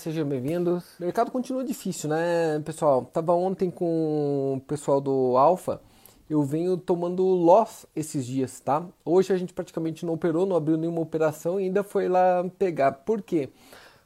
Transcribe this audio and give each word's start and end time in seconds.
Sejam 0.00 0.26
bem-vindos. 0.26 0.82
Mercado 0.98 1.30
continua 1.30 1.62
difícil, 1.62 2.08
né, 2.08 2.58
pessoal? 2.64 3.04
Tava 3.04 3.34
ontem 3.34 3.70
com 3.70 4.54
o 4.56 4.60
pessoal 4.62 4.98
do 4.98 5.36
Alfa. 5.36 5.78
Eu 6.28 6.42
venho 6.42 6.78
tomando 6.78 7.22
loss 7.22 7.84
esses 7.94 8.24
dias, 8.24 8.60
tá? 8.60 8.82
Hoje 9.04 9.30
a 9.30 9.36
gente 9.36 9.52
praticamente 9.52 10.06
não 10.06 10.14
operou, 10.14 10.46
não 10.46 10.56
abriu 10.56 10.78
nenhuma 10.78 11.02
operação 11.02 11.60
e 11.60 11.64
ainda 11.64 11.82
foi 11.82 12.08
lá 12.08 12.42
pegar. 12.58 12.92
Por 12.92 13.20
quê? 13.20 13.50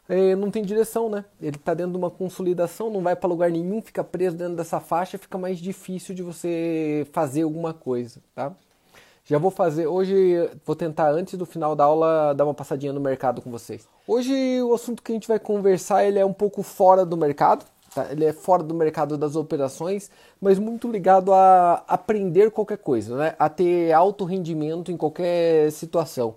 É, 0.08 0.34
não 0.34 0.50
tem 0.50 0.64
direção, 0.64 1.08
né? 1.08 1.24
Ele 1.40 1.54
está 1.54 1.74
dentro 1.74 1.92
de 1.92 1.98
uma 1.98 2.10
consolidação, 2.10 2.90
não 2.90 3.00
vai 3.00 3.14
para 3.14 3.28
lugar 3.28 3.52
nenhum, 3.52 3.80
fica 3.80 4.02
preso 4.02 4.36
dentro 4.36 4.56
dessa 4.56 4.80
faixa, 4.80 5.16
fica 5.16 5.38
mais 5.38 5.60
difícil 5.60 6.12
de 6.12 6.24
você 6.24 7.06
fazer 7.12 7.42
alguma 7.42 7.72
coisa, 7.72 8.20
tá? 8.34 8.52
Já 9.26 9.38
vou 9.38 9.50
fazer, 9.50 9.86
hoje 9.86 10.50
vou 10.66 10.76
tentar 10.76 11.10
antes 11.10 11.38
do 11.38 11.46
final 11.46 11.74
da 11.74 11.84
aula 11.84 12.34
dar 12.34 12.44
uma 12.44 12.52
passadinha 12.52 12.92
no 12.92 13.00
mercado 13.00 13.40
com 13.40 13.50
vocês. 13.50 13.88
Hoje 14.06 14.60
o 14.60 14.74
assunto 14.74 15.02
que 15.02 15.12
a 15.12 15.14
gente 15.14 15.26
vai 15.26 15.38
conversar 15.38 16.04
ele 16.04 16.18
é 16.18 16.26
um 16.26 16.32
pouco 16.32 16.62
fora 16.62 17.06
do 17.06 17.16
mercado, 17.16 17.64
tá? 17.94 18.06
ele 18.10 18.26
é 18.26 18.34
fora 18.34 18.62
do 18.62 18.74
mercado 18.74 19.16
das 19.16 19.34
operações, 19.34 20.10
mas 20.38 20.58
muito 20.58 20.90
ligado 20.90 21.32
a 21.32 21.82
aprender 21.88 22.50
qualquer 22.50 22.76
coisa, 22.76 23.16
né? 23.16 23.34
a 23.38 23.48
ter 23.48 23.92
alto 23.92 24.26
rendimento 24.26 24.92
em 24.92 24.96
qualquer 24.96 25.72
situação. 25.72 26.34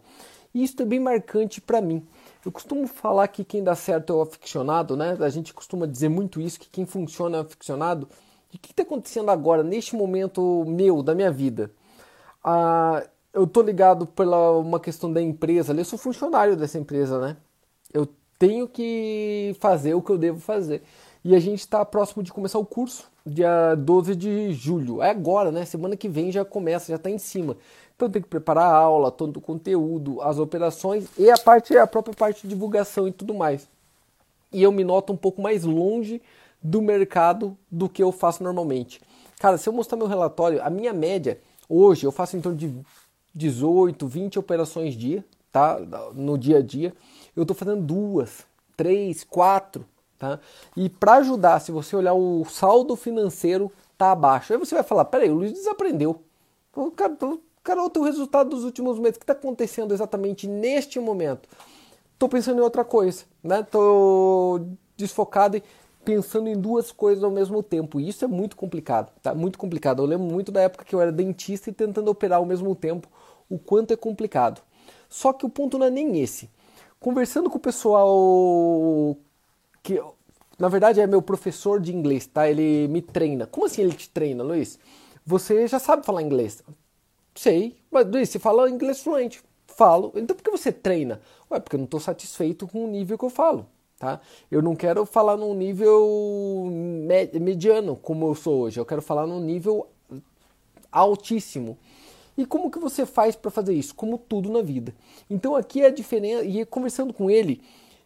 E 0.54 0.64
isso 0.64 0.82
é 0.82 0.86
bem 0.86 1.02
marcante 1.02 1.60
para 1.60 1.82
mim. 1.82 2.08
Eu 2.46 2.54
costumo 2.54 2.88
falar 2.88 3.28
que 3.28 3.44
quem 3.44 3.62
dá 3.62 3.76
certo 3.76 4.14
é 4.14 4.16
o 4.16 4.22
aficionado, 4.22 4.96
né? 4.96 5.18
A 5.20 5.28
gente 5.28 5.54
costuma 5.54 5.86
dizer 5.86 6.08
muito 6.08 6.40
isso, 6.40 6.58
que 6.58 6.70
quem 6.70 6.86
funciona 6.86 7.36
é 7.36 7.42
o 7.42 7.44
aficionado. 7.44 8.08
E 8.54 8.56
o 8.56 8.60
que 8.60 8.72
está 8.72 8.84
acontecendo 8.84 9.30
agora, 9.30 9.62
neste 9.62 9.94
momento 9.94 10.64
meu, 10.66 11.04
da 11.04 11.14
minha 11.14 11.30
vida? 11.30 11.70
Ah, 12.50 13.06
eu 13.34 13.46
tô 13.46 13.62
ligado 13.62 14.08
pela 14.08 14.52
uma 14.54 14.80
questão 14.80 15.12
da 15.12 15.22
empresa, 15.22 15.74
eu 15.74 15.84
sou 15.84 16.00
funcionário 16.00 16.56
dessa 16.56 16.80
empresa, 16.80 17.20
né? 17.20 17.36
Eu 17.94 18.08
tenho 18.40 18.70
que 18.70 19.54
fazer 19.60 19.94
o 19.96 20.02
que 20.02 20.10
eu 20.10 20.18
devo 20.18 20.40
fazer. 20.40 20.82
E 21.26 21.36
a 21.36 21.40
gente 21.42 21.60
está 21.60 21.84
próximo 21.84 22.24
de 22.24 22.32
começar 22.32 22.58
o 22.58 22.66
curso, 22.66 23.12
dia 23.26 23.76
12 23.76 24.16
de 24.16 24.54
julho. 24.54 25.02
É 25.02 25.10
agora, 25.10 25.52
né? 25.52 25.66
Semana 25.66 25.98
que 25.98 26.08
vem 26.08 26.32
já 26.32 26.46
começa, 26.46 26.88
já 26.90 26.96
está 26.96 27.10
em 27.10 27.18
cima. 27.18 27.58
Então 27.98 28.10
tem 28.10 28.22
que 28.22 28.30
preparar 28.30 28.72
a 28.72 28.78
aula, 28.78 29.12
todo 29.12 29.36
o 29.36 29.42
conteúdo, 29.42 30.22
as 30.22 30.40
operações 30.40 31.06
e 31.18 31.30
a 31.30 31.38
parte, 31.38 31.78
a 31.78 31.86
própria 31.86 32.16
parte 32.16 32.44
de 32.44 32.48
divulgação 32.48 33.10
e 33.10 33.12
tudo 33.12 33.34
mais. 33.34 33.68
E 34.54 34.64
eu 34.64 34.72
me 34.72 34.86
noto 34.86 35.12
um 35.12 35.18
pouco 35.18 35.42
mais 35.42 35.66
longe 35.66 36.22
do 36.64 36.82
mercado 36.82 37.58
do 37.70 37.90
que 37.90 38.02
eu 38.02 38.14
faço 38.14 38.42
normalmente. 38.42 39.02
Cara, 39.38 39.58
se 39.58 39.68
eu 39.68 39.74
mostrar 39.74 39.98
meu 39.98 40.08
relatório, 40.08 40.64
a 40.64 40.70
minha 40.70 40.94
média 40.94 41.42
Hoje 41.70 42.06
eu 42.06 42.12
faço 42.12 42.38
em 42.38 42.42
torno 42.42 42.58
de 42.58 42.74
18, 43.36 44.08
20 44.08 44.40
operações 44.40 44.96
dia, 44.96 45.24
tá? 45.52 45.80
No 46.14 46.38
dia 46.38 46.58
a 46.58 46.62
dia. 46.62 46.94
Eu 47.36 47.44
estou 47.44 47.56
fazendo 47.56 47.82
duas, 47.82 48.46
três, 48.76 49.24
quatro, 49.24 49.86
tá? 50.18 50.40
E 50.76 50.90
para 50.90 51.16
ajudar, 51.16 51.60
se 51.60 51.72
você 51.72 51.96
olhar 51.96 52.14
o 52.14 52.46
saldo 52.46 52.96
financeiro 52.96 53.72
tá 53.98 54.12
abaixo, 54.12 54.54
aí 54.54 54.60
você 54.60 54.76
vai 54.76 54.84
falar, 54.84 55.06
peraí, 55.06 55.30
o 55.30 55.36
Luiz 55.36 55.52
desaprendeu. 55.54 56.22
O 56.76 56.92
cara, 56.92 57.18
o 57.22 57.42
cara 57.64 57.84
o 57.84 57.90
teu 57.90 58.04
resultado 58.04 58.50
dos 58.50 58.64
últimos 58.64 59.00
meses, 59.00 59.18
o 59.18 59.20
que 59.20 59.24
está 59.24 59.34
acontecendo 59.34 59.94
exatamente 59.94 60.48
neste 60.48 61.00
momento? 61.00 61.50
Estou 62.14 62.30
pensando 62.30 62.60
em 62.60 62.64
outra 62.64 62.86
coisa, 62.86 63.26
né? 63.44 63.64
Tô 63.64 64.62
desfocado 64.96 65.58
e 65.58 65.64
pensando 66.08 66.48
em 66.48 66.56
duas 66.56 66.90
coisas 66.90 67.22
ao 67.22 67.30
mesmo 67.30 67.62
tempo. 67.62 68.00
E 68.00 68.08
isso 68.08 68.24
é 68.24 68.30
muito 68.30 68.56
complicado, 68.56 69.12
tá? 69.22 69.36
Muito 69.36 69.60
complicado. 69.60 70.02
Eu 70.02 70.06
lembro 70.06 70.26
muito 70.26 70.54
da 70.54 70.62
época 70.62 70.86
que 70.86 70.96
eu 70.96 71.02
era 71.02 71.12
dentista 71.12 71.70
e 71.70 71.74
tentando 71.74 72.10
operar 72.10 72.40
ao 72.40 72.46
mesmo 72.46 72.74
tempo, 72.74 73.10
o 73.50 73.60
quanto 73.60 73.92
é 73.92 73.98
complicado. 73.98 74.62
Só 75.10 75.34
que 75.34 75.46
o 75.46 75.50
ponto 75.50 75.78
não 75.78 75.86
é 75.86 75.90
nem 75.90 76.22
esse. 76.22 76.50
Conversando 76.98 77.50
com 77.50 77.58
o 77.58 77.60
pessoal 77.60 79.18
que 79.84 80.02
na 80.58 80.70
verdade 80.70 81.02
é 81.02 81.06
meu 81.06 81.22
professor 81.22 81.82
de 81.82 81.94
inglês, 81.94 82.26
tá? 82.26 82.50
Ele 82.50 82.88
me 82.88 83.02
treina. 83.02 83.46
Como 83.46 83.66
assim 83.66 83.82
ele 83.82 83.92
te 83.92 84.10
treina, 84.10 84.42
Luiz? 84.46 84.80
Você 85.26 85.68
já 85.68 85.78
sabe 85.78 86.06
falar 86.06 86.22
inglês? 86.22 86.64
Sei, 87.36 87.78
mas 87.92 88.08
Luiz, 88.08 88.30
você 88.30 88.40
fala 88.40 88.70
inglês 88.70 89.02
fluente. 89.02 89.44
Falo. 89.68 90.14
Então 90.16 90.38
por 90.38 90.42
que 90.42 90.52
você 90.52 90.72
treina? 90.72 91.20
Ué, 91.52 91.60
porque 91.60 91.76
eu 91.76 91.80
não 91.80 91.86
estou 91.86 92.00
satisfeito 92.00 92.66
com 92.66 92.86
o 92.86 92.88
nível 92.88 93.18
que 93.18 93.26
eu 93.26 93.30
falo. 93.30 93.68
Tá? 94.00 94.22
Eu 94.52 94.62
não 94.62 94.76
quero 94.76 95.06
falar 95.06 95.36
num 95.38 95.56
nível 95.56 96.70
mediano 97.42 97.96
como 97.96 98.28
eu 98.28 98.36
sou 98.36 98.62
hoje, 98.62 98.80
eu 98.80 98.86
quero 98.86 99.02
falar 99.02 99.26
num 99.26 99.40
nível 99.40 99.88
altíssimo. 100.92 101.78
E 102.38 102.46
como 102.46 102.70
que 102.70 102.78
você 102.78 103.08
faz 103.08 103.36
para 103.36 103.50
fazer 103.50 103.74
isso? 103.74 103.96
Como 103.96 104.20
tudo 104.20 104.52
na 104.52 104.62
vida. 104.62 104.94
Então 105.28 105.56
aqui 105.56 105.82
é 105.82 105.88
a 105.88 105.90
diferença, 105.90 106.44
e 106.44 106.64
conversando 106.66 107.12
com 107.12 107.32
ele, 107.32 107.60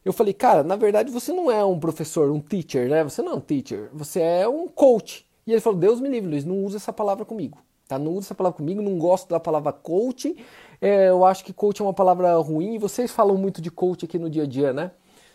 eu 0.05 0.13
falei, 0.13 0.33
cara, 0.33 0.63
na 0.63 0.77
verdade 0.77 1.11
você 1.11 1.33
não 1.33 1.51
é 1.51 1.63
um 1.65 1.77
professor, 1.77 2.31
um 2.31 2.39
teacher, 2.39 2.89
né? 2.89 3.03
Você 3.03 3.21
não 3.21 3.33
é 3.33 3.35
um 3.35 3.41
teacher, 3.41 3.89
você 3.91 4.21
é 4.21 4.47
um 4.47 4.69
coach. 4.69 5.25
E 5.45 5.51
ele 5.51 5.59
falou, 5.59 5.77
Deus 5.77 5.99
me 5.99 6.07
livre, 6.07 6.29
Luiz, 6.29 6.45
não 6.45 6.63
usa 6.63 6.77
essa 6.77 6.93
palavra 6.93 7.25
comigo. 7.25 7.57
Tá? 7.85 7.99
Não 7.99 8.13
usa 8.13 8.27
essa 8.27 8.35
palavra 8.35 8.55
comigo, 8.57 8.81
não 8.81 8.97
gosto 8.97 9.27
da 9.27 9.41
palavra 9.41 9.73
coach. 9.73 10.37
É, 10.79 11.09
eu 11.09 11.25
acho 11.25 11.43
que 11.43 11.51
coach 11.51 11.81
é 11.81 11.83
uma 11.83 11.93
palavra 11.93 12.33
ruim, 12.37 12.75
e 12.75 12.77
vocês 12.77 13.11
falam 13.11 13.35
muito 13.35 13.61
de 13.61 13.69
coach 13.69 14.05
aqui 14.05 14.17
no 14.17 14.29
dia 14.29 14.43
a 14.43 14.47
dia, 14.47 14.71
né? 14.71 14.91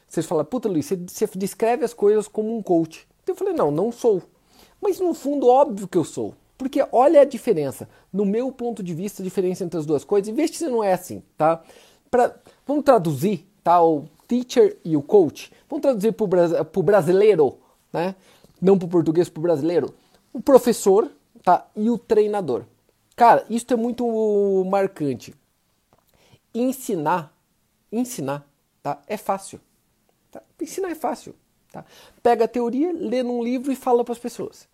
Vocês 0.06 0.24
falam, 0.24 0.44
puta 0.44 0.68
Luiz, 0.68 0.86
você, 0.86 1.26
descreve 1.34 1.84
as 1.84 1.92
coisas 1.92 2.28
como 2.28 2.56
um 2.56 2.62
coach. 2.62 3.06
Então 3.22 3.34
eu 3.34 3.38
falei, 3.38 3.54
não, 3.54 3.70
não 3.70 3.90
sou. 3.90 4.22
Mas 4.80 5.00
no 5.00 5.14
fundo, 5.14 5.48
óbvio 5.48 5.88
que 5.88 5.98
eu 5.98 6.04
sou. 6.04 6.34
Porque 6.56 6.86
olha 6.92 7.20
a 7.20 7.24
diferença. 7.24 7.88
No 8.12 8.24
meu 8.24 8.50
ponto 8.52 8.82
de 8.82 8.94
vista, 8.94 9.22
a 9.22 9.24
diferença 9.24 9.64
entre 9.64 9.78
as 9.78 9.84
duas 9.84 10.04
coisas. 10.04 10.28
E 10.28 10.32
veja 10.32 10.54
se 10.54 10.68
não 10.68 10.82
é 10.82 10.92
assim, 10.92 11.22
tá? 11.36 11.62
Pra, 12.10 12.34
vamos 12.66 12.84
traduzir, 12.84 13.46
tá? 13.62 13.82
O 13.82 14.06
teacher 14.26 14.78
e 14.84 14.96
o 14.96 15.02
coach. 15.02 15.52
Vamos 15.68 15.82
traduzir 15.82 16.12
para 16.12 16.24
o 16.24 16.82
brasileiro, 16.82 17.58
né? 17.92 18.14
Não 18.60 18.78
para 18.78 18.86
o 18.86 18.90
português, 18.90 19.28
para 19.28 19.40
o 19.40 19.42
brasileiro. 19.42 19.92
O 20.32 20.40
professor, 20.40 21.10
tá? 21.42 21.66
E 21.76 21.90
o 21.90 21.98
treinador. 21.98 22.64
Cara, 23.14 23.44
isso 23.50 23.66
é 23.70 23.76
muito 23.76 24.64
marcante. 24.70 25.34
Ensinar, 26.54 27.34
ensinar, 27.90 28.46
tá? 28.82 29.02
É 29.06 29.16
fácil. 29.16 29.60
Tá? 30.36 30.42
Ensinar 30.60 30.90
é 30.90 30.94
fácil. 30.94 31.34
Tá? 31.72 31.84
Pega 32.22 32.44
a 32.44 32.48
teoria, 32.48 32.92
lê 32.92 33.22
num 33.22 33.42
livro 33.42 33.72
e 33.72 33.76
fala 33.76 34.04
para 34.04 34.12
as 34.12 34.18
pessoas. 34.18 34.68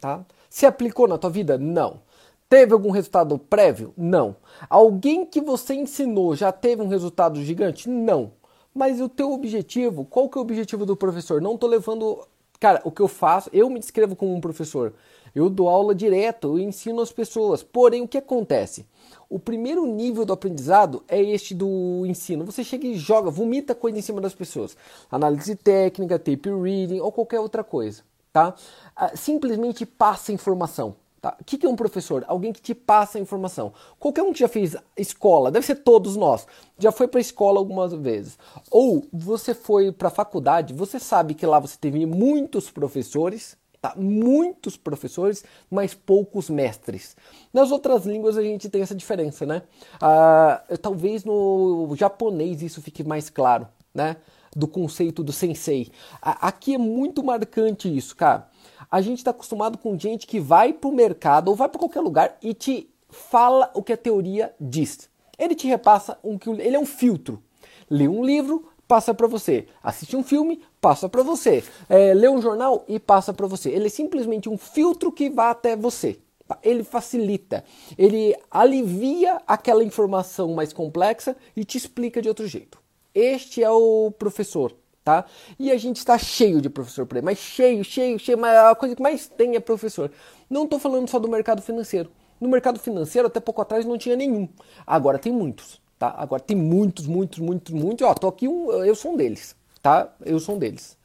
Tá? 0.00 0.24
Se 0.50 0.66
aplicou 0.66 1.08
na 1.08 1.18
tua 1.18 1.30
vida? 1.30 1.58
Não. 1.58 2.00
Teve 2.48 2.72
algum 2.72 2.90
resultado 2.90 3.38
prévio? 3.38 3.92
Não. 3.96 4.36
Alguém 4.68 5.24
que 5.24 5.40
você 5.40 5.74
ensinou 5.74 6.36
já 6.36 6.52
teve 6.52 6.82
um 6.82 6.88
resultado 6.88 7.42
gigante? 7.42 7.88
Não. 7.88 8.32
Mas 8.72 9.00
o 9.00 9.08
teu 9.08 9.32
objetivo, 9.32 10.04
qual 10.04 10.28
que 10.28 10.36
é 10.36 10.40
o 10.40 10.42
objetivo 10.42 10.84
do 10.84 10.96
professor? 10.96 11.40
Não 11.40 11.54
estou 11.54 11.68
levando, 11.68 12.26
cara, 12.60 12.80
o 12.84 12.90
que 12.90 13.00
eu 13.00 13.08
faço, 13.08 13.48
eu 13.52 13.70
me 13.70 13.78
descrevo 13.78 14.14
como 14.14 14.34
um 14.34 14.40
professor. 14.40 14.92
Eu 15.34 15.48
dou 15.48 15.68
aula 15.68 15.94
direto, 15.94 16.48
eu 16.48 16.58
ensino 16.58 17.00
as 17.00 17.12
pessoas. 17.12 17.62
Porém, 17.62 18.02
o 18.02 18.08
que 18.08 18.18
acontece? 18.18 18.86
O 19.28 19.38
primeiro 19.38 19.86
nível 19.86 20.24
do 20.24 20.32
aprendizado 20.32 21.02
é 21.08 21.20
este 21.20 21.54
do 21.54 22.04
ensino. 22.06 22.44
Você 22.44 22.62
chega 22.62 22.86
e 22.86 22.96
joga, 22.96 23.30
vomita 23.30 23.74
coisa 23.74 23.98
em 23.98 24.02
cima 24.02 24.20
das 24.20 24.34
pessoas. 24.34 24.76
Análise 25.10 25.56
técnica, 25.56 26.18
tape 26.18 26.50
reading 26.50 27.00
ou 27.00 27.10
qualquer 27.10 27.40
outra 27.40 27.64
coisa, 27.64 28.02
tá? 28.32 28.54
Ah, 28.94 29.16
simplesmente 29.16 29.86
passa 29.86 30.32
informação. 30.32 30.96
Tá? 31.24 31.34
O 31.40 31.44
que 31.44 31.64
é 31.64 31.68
um 31.70 31.74
professor? 31.74 32.22
Alguém 32.28 32.52
que 32.52 32.60
te 32.60 32.74
passa 32.74 33.16
a 33.16 33.20
informação. 33.20 33.72
Qualquer 33.98 34.22
um 34.22 34.30
que 34.30 34.40
já 34.40 34.48
fez 34.48 34.76
escola, 34.94 35.50
deve 35.50 35.64
ser 35.64 35.76
todos 35.76 36.16
nós, 36.16 36.46
já 36.78 36.92
foi 36.92 37.08
para 37.08 37.18
a 37.18 37.22
escola 37.22 37.58
algumas 37.58 37.94
vezes. 37.94 38.38
Ou 38.70 39.06
você 39.10 39.54
foi 39.54 39.90
para 39.90 40.08
a 40.08 40.10
faculdade, 40.10 40.74
você 40.74 41.00
sabe 41.00 41.32
que 41.32 41.46
lá 41.46 41.58
você 41.58 41.78
teve 41.80 42.04
muitos 42.04 42.70
professores, 42.70 43.56
Tá? 43.84 43.92
Muitos 43.98 44.78
professores, 44.78 45.44
mas 45.70 45.92
poucos 45.92 46.48
mestres. 46.48 47.14
Nas 47.52 47.70
outras 47.70 48.06
línguas 48.06 48.38
a 48.38 48.42
gente 48.42 48.70
tem 48.70 48.80
essa 48.80 48.94
diferença, 48.94 49.44
né? 49.44 49.60
Ah, 50.00 50.62
talvez 50.80 51.22
no 51.22 51.94
japonês 51.94 52.62
isso 52.62 52.80
fique 52.80 53.04
mais 53.04 53.28
claro, 53.28 53.68
né? 53.94 54.16
Do 54.56 54.66
conceito 54.66 55.22
do 55.22 55.34
sensei. 55.34 55.90
Aqui 56.22 56.76
é 56.76 56.78
muito 56.78 57.22
marcante 57.22 57.94
isso, 57.94 58.16
cara. 58.16 58.48
A 58.90 59.02
gente 59.02 59.18
está 59.18 59.32
acostumado 59.32 59.76
com 59.76 59.98
gente 59.98 60.26
que 60.26 60.40
vai 60.40 60.72
para 60.72 60.88
o 60.88 60.94
mercado 60.94 61.48
ou 61.48 61.54
vai 61.54 61.68
para 61.68 61.78
qualquer 61.78 62.00
lugar 62.00 62.38
e 62.42 62.54
te 62.54 62.88
fala 63.10 63.70
o 63.74 63.82
que 63.82 63.92
a 63.92 63.98
teoria 63.98 64.54
diz. 64.58 65.10
Ele 65.38 65.54
te 65.54 65.66
repassa 65.66 66.18
um 66.24 66.38
que 66.38 66.48
ele 66.48 66.74
é 66.74 66.80
um 66.80 66.86
filtro. 66.86 67.42
Lê 67.90 68.08
um 68.08 68.24
livro, 68.24 68.66
passa 68.86 69.14
para 69.14 69.26
você. 69.26 69.66
Assiste 69.82 70.16
um 70.16 70.22
filme, 70.22 70.62
passa 70.80 71.08
para 71.08 71.22
você. 71.22 71.64
É, 71.88 72.14
lê 72.14 72.28
um 72.28 72.40
jornal 72.40 72.84
e 72.88 72.98
passa 72.98 73.32
para 73.32 73.46
você. 73.46 73.70
Ele 73.70 73.86
é 73.86 73.90
simplesmente 73.90 74.48
um 74.48 74.58
filtro 74.58 75.10
que 75.12 75.30
vai 75.30 75.50
até 75.50 75.76
você. 75.76 76.18
Ele 76.62 76.84
facilita, 76.84 77.64
ele 77.96 78.36
alivia 78.50 79.40
aquela 79.46 79.82
informação 79.82 80.52
mais 80.52 80.74
complexa 80.74 81.34
e 81.56 81.64
te 81.64 81.78
explica 81.78 82.20
de 82.20 82.28
outro 82.28 82.46
jeito. 82.46 82.78
Este 83.14 83.62
é 83.62 83.70
o 83.70 84.10
professor, 84.10 84.76
tá? 85.02 85.24
E 85.58 85.72
a 85.72 85.78
gente 85.78 85.96
está 85.96 86.18
cheio 86.18 86.60
de 86.60 86.68
professor 86.68 87.06
por 87.06 87.16
aí, 87.16 87.22
mas 87.22 87.38
cheio, 87.38 87.82
cheio, 87.82 88.18
cheio, 88.18 88.36
mas 88.36 88.56
a 88.56 88.74
coisa 88.74 88.94
que 88.94 89.02
mais 89.02 89.26
tem 89.26 89.56
é 89.56 89.60
professor. 89.60 90.12
Não 90.50 90.64
estou 90.64 90.78
falando 90.78 91.08
só 91.08 91.18
do 91.18 91.28
mercado 91.28 91.62
financeiro. 91.62 92.10
No 92.38 92.48
mercado 92.48 92.78
financeiro, 92.78 93.28
até 93.28 93.40
pouco 93.40 93.62
atrás, 93.62 93.86
não 93.86 93.96
tinha 93.96 94.14
nenhum. 94.14 94.46
Agora 94.86 95.18
tem 95.18 95.32
muitos. 95.32 95.80
Tá? 95.98 96.14
Agora 96.16 96.42
tem 96.42 96.56
muitos, 96.56 97.06
muitos, 97.06 97.38
muitos, 97.38 97.72
muitos. 97.72 98.06
Ó, 98.06 98.14
tô 98.14 98.28
aqui 98.28 98.48
um, 98.48 98.70
eu 98.72 98.94
sou 98.94 99.12
um 99.12 99.16
deles. 99.16 99.56
tá? 99.82 100.12
Eu 100.24 100.40
sou 100.40 100.56
um 100.56 100.58
deles. 100.58 100.96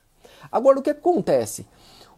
Agora, 0.49 0.79
o 0.79 0.81
que 0.81 0.89
acontece? 0.89 1.67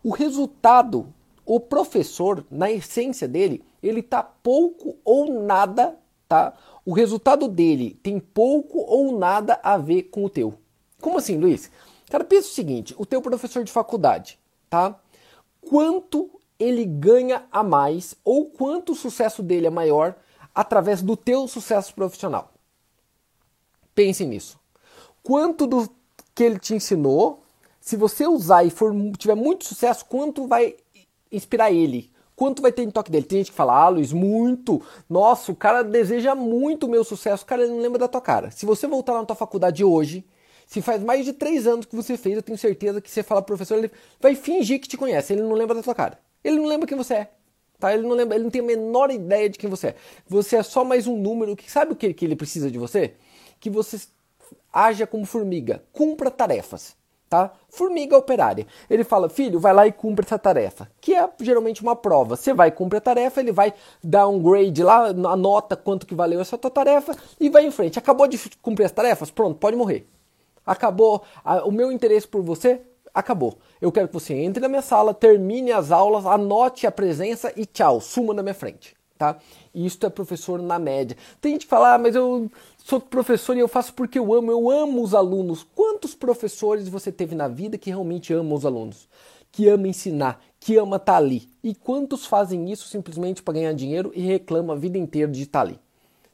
O 0.04 0.12
resultado, 0.12 1.12
o 1.46 1.60
professor, 1.60 2.46
na 2.52 2.72
essência 2.72 3.28
dele, 3.28 3.64
ele 3.82 4.04
tá 4.04 4.22
pouco 4.22 4.96
ou 5.04 5.42
nada, 5.44 5.98
tá? 6.30 6.54
O 6.86 6.94
resultado 6.94 7.48
dele 7.48 8.00
tem 8.04 8.20
pouco 8.20 8.80
ou 8.80 9.18
nada 9.18 9.60
a 9.64 9.78
ver 9.78 10.04
com 10.04 10.24
o 10.24 10.30
teu. 10.30 10.54
Como 11.02 11.18
assim, 11.18 11.38
Luiz? 11.38 11.72
Cara, 12.10 12.24
pensa 12.24 12.48
o 12.48 12.52
seguinte, 12.52 12.96
o 12.98 13.06
teu 13.06 13.22
professor 13.22 13.64
de 13.64 13.72
faculdade, 13.72 14.38
tá? 14.70 15.00
Quanto 15.62 16.30
ele 16.60 16.86
ganha 16.86 17.44
a 17.52 17.64
mais 17.64 18.16
ou 18.24 18.46
quanto 18.46 18.92
o 18.92 18.96
sucesso 18.96 19.42
dele 19.42 19.66
é 19.66 19.72
maior 19.72 20.16
através 20.54 21.02
do 21.02 21.18
teu 21.18 21.48
sucesso 21.48 21.94
profissional? 21.96 22.51
Pense 23.94 24.26
nisso. 24.26 24.60
Quanto 25.24 25.68
do 25.68 25.90
que 26.34 26.44
ele 26.44 26.60
te 26.60 26.74
ensinou, 26.74 27.44
se 27.80 27.96
você 27.96 28.26
usar 28.28 28.64
e 28.64 28.70
for, 28.70 28.94
tiver 29.18 29.36
muito 29.36 29.66
sucesso, 29.66 30.06
quanto 30.06 30.48
vai 30.48 30.76
inspirar 31.32 31.72
ele? 31.72 32.12
Quanto 32.36 32.62
vai 32.62 32.72
ter 32.72 32.82
em 32.82 32.90
toque 32.90 33.12
dele? 33.12 33.26
Tem 33.26 33.40
gente 33.40 33.52
que 33.52 33.58
fala, 33.58 33.84
ah, 33.84 33.90
Luiz, 33.90 34.12
muito. 34.12 34.82
Nossa, 35.10 35.52
o 35.52 35.56
cara 35.56 35.84
deseja 35.84 36.34
muito 36.34 36.86
o 36.86 36.90
meu 36.90 37.04
sucesso. 37.04 37.46
Cara, 37.46 37.64
ele 37.64 37.72
não 37.72 37.80
lembra 37.80 38.00
da 38.00 38.08
tua 38.08 38.22
cara. 38.22 38.50
Se 38.50 38.66
você 38.66 38.88
voltar 38.88 39.14
na 39.14 39.26
tua 39.26 39.36
faculdade 39.36 39.84
hoje 39.84 40.26
se 40.72 40.82
faz 40.82 41.04
mais 41.04 41.26
de 41.26 41.34
três 41.34 41.68
anos 41.68 41.86
que 41.86 41.94
você 41.94 42.16
fez, 42.16 42.38
eu 42.38 42.42
tenho 42.42 42.58
certeza 42.58 43.02
que 43.02 43.12
você 43.12 43.22
fala 43.22 43.42
pro 43.42 43.58
professor, 43.58 43.78
ele 43.78 43.92
vai 44.22 44.36
fingir 44.36 44.80
que 44.80 44.88
te 44.88 44.96
conhece, 44.96 45.34
ele 45.34 45.42
não 45.42 45.52
lembra 45.52 45.76
da 45.76 45.84
sua 45.84 45.94
cara. 45.94 46.18
Ele 46.42 46.56
não 46.56 46.66
lembra 46.66 46.88
quem 46.88 46.98
você 46.98 47.14
é. 47.16 47.32
Tá? 47.78 47.94
Ele 47.94 48.04
não 48.04 48.16
lembra, 48.16 48.36
ele 48.38 48.46
não 48.46 48.50
tem 48.50 48.62
a 48.62 48.64
menor 48.64 49.12
ideia 49.12 49.50
de 49.50 49.60
quem 49.60 49.70
você 49.70 49.88
é. 49.88 49.96
Você 50.30 50.56
é 50.56 50.64
só 50.64 50.86
mais 50.86 51.08
um 51.08 51.18
número 51.18 51.58
que 51.58 51.70
sabe 51.70 51.92
o 51.92 51.96
que, 51.96 52.14
que 52.14 52.24
ele 52.24 52.38
precisa 52.38 52.72
de 52.72 52.78
você? 52.78 53.16
Que 53.62 53.70
você 53.70 53.98
haja 54.74 55.08
como 55.08 55.26
formiga, 55.26 55.82
cumpra 55.94 56.30
tarefas. 56.30 57.00
Tá? 57.30 57.50
Formiga 57.70 58.18
operária. 58.18 58.68
Ele 58.90 59.06
fala, 59.06 59.30
filho, 59.30 59.58
vai 59.58 59.72
lá 59.72 59.88
e 59.88 59.92
cumpre 59.94 60.26
essa 60.26 60.38
tarefa, 60.38 60.92
que 61.00 61.16
é 61.16 61.30
geralmente 61.40 61.82
uma 61.82 61.96
prova. 61.96 62.36
Você 62.36 62.54
vai 62.54 62.70
cumprir 62.72 62.98
a 62.98 63.02
tarefa, 63.02 63.40
ele 63.40 63.54
vai 63.54 63.74
dar 64.04 64.28
um 64.28 64.38
grade 64.38 64.84
lá, 64.84 65.06
anota 65.06 65.78
quanto 65.78 66.06
que 66.06 66.14
valeu 66.14 66.42
essa 66.42 66.58
tua 66.58 66.70
tarefa 66.70 67.16
e 67.40 67.50
vai 67.50 67.66
em 67.66 67.72
frente. 67.72 67.98
Acabou 67.98 68.28
de 68.28 68.38
cumprir 68.62 68.84
as 68.84 68.92
tarefas? 68.92 69.32
Pronto, 69.32 69.58
pode 69.58 69.78
morrer. 69.78 70.06
Acabou. 70.66 71.24
O 71.64 71.72
meu 71.72 71.90
interesse 71.90 72.28
por 72.28 72.42
você 72.42 72.82
acabou. 73.14 73.58
Eu 73.80 73.94
quero 73.94 74.10
que 74.10 74.14
você 74.14 74.34
entre 74.34 74.62
na 74.62 74.68
minha 74.68 74.82
sala, 74.82 75.14
termine 75.14 75.72
as 75.72 75.90
aulas, 75.90 76.26
anote 76.26 76.86
a 76.86 76.92
presença 76.92 77.54
e 77.56 77.66
tchau, 77.66 78.02
suma 78.02 78.34
na 78.34 78.44
minha 78.44 78.54
frente. 78.54 78.94
Tá? 79.18 79.38
Isto 79.74 80.08
é 80.08 80.10
professor 80.10 80.60
na 80.60 80.80
média. 80.80 81.16
Tem 81.40 81.52
gente 81.52 81.66
que 81.66 81.70
fala, 81.70 81.94
ah, 81.94 81.98
mas 82.00 82.16
eu 82.16 82.50
sou 82.84 83.00
professor 83.00 83.56
e 83.56 83.60
eu 83.60 83.68
faço 83.68 83.94
porque 83.94 84.20
eu 84.20 84.34
amo, 84.34 84.52
eu 84.52 84.70
amo 84.70 85.02
os 85.02 85.14
alunos. 85.14 85.66
Quantos 85.76 86.14
professores 86.16 86.88
você 86.88 87.12
teve 87.12 87.36
na 87.36 87.48
vida 87.48 87.78
que 87.78 87.90
realmente 87.90 88.34
amam 88.34 88.54
os 88.54 88.66
alunos? 88.66 89.08
Que 89.52 89.68
ama 89.68 89.88
ensinar, 89.88 90.42
que 90.60 90.78
ama 90.78 90.96
estar 90.96 91.14
tá 91.14 91.18
ali? 91.18 91.50
E 91.64 91.76
quantos 91.76 92.26
fazem 92.26 92.72
isso 92.72 92.88
simplesmente 92.88 93.44
para 93.44 93.56
ganhar 93.56 93.74
dinheiro 93.74 94.12
e 94.16 94.22
reclamam 94.22 94.76
a 94.76 94.80
vida 94.80 94.98
inteira 94.98 95.32
de 95.32 95.44
estar 95.44 95.60
tá 95.60 95.66
ali? 95.66 95.80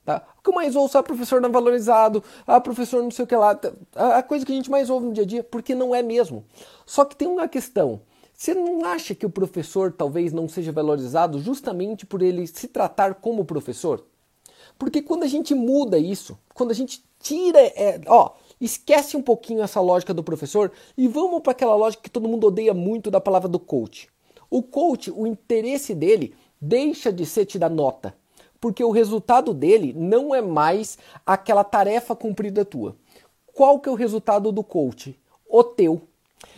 Tá? 0.05 0.23
O 0.39 0.41
que 0.41 0.49
eu 0.49 0.53
mais 0.53 0.75
ouço 0.75 0.97
é 0.97 1.01
professor 1.01 1.41
não 1.41 1.51
valorizado, 1.51 2.23
ah, 2.45 2.61
professor 2.61 3.03
não 3.03 3.11
sei 3.11 3.25
o 3.25 3.27
que 3.27 3.35
lá. 3.35 3.59
A 3.93 4.23
coisa 4.23 4.45
que 4.45 4.53
a 4.53 4.55
gente 4.55 4.71
mais 4.71 4.89
ouve 4.89 5.05
no 5.05 5.13
dia 5.13 5.23
a 5.23 5.27
dia, 5.27 5.43
porque 5.43 5.75
não 5.75 5.93
é 5.93 6.01
mesmo. 6.01 6.45
Só 6.85 7.03
que 7.03 7.15
tem 7.15 7.27
uma 7.27 7.47
questão. 7.47 7.99
Você 8.33 8.53
não 8.53 8.85
acha 8.85 9.13
que 9.13 9.25
o 9.25 9.29
professor 9.29 9.91
talvez 9.91 10.31
não 10.31 10.47
seja 10.47 10.71
valorizado 10.71 11.39
justamente 11.39 12.05
por 12.05 12.21
ele 12.21 12.47
se 12.47 12.67
tratar 12.67 13.15
como 13.15 13.43
professor? 13.43 14.05
Porque 14.77 15.01
quando 15.01 15.23
a 15.23 15.27
gente 15.27 15.53
muda 15.55 15.97
isso, 15.97 16.37
quando 16.53 16.71
a 16.71 16.75
gente 16.75 17.03
tira, 17.19 17.59
é, 17.59 18.01
ó, 18.07 18.31
esquece 18.59 19.17
um 19.17 19.21
pouquinho 19.21 19.61
essa 19.61 19.81
lógica 19.81 20.13
do 20.13 20.23
professor 20.23 20.71
e 20.97 21.07
vamos 21.07 21.41
para 21.41 21.51
aquela 21.51 21.75
lógica 21.75 22.03
que 22.03 22.09
todo 22.09 22.29
mundo 22.29 22.47
odeia 22.47 22.73
muito 22.73 23.09
da 23.09 23.19
palavra 23.19 23.47
do 23.47 23.59
coach. 23.59 24.09
O 24.49 24.61
coach, 24.61 25.11
o 25.11 25.27
interesse 25.27 25.93
dele 25.93 26.33
deixa 26.61 27.11
de 27.11 27.25
ser 27.25 27.45
te 27.45 27.59
dar 27.59 27.69
nota 27.69 28.13
porque 28.59 28.83
o 28.83 28.91
resultado 28.91 29.53
dele 29.53 29.93
não 29.95 30.33
é 30.33 30.41
mais 30.41 30.97
aquela 31.25 31.63
tarefa 31.63 32.15
cumprida 32.15 32.65
tua. 32.65 32.95
Qual 33.53 33.79
que 33.79 33.89
é 33.89 33.91
o 33.91 33.95
resultado 33.95 34.51
do 34.51 34.63
coach? 34.63 35.17
O 35.49 35.63
teu. 35.63 36.01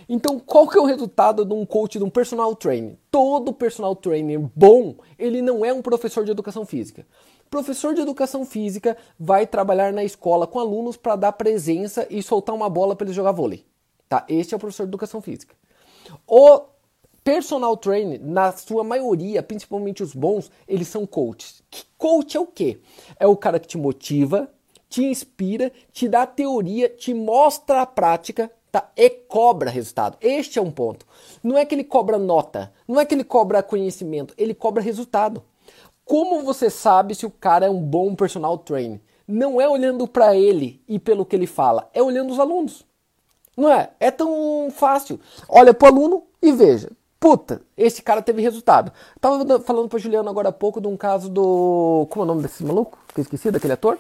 Então, 0.07 0.39
qual 0.39 0.67
que 0.67 0.77
é 0.77 0.81
o 0.81 0.85
resultado 0.85 1.45
de 1.45 1.53
um 1.53 1.65
coach, 1.65 1.97
de 1.97 2.03
um 2.03 2.09
personal 2.09 2.55
trainer? 2.55 2.97
Todo 3.11 3.53
personal 3.53 3.95
trainer 3.95 4.39
bom, 4.55 4.95
ele 5.17 5.41
não 5.41 5.63
é 5.63 5.71
um 5.71 5.81
professor 5.81 6.25
de 6.25 6.31
educação 6.31 6.65
física. 6.65 7.05
Professor 7.49 7.93
de 7.93 8.01
educação 8.01 8.45
física 8.45 8.95
vai 9.19 9.47
trabalhar 9.47 9.91
na 9.91 10.03
escola 10.03 10.45
com 10.45 10.59
alunos 10.59 10.97
para 10.97 11.15
dar 11.15 11.31
presença 11.33 12.05
e 12.09 12.21
soltar 12.21 12.55
uma 12.55 12.69
bola 12.69 12.95
para 12.95 13.05
eles 13.05 13.15
jogar 13.15 13.31
vôlei. 13.31 13.65
Tá? 14.07 14.25
Este 14.27 14.53
é 14.53 14.57
o 14.57 14.59
professor 14.59 14.83
de 14.83 14.89
educação 14.89 15.21
física. 15.21 15.55
O 16.27 16.61
Personal 17.23 17.77
trainer, 17.77 18.19
na 18.23 18.51
sua 18.51 18.83
maioria, 18.83 19.43
principalmente 19.43 20.01
os 20.01 20.15
bons, 20.15 20.49
eles 20.67 20.87
são 20.87 21.05
coaches. 21.05 21.61
Coach 21.97 22.35
é 22.35 22.39
o 22.39 22.47
quê? 22.47 22.79
É 23.19 23.27
o 23.27 23.35
cara 23.35 23.59
que 23.59 23.67
te 23.67 23.77
motiva, 23.77 24.49
te 24.89 25.03
inspira, 25.03 25.71
te 25.91 26.07
dá 26.07 26.25
teoria, 26.25 26.89
te 26.89 27.13
mostra 27.13 27.81
a 27.81 27.85
prática, 27.85 28.51
tá? 28.71 28.89
E 28.95 29.09
cobra 29.09 29.69
resultado. 29.69 30.17
Este 30.21 30.57
é 30.57 30.61
um 30.61 30.71
ponto. 30.71 31.05
Não 31.43 31.57
é 31.57 31.65
que 31.65 31.75
ele 31.75 31.83
cobra 31.83 32.17
nota, 32.17 32.73
não 32.87 32.99
é 32.99 33.05
que 33.05 33.13
ele 33.13 33.23
cobra 33.23 33.61
conhecimento, 33.61 34.33
ele 34.37 34.55
cobra 34.55 34.81
resultado. 34.81 35.43
Como 36.09 36.41
você 36.41 36.69
sabe 36.69 37.13
se 37.13 37.25
o 37.25 37.29
cara 37.29 37.67
é 37.67 37.69
um 37.69 37.79
bom 37.79 38.15
personal 38.15 38.57
trainer? 38.57 38.99
Não 39.27 39.61
é 39.61 39.69
olhando 39.69 40.07
para 40.07 40.35
ele 40.35 40.81
e 40.87 40.97
pelo 40.97 41.23
que 41.23 41.35
ele 41.35 41.45
fala, 41.45 41.87
é 41.93 42.01
olhando 42.01 42.33
os 42.33 42.39
alunos. 42.39 42.83
Não 43.55 43.71
é? 43.71 43.91
É 43.99 44.09
tão 44.09 44.69
fácil. 44.71 45.19
Olha 45.47 45.71
para 45.71 45.85
o 45.85 45.95
aluno 45.95 46.23
e 46.41 46.51
veja 46.51 46.89
puta, 47.19 47.61
esse 47.75 48.01
cara 48.01 48.21
teve 48.21 48.41
resultado. 48.41 48.91
Tava 49.19 49.59
falando 49.59 49.89
pra 49.89 49.99
Juliana 49.99 50.29
agora 50.29 50.49
há 50.49 50.53
pouco 50.53 50.79
de 50.79 50.87
um 50.87 50.95
caso 50.95 51.29
do. 51.29 52.07
Como 52.09 52.23
é 52.23 52.25
o 52.25 52.27
nome 52.27 52.41
desse 52.41 52.63
maluco? 52.63 52.97
Que 53.13 53.19
eu 53.19 53.23
esqueci, 53.23 53.51
daquele 53.51 53.73
ator? 53.73 53.99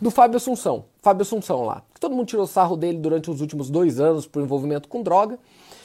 Do 0.00 0.10
Fábio 0.10 0.36
Assunção. 0.36 0.84
Fábio 1.00 1.22
Assunção 1.22 1.64
lá. 1.64 1.82
Todo 1.98 2.14
mundo 2.14 2.26
tirou 2.26 2.46
sarro 2.46 2.76
dele 2.76 2.98
durante 2.98 3.30
os 3.30 3.40
últimos 3.40 3.70
dois 3.70 3.98
anos 3.98 4.26
por 4.26 4.42
envolvimento 4.42 4.88
com 4.88 5.02
droga. 5.02 5.38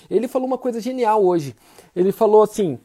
Ele 0.10 0.28
falou 0.28 0.48
uma 0.48 0.57
coisa 0.57 0.81
genial 0.81 1.24
hoje. 1.24 1.56
Ele 1.95 2.12
falou 2.12 2.44
assim: 2.44 2.78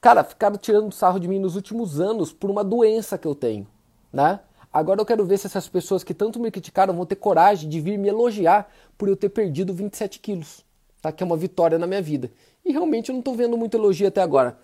Cara, 0.00 0.22
ficaram 0.22 0.56
tirando 0.56 0.92
sarro 0.92 1.18
de 1.18 1.26
mim 1.26 1.38
nos 1.38 1.56
últimos 1.56 2.00
anos 2.00 2.32
por 2.32 2.50
uma 2.50 2.62
doença 2.62 3.18
que 3.18 3.26
eu 3.26 3.34
tenho, 3.34 3.66
né? 4.12 4.40
Agora 4.72 5.00
eu 5.00 5.06
quero 5.06 5.24
ver 5.24 5.38
se 5.38 5.46
essas 5.46 5.68
pessoas 5.68 6.04
que 6.04 6.14
tanto 6.14 6.38
me 6.38 6.50
criticaram 6.50 6.94
vão 6.94 7.04
ter 7.04 7.16
coragem 7.16 7.68
de 7.68 7.80
vir 7.80 7.98
me 7.98 8.08
elogiar 8.08 8.70
por 8.96 9.08
eu 9.08 9.16
ter 9.16 9.28
perdido 9.30 9.74
27 9.74 10.20
quilos, 10.20 10.64
tá? 11.02 11.10
Que 11.10 11.22
é 11.22 11.26
uma 11.26 11.36
vitória 11.36 11.78
na 11.78 11.86
minha 11.86 12.02
vida. 12.02 12.30
E 12.64 12.70
realmente 12.70 13.08
eu 13.08 13.14
não 13.14 13.20
estou 13.20 13.34
vendo 13.34 13.56
muito 13.56 13.76
elogio 13.76 14.06
até 14.06 14.20
agora. 14.22 14.56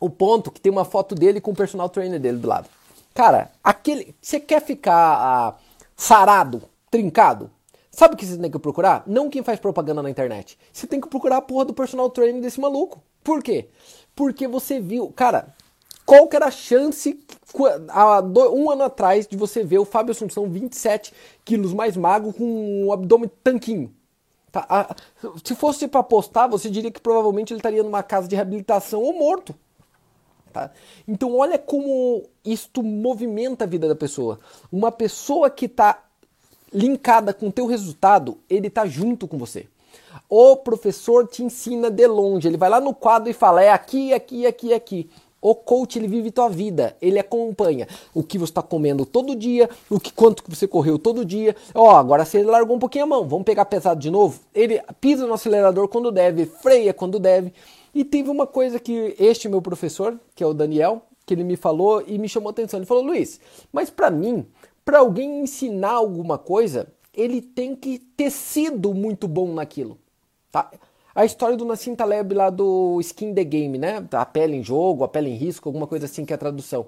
O 0.00 0.10
ponto 0.10 0.50
que 0.50 0.60
tem 0.60 0.72
uma 0.72 0.84
foto 0.84 1.14
dele 1.14 1.40
com 1.40 1.52
o 1.52 1.56
personal 1.56 1.88
trainer 1.88 2.18
dele 2.18 2.38
do 2.38 2.48
lado. 2.48 2.68
Cara, 3.14 3.52
aquele. 3.62 4.16
Você 4.20 4.40
quer 4.40 4.62
ficar 4.62 4.94
ah, 4.94 5.54
sarado, 5.94 6.62
trincado? 6.90 7.50
Sabe 7.90 8.14
o 8.14 8.16
que 8.16 8.24
você 8.24 8.38
tem 8.38 8.50
que 8.50 8.58
procurar? 8.58 9.02
Não 9.06 9.28
quem 9.28 9.42
faz 9.42 9.60
propaganda 9.60 10.02
na 10.02 10.08
internet. 10.08 10.58
Você 10.72 10.86
tem 10.86 11.00
que 11.00 11.08
procurar 11.08 11.36
a 11.36 11.42
porra 11.42 11.66
do 11.66 11.74
personal 11.74 12.08
trainer 12.08 12.40
desse 12.40 12.58
maluco. 12.58 13.02
Por 13.22 13.42
quê? 13.42 13.68
Porque 14.14 14.46
você 14.46 14.80
viu. 14.80 15.08
Cara, 15.10 15.54
qual 16.04 16.26
que 16.28 16.36
era 16.36 16.46
a 16.46 16.50
chance 16.50 17.18
um 18.52 18.70
ano 18.70 18.82
atrás 18.82 19.26
de 19.26 19.36
você 19.36 19.62
ver 19.62 19.78
o 19.78 19.84
Fábio 19.84 20.12
Assunção 20.12 20.48
27 20.48 21.12
quilos 21.44 21.72
mais 21.72 21.96
magro 21.96 22.32
com 22.32 22.86
um 22.86 22.92
abdômen 22.92 23.30
tanquinho? 23.44 23.94
Tá, 24.50 24.66
a, 24.68 24.96
se 25.44 25.54
fosse 25.54 25.86
para 25.86 26.00
apostar, 26.00 26.48
você 26.48 26.68
diria 26.68 26.90
que 26.90 27.00
provavelmente 27.00 27.52
ele 27.52 27.60
estaria 27.60 27.82
numa 27.82 28.02
casa 28.02 28.26
de 28.26 28.34
reabilitação 28.34 29.00
ou 29.00 29.12
morto. 29.12 29.54
Tá? 30.52 30.72
Então 31.06 31.36
olha 31.36 31.56
como 31.56 32.24
isto 32.44 32.82
movimenta 32.82 33.64
a 33.64 33.68
vida 33.68 33.86
da 33.86 33.94
pessoa. 33.94 34.40
Uma 34.72 34.90
pessoa 34.90 35.48
que 35.48 35.66
está 35.66 36.02
linkada 36.72 37.32
com 37.32 37.48
o 37.48 37.52
teu 37.52 37.66
resultado, 37.66 38.38
ele 38.48 38.66
está 38.66 38.86
junto 38.86 39.28
com 39.28 39.38
você. 39.38 39.68
O 40.28 40.56
professor 40.56 41.26
te 41.26 41.42
ensina 41.42 41.90
de 41.90 42.06
longe, 42.06 42.48
ele 42.48 42.56
vai 42.56 42.70
lá 42.70 42.80
no 42.80 42.94
quadro 42.94 43.28
e 43.28 43.32
fala, 43.32 43.62
é 43.62 43.70
aqui, 43.70 44.12
aqui, 44.12 44.46
aqui, 44.46 44.72
aqui. 44.72 45.10
O 45.42 45.54
coach 45.54 45.98
ele 45.98 46.06
vive 46.06 46.30
tua 46.30 46.50
vida, 46.50 46.94
ele 47.00 47.18
acompanha 47.18 47.88
o 48.12 48.22
que 48.22 48.36
você 48.36 48.50
está 48.50 48.60
comendo 48.60 49.06
todo 49.06 49.34
dia, 49.34 49.70
o 49.88 49.98
que 49.98 50.12
quanto 50.12 50.42
que 50.44 50.50
você 50.50 50.68
correu 50.68 50.98
todo 50.98 51.24
dia. 51.24 51.56
Ó, 51.74 51.86
oh, 51.86 51.96
agora 51.96 52.26
você 52.26 52.42
largou 52.42 52.76
um 52.76 52.78
pouquinho 52.78 53.04
a 53.04 53.06
mão, 53.06 53.26
vamos 53.26 53.46
pegar 53.46 53.64
pesado 53.64 53.98
de 53.98 54.10
novo. 54.10 54.38
Ele 54.54 54.82
pisa 55.00 55.26
no 55.26 55.32
acelerador 55.32 55.88
quando 55.88 56.12
deve, 56.12 56.44
freia 56.44 56.92
quando 56.92 57.18
deve. 57.18 57.54
E 57.94 58.04
teve 58.04 58.28
uma 58.28 58.46
coisa 58.46 58.78
que 58.78 59.14
este 59.18 59.48
meu 59.48 59.62
professor, 59.62 60.20
que 60.34 60.44
é 60.44 60.46
o 60.46 60.52
Daniel, 60.52 61.02
que 61.24 61.32
ele 61.32 61.42
me 61.42 61.56
falou 61.56 62.04
e 62.06 62.18
me 62.18 62.28
chamou 62.28 62.50
a 62.50 62.52
atenção. 62.52 62.78
Ele 62.78 62.86
falou: 62.86 63.02
"Luiz, 63.02 63.40
mas 63.72 63.88
para 63.88 64.10
mim, 64.10 64.46
para 64.84 64.98
alguém 64.98 65.40
ensinar 65.40 65.92
alguma 65.92 66.36
coisa, 66.36 66.86
ele 67.14 67.40
tem 67.40 67.74
que 67.74 67.98
ter 67.98 68.30
sido 68.30 68.94
muito 68.94 69.26
bom 69.28 69.52
naquilo." 69.52 69.98
Tá? 70.50 70.70
a 71.14 71.24
história 71.24 71.56
do 71.56 71.64
Nassim 71.64 71.94
Taleb 71.94 72.34
lá 72.34 72.50
do 72.50 72.98
Skin 73.00 73.34
the 73.34 73.44
Game, 73.44 73.78
né? 73.78 74.06
A 74.12 74.24
pele 74.24 74.56
em 74.56 74.62
jogo, 74.62 75.04
a 75.04 75.08
pele 75.08 75.30
em 75.30 75.34
risco, 75.34 75.68
alguma 75.68 75.86
coisa 75.86 76.06
assim 76.06 76.24
que 76.24 76.32
é 76.32 76.36
a 76.36 76.38
tradução. 76.38 76.86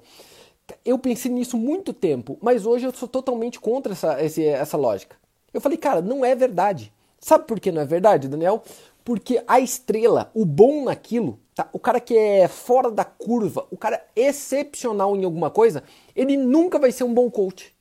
Eu 0.84 0.98
pensei 0.98 1.30
nisso 1.30 1.56
muito 1.56 1.92
tempo, 1.92 2.38
mas 2.40 2.64
hoje 2.64 2.86
eu 2.86 2.92
sou 2.92 3.08
totalmente 3.08 3.60
contra 3.60 3.92
essa, 3.92 4.16
essa 4.20 4.76
lógica. 4.76 5.16
Eu 5.52 5.60
falei, 5.60 5.76
cara, 5.76 6.00
não 6.00 6.24
é 6.24 6.34
verdade. 6.34 6.92
Sabe 7.20 7.44
por 7.46 7.60
que 7.60 7.70
não 7.70 7.82
é 7.82 7.84
verdade, 7.84 8.28
Daniel? 8.28 8.62
Porque 9.04 9.42
a 9.46 9.60
estrela, 9.60 10.30
o 10.32 10.44
bom 10.44 10.84
naquilo, 10.84 11.38
tá? 11.54 11.68
o 11.72 11.78
cara 11.78 12.00
que 12.00 12.16
é 12.16 12.46
fora 12.46 12.90
da 12.90 13.04
curva, 13.04 13.66
o 13.70 13.76
cara 13.76 14.02
excepcional 14.14 15.16
em 15.16 15.24
alguma 15.24 15.50
coisa, 15.50 15.82
ele 16.14 16.36
nunca 16.36 16.78
vai 16.78 16.92
ser 16.92 17.04
um 17.04 17.12
bom 17.12 17.28
coach. 17.30 17.74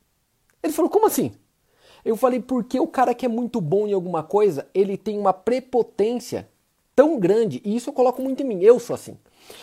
Ele 0.62 0.72
falou, 0.72 0.90
como 0.90 1.06
assim? 1.06 1.32
Eu 2.04 2.16
falei, 2.16 2.40
porque 2.40 2.80
o 2.80 2.86
cara 2.86 3.14
que 3.14 3.24
é 3.24 3.28
muito 3.28 3.60
bom 3.60 3.86
em 3.86 3.92
alguma 3.92 4.22
coisa, 4.22 4.66
ele 4.74 4.96
tem 4.96 5.18
uma 5.18 5.32
prepotência 5.32 6.48
tão 6.94 7.18
grande, 7.18 7.60
e 7.64 7.74
isso 7.76 7.90
eu 7.90 7.94
coloco 7.94 8.20
muito 8.20 8.42
em 8.42 8.46
mim, 8.46 8.62
eu 8.62 8.78
sou 8.78 8.94
assim. 8.94 9.16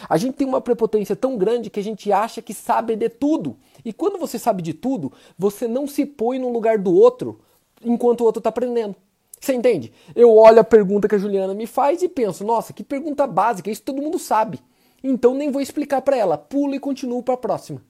A 0.09 0.17
gente 0.17 0.35
tem 0.35 0.47
uma 0.47 0.61
prepotência 0.61 1.15
tão 1.15 1.37
grande 1.37 1.69
que 1.69 1.79
a 1.79 1.83
gente 1.83 2.11
acha 2.11 2.41
que 2.41 2.53
sabe 2.53 2.95
de 2.95 3.09
tudo. 3.09 3.57
E 3.83 3.93
quando 3.93 4.19
você 4.19 4.37
sabe 4.37 4.61
de 4.61 4.73
tudo, 4.73 5.11
você 5.37 5.67
não 5.67 5.87
se 5.87 6.05
põe 6.05 6.39
no 6.39 6.51
lugar 6.51 6.77
do 6.77 6.93
outro 6.93 7.39
enquanto 7.83 8.21
o 8.21 8.25
outro 8.25 8.39
está 8.39 8.49
aprendendo. 8.49 8.95
Você 9.39 9.53
entende? 9.53 9.93
Eu 10.15 10.35
olho 10.35 10.59
a 10.59 10.65
pergunta 10.65 11.07
que 11.07 11.15
a 11.15 11.19
Juliana 11.19 11.53
me 11.53 11.65
faz 11.65 12.01
e 12.01 12.09
penso, 12.09 12.43
nossa, 12.43 12.73
que 12.73 12.83
pergunta 12.83 13.25
básica, 13.25 13.71
isso 13.71 13.81
todo 13.81 14.01
mundo 14.01 14.19
sabe. 14.19 14.59
Então 15.01 15.33
nem 15.33 15.49
vou 15.49 15.61
explicar 15.61 16.01
para 16.01 16.17
ela, 16.17 16.37
pulo 16.37 16.75
e 16.75 16.79
continuo 16.79 17.23
para 17.23 17.35
a 17.35 17.37
próxima. 17.37 17.81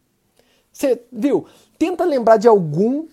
Você 0.72 1.02
viu? 1.12 1.46
Tenta 1.78 2.06
lembrar 2.06 2.38
de 2.38 2.48
algum, 2.48 3.08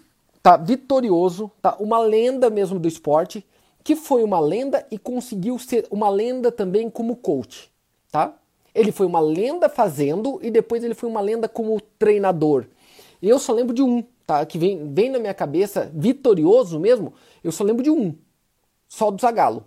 tá, 0.46 0.56
vitorioso, 0.56 1.50
tá, 1.60 1.76
uma 1.80 1.98
lenda 1.98 2.48
mesmo 2.48 2.78
do 2.78 2.86
esporte, 2.86 3.44
que 3.82 3.96
foi 3.96 4.22
uma 4.22 4.38
lenda 4.38 4.86
e 4.92 4.96
conseguiu 4.96 5.58
ser 5.58 5.88
uma 5.90 6.08
lenda 6.08 6.52
também 6.52 6.88
como 6.88 7.16
coach, 7.16 7.68
tá? 8.12 8.32
Ele 8.72 8.92
foi 8.92 9.06
uma 9.06 9.18
lenda 9.18 9.68
fazendo 9.68 10.38
e 10.40 10.48
depois 10.48 10.84
ele 10.84 10.94
foi 10.94 11.08
uma 11.08 11.20
lenda 11.20 11.48
como 11.48 11.80
treinador. 11.98 12.66
Eu 13.20 13.40
só 13.40 13.52
lembro 13.52 13.74
de 13.74 13.82
um, 13.82 14.04
tá? 14.24 14.46
Que 14.46 14.56
vem, 14.56 14.94
vem 14.94 15.10
na 15.10 15.18
minha 15.18 15.34
cabeça, 15.34 15.90
vitorioso 15.92 16.78
mesmo, 16.78 17.12
eu 17.42 17.50
só 17.50 17.64
lembro 17.64 17.82
de 17.82 17.90
um. 17.90 18.14
Só 18.86 19.10
do 19.10 19.20
Zagalo. 19.20 19.64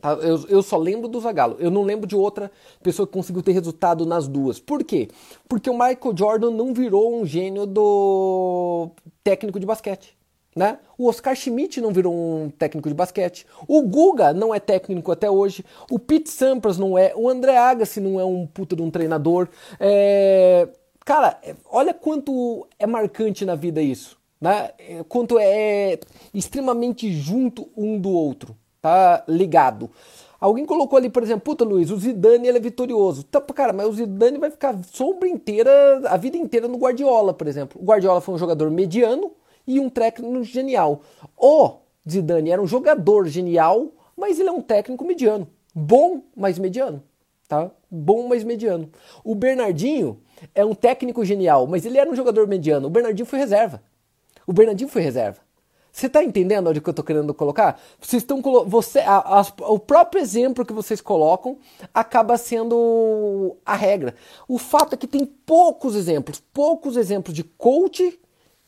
Tá? 0.00 0.12
Eu, 0.14 0.44
eu 0.48 0.62
só 0.62 0.76
lembro 0.76 1.08
do 1.08 1.20
Zagalo. 1.20 1.56
Eu 1.58 1.70
não 1.70 1.82
lembro 1.82 2.06
de 2.06 2.16
outra 2.16 2.50
pessoa 2.82 3.06
que 3.06 3.12
conseguiu 3.12 3.42
ter 3.42 3.52
resultado 3.52 4.04
nas 4.04 4.28
duas. 4.28 4.58
Por 4.60 4.84
quê? 4.84 5.08
Porque 5.48 5.70
o 5.70 5.72
Michael 5.72 6.16
Jordan 6.16 6.50
não 6.50 6.72
virou 6.72 7.14
um 7.14 7.24
gênio 7.24 7.66
do 7.66 8.90
técnico 9.22 9.58
de 9.58 9.66
basquete. 9.66 10.16
Né? 10.54 10.78
O 10.96 11.06
Oscar 11.08 11.36
Schmidt 11.36 11.82
não 11.82 11.92
virou 11.92 12.14
um 12.14 12.48
técnico 12.48 12.88
de 12.88 12.94
basquete. 12.94 13.46
O 13.68 13.82
Guga 13.82 14.32
não 14.32 14.54
é 14.54 14.58
técnico 14.58 15.12
até 15.12 15.30
hoje. 15.30 15.64
O 15.90 15.98
Pete 15.98 16.30
Sampras 16.30 16.78
não 16.78 16.96
é. 16.96 17.12
O 17.14 17.28
André 17.28 17.58
Agassi 17.58 18.00
não 18.00 18.18
é 18.18 18.24
um 18.24 18.46
puta 18.46 18.74
de 18.74 18.80
um 18.80 18.90
treinador. 18.90 19.48
É... 19.78 20.68
Cara, 21.04 21.38
olha 21.70 21.92
quanto 21.92 22.66
é 22.78 22.86
marcante 22.86 23.44
na 23.44 23.54
vida 23.54 23.82
isso 23.82 24.16
né? 24.40 24.70
quanto 25.08 25.38
é 25.38 25.98
extremamente 26.32 27.12
junto 27.12 27.68
um 27.76 27.98
do 27.98 28.10
outro, 28.10 28.56
tá 28.86 29.24
ligado. 29.26 29.90
Alguém 30.38 30.64
colocou 30.64 30.96
ali, 30.96 31.10
por 31.10 31.20
exemplo, 31.20 31.40
puta 31.40 31.64
Luiz, 31.64 31.90
o 31.90 31.96
Zidane 31.96 32.46
ele 32.46 32.58
é 32.58 32.60
vitorioso. 32.60 33.24
Tá, 33.24 33.40
cara, 33.40 33.72
mas 33.72 33.88
o 33.88 33.92
Zidane 33.92 34.38
vai 34.38 34.48
ficar 34.48 34.78
sombra 34.92 35.28
inteira, 35.28 36.02
a 36.08 36.16
vida 36.16 36.36
inteira 36.36 36.68
no 36.68 36.78
Guardiola, 36.78 37.34
por 37.34 37.48
exemplo. 37.48 37.80
O 37.82 37.84
Guardiola 37.84 38.20
foi 38.20 38.36
um 38.36 38.38
jogador 38.38 38.70
mediano 38.70 39.32
e 39.66 39.80
um 39.80 39.88
técnico 39.88 40.44
genial. 40.44 41.00
O 41.36 41.78
Zidane 42.08 42.50
era 42.50 42.62
um 42.62 42.66
jogador 42.66 43.26
genial, 43.26 43.88
mas 44.16 44.38
ele 44.38 44.50
é 44.50 44.52
um 44.52 44.60
técnico 44.60 45.04
mediano. 45.04 45.48
Bom, 45.74 46.22
mas 46.36 46.56
mediano. 46.58 47.02
Tá? 47.48 47.70
Bom, 47.90 48.28
mas 48.28 48.44
mediano. 48.44 48.88
O 49.24 49.34
Bernardinho 49.34 50.20
é 50.54 50.64
um 50.64 50.74
técnico 50.74 51.24
genial, 51.24 51.66
mas 51.66 51.84
ele 51.84 51.98
era 51.98 52.08
um 52.08 52.14
jogador 52.14 52.46
mediano. 52.46 52.86
O 52.86 52.90
Bernardinho 52.90 53.26
foi 53.26 53.38
reserva. 53.40 53.82
O 54.46 54.52
Bernardinho 54.52 54.88
foi 54.88 55.02
reserva. 55.02 55.45
Você 55.96 56.08
está 56.08 56.22
entendendo 56.22 56.68
onde 56.68 56.78
que 56.78 56.86
eu 56.86 56.92
estou 56.92 57.02
querendo 57.02 57.32
colocar? 57.32 57.80
Vocês 57.98 58.22
estão 58.22 58.42
você 58.66 58.98
a, 58.98 59.40
a, 59.40 59.46
o 59.60 59.78
próprio 59.78 60.20
exemplo 60.20 60.62
que 60.62 60.74
vocês 60.74 61.00
colocam 61.00 61.56
acaba 61.94 62.36
sendo 62.36 63.56
a 63.64 63.74
regra. 63.74 64.14
O 64.46 64.58
fato 64.58 64.92
é 64.92 64.96
que 64.98 65.06
tem 65.06 65.24
poucos 65.24 65.96
exemplos, 65.96 66.42
poucos 66.52 66.98
exemplos 66.98 67.34
de 67.34 67.42
coach 67.42 68.20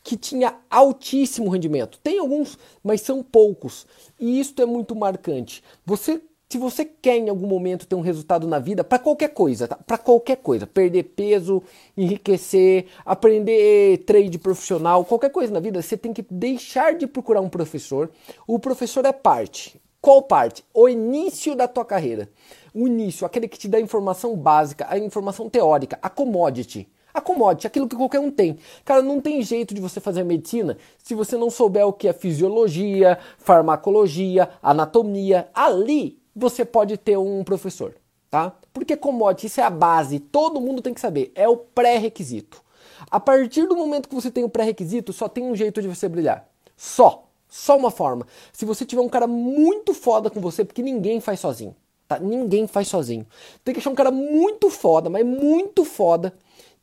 que 0.03 0.17
tinha 0.17 0.55
altíssimo 0.71 1.51
rendimento. 1.51 1.99
Tem 2.01 2.17
alguns, 2.17 2.57
mas 2.83 3.01
são 3.01 3.21
poucos. 3.21 3.85
E 4.19 4.39
isso 4.39 4.59
é 4.59 4.65
muito 4.65 4.95
marcante. 4.95 5.63
Você 5.85 6.19
se 6.51 6.57
você 6.57 6.83
quer 6.83 7.15
em 7.15 7.29
algum 7.29 7.45
momento 7.45 7.85
ter 7.85 7.93
um 7.93 8.01
resultado 8.01 8.47
na 8.47 8.57
vida, 8.57 8.83
para 8.83 8.97
qualquer 8.97 9.29
coisa, 9.29 9.67
tá? 9.67 9.75
para 9.75 9.99
qualquer 9.99 10.37
coisa, 10.37 10.65
perder 10.65 11.03
peso, 11.03 11.61
enriquecer, 11.95 12.87
aprender 13.05 13.99
trade 13.99 14.39
profissional, 14.39 15.05
qualquer 15.05 15.29
coisa 15.29 15.53
na 15.53 15.59
vida, 15.59 15.79
você 15.79 15.95
tem 15.95 16.11
que 16.11 16.25
deixar 16.27 16.95
de 16.95 17.05
procurar 17.05 17.39
um 17.41 17.49
professor. 17.49 18.09
O 18.47 18.57
professor 18.57 19.05
é 19.05 19.13
parte. 19.13 19.79
Qual 20.01 20.23
parte? 20.23 20.65
O 20.73 20.89
início 20.89 21.55
da 21.55 21.67
tua 21.67 21.85
carreira. 21.85 22.27
O 22.73 22.87
início, 22.87 23.27
aquele 23.27 23.47
que 23.47 23.59
te 23.59 23.67
dá 23.67 23.77
a 23.77 23.81
informação 23.81 24.35
básica, 24.35 24.87
a 24.89 24.97
informação 24.97 25.47
teórica, 25.47 25.99
a 26.01 26.09
commodity. 26.09 26.89
A 27.13 27.21
commodity, 27.21 27.67
aquilo 27.67 27.87
que 27.87 27.95
qualquer 27.95 28.19
um 28.19 28.31
tem. 28.31 28.57
Cara, 28.83 29.03
não 29.03 29.21
tem 29.21 29.41
jeito 29.43 29.75
de 29.75 29.81
você 29.81 29.99
fazer 29.99 30.23
medicina 30.23 30.77
se 30.97 31.13
você 31.13 31.37
não 31.37 31.51
souber 31.51 31.85
o 31.85 31.93
que 31.93 32.07
é 32.07 32.13
fisiologia, 32.13 33.19
farmacologia, 33.37 34.49
anatomia. 34.63 35.47
Ali 35.53 36.18
você 36.39 36.63
pode 36.63 36.97
ter 36.97 37.17
um 37.17 37.43
professor, 37.43 37.95
tá? 38.29 38.55
Porque 38.73 38.95
commodity, 38.95 39.47
isso 39.47 39.61
é 39.61 39.63
a 39.63 39.69
base, 39.69 40.19
todo 40.19 40.61
mundo 40.61 40.81
tem 40.81 40.93
que 40.93 41.01
saber, 41.01 41.31
é 41.35 41.47
o 41.47 41.57
pré-requisito. 41.57 42.61
A 43.09 43.19
partir 43.19 43.67
do 43.67 43.75
momento 43.75 44.09
que 44.09 44.15
você 44.15 44.31
tem 44.31 44.43
o 44.43 44.49
pré-requisito, 44.49 45.13
só 45.13 45.27
tem 45.27 45.43
um 45.43 45.55
jeito 45.55 45.81
de 45.81 45.87
você 45.87 46.07
brilhar. 46.07 46.47
Só. 46.75 47.25
Só 47.49 47.75
uma 47.75 47.89
forma. 47.89 48.27
Se 48.53 48.63
você 48.63 48.85
tiver 48.85 49.01
um 49.01 49.09
cara 49.09 49.25
muito 49.25 49.93
foda 49.93 50.29
com 50.29 50.39
você, 50.39 50.63
porque 50.63 50.83
ninguém 50.83 51.19
faz 51.19 51.39
sozinho, 51.39 51.75
tá? 52.07 52.19
Ninguém 52.19 52.67
faz 52.67 52.87
sozinho. 52.87 53.25
Tem 53.63 53.73
que 53.73 53.79
achar 53.79 53.89
um 53.89 53.95
cara 53.95 54.11
muito 54.11 54.69
foda, 54.69 55.09
mas 55.09 55.25
muito 55.25 55.83
foda, 55.83 56.31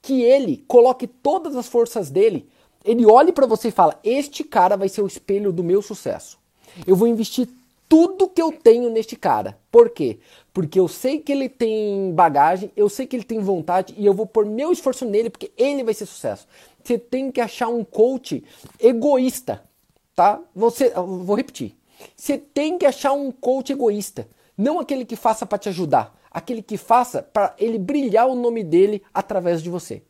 que 0.03 0.23
ele 0.23 0.65
coloque 0.67 1.07
todas 1.07 1.55
as 1.55 1.69
forças 1.69 2.11
dele, 2.11 2.49
ele 2.85 3.07
olhe 3.07 3.31
para 3.31 3.47
você 3.47 3.69
e 3.69 3.71
fala: 3.73 3.99
"Este 4.03 4.43
cara 4.43 4.77
vai 4.77 4.89
ser 4.89 5.03
o 5.03 5.07
espelho 5.07 5.53
do 5.53 5.63
meu 5.63 5.81
sucesso. 5.81 6.37
Eu 6.85 6.97
vou 6.97 7.07
investir 7.07 7.49
tudo 7.89 8.29
que 8.29 8.41
eu 8.41 8.53
tenho 8.53 8.91
neste 8.91 9.17
cara. 9.17 9.59
Por 9.71 9.91
quê? 9.91 10.19
Porque 10.53 10.79
eu 10.79 10.89
sei 10.89 11.21
que 11.21 11.33
ele 11.33 11.49
tem 11.49 12.13
bagagem, 12.13 12.71
eu 12.77 12.89
sei 12.89 13.07
que 13.07 13.17
ele 13.17 13.25
tem 13.25 13.41
vontade 13.41 13.95
e 13.97 14.07
eu 14.07 14.15
vou 14.15 14.27
pôr 14.27 14.47
meu 14.47 14.73
esforço 14.73 15.05
nele 15.05 15.31
porque 15.31 15.53
ele 15.57 15.85
vai 15.85 15.95
ser 15.95 16.07
sucesso. 16.07 16.47
Você 16.83 16.99
tem 16.99 17.31
que 17.31 17.41
achar 17.41 17.69
um 17.69 17.85
coach 17.85 18.45
egoísta, 18.81 19.63
tá? 20.15 20.41
Você, 20.55 20.91
vou 20.91 21.37
repetir. 21.37 21.77
Você 22.15 22.39
tem 22.39 22.79
que 22.79 22.87
achar 22.87 23.13
um 23.13 23.31
coach 23.31 23.73
egoísta, 23.73 24.29
não 24.57 24.79
aquele 24.79 25.05
que 25.05 25.17
faça 25.17 25.47
para 25.47 25.59
te 25.59 25.69
ajudar, 25.69 26.15
aquele 26.31 26.63
que 26.63 26.77
faça 26.77 27.23
para 27.23 27.55
ele 27.59 27.79
brilhar 27.79 28.27
o 28.27 28.35
nome 28.35 28.63
dele 28.63 29.03
através 29.13 29.63
de 29.63 29.71
você. 29.71 30.03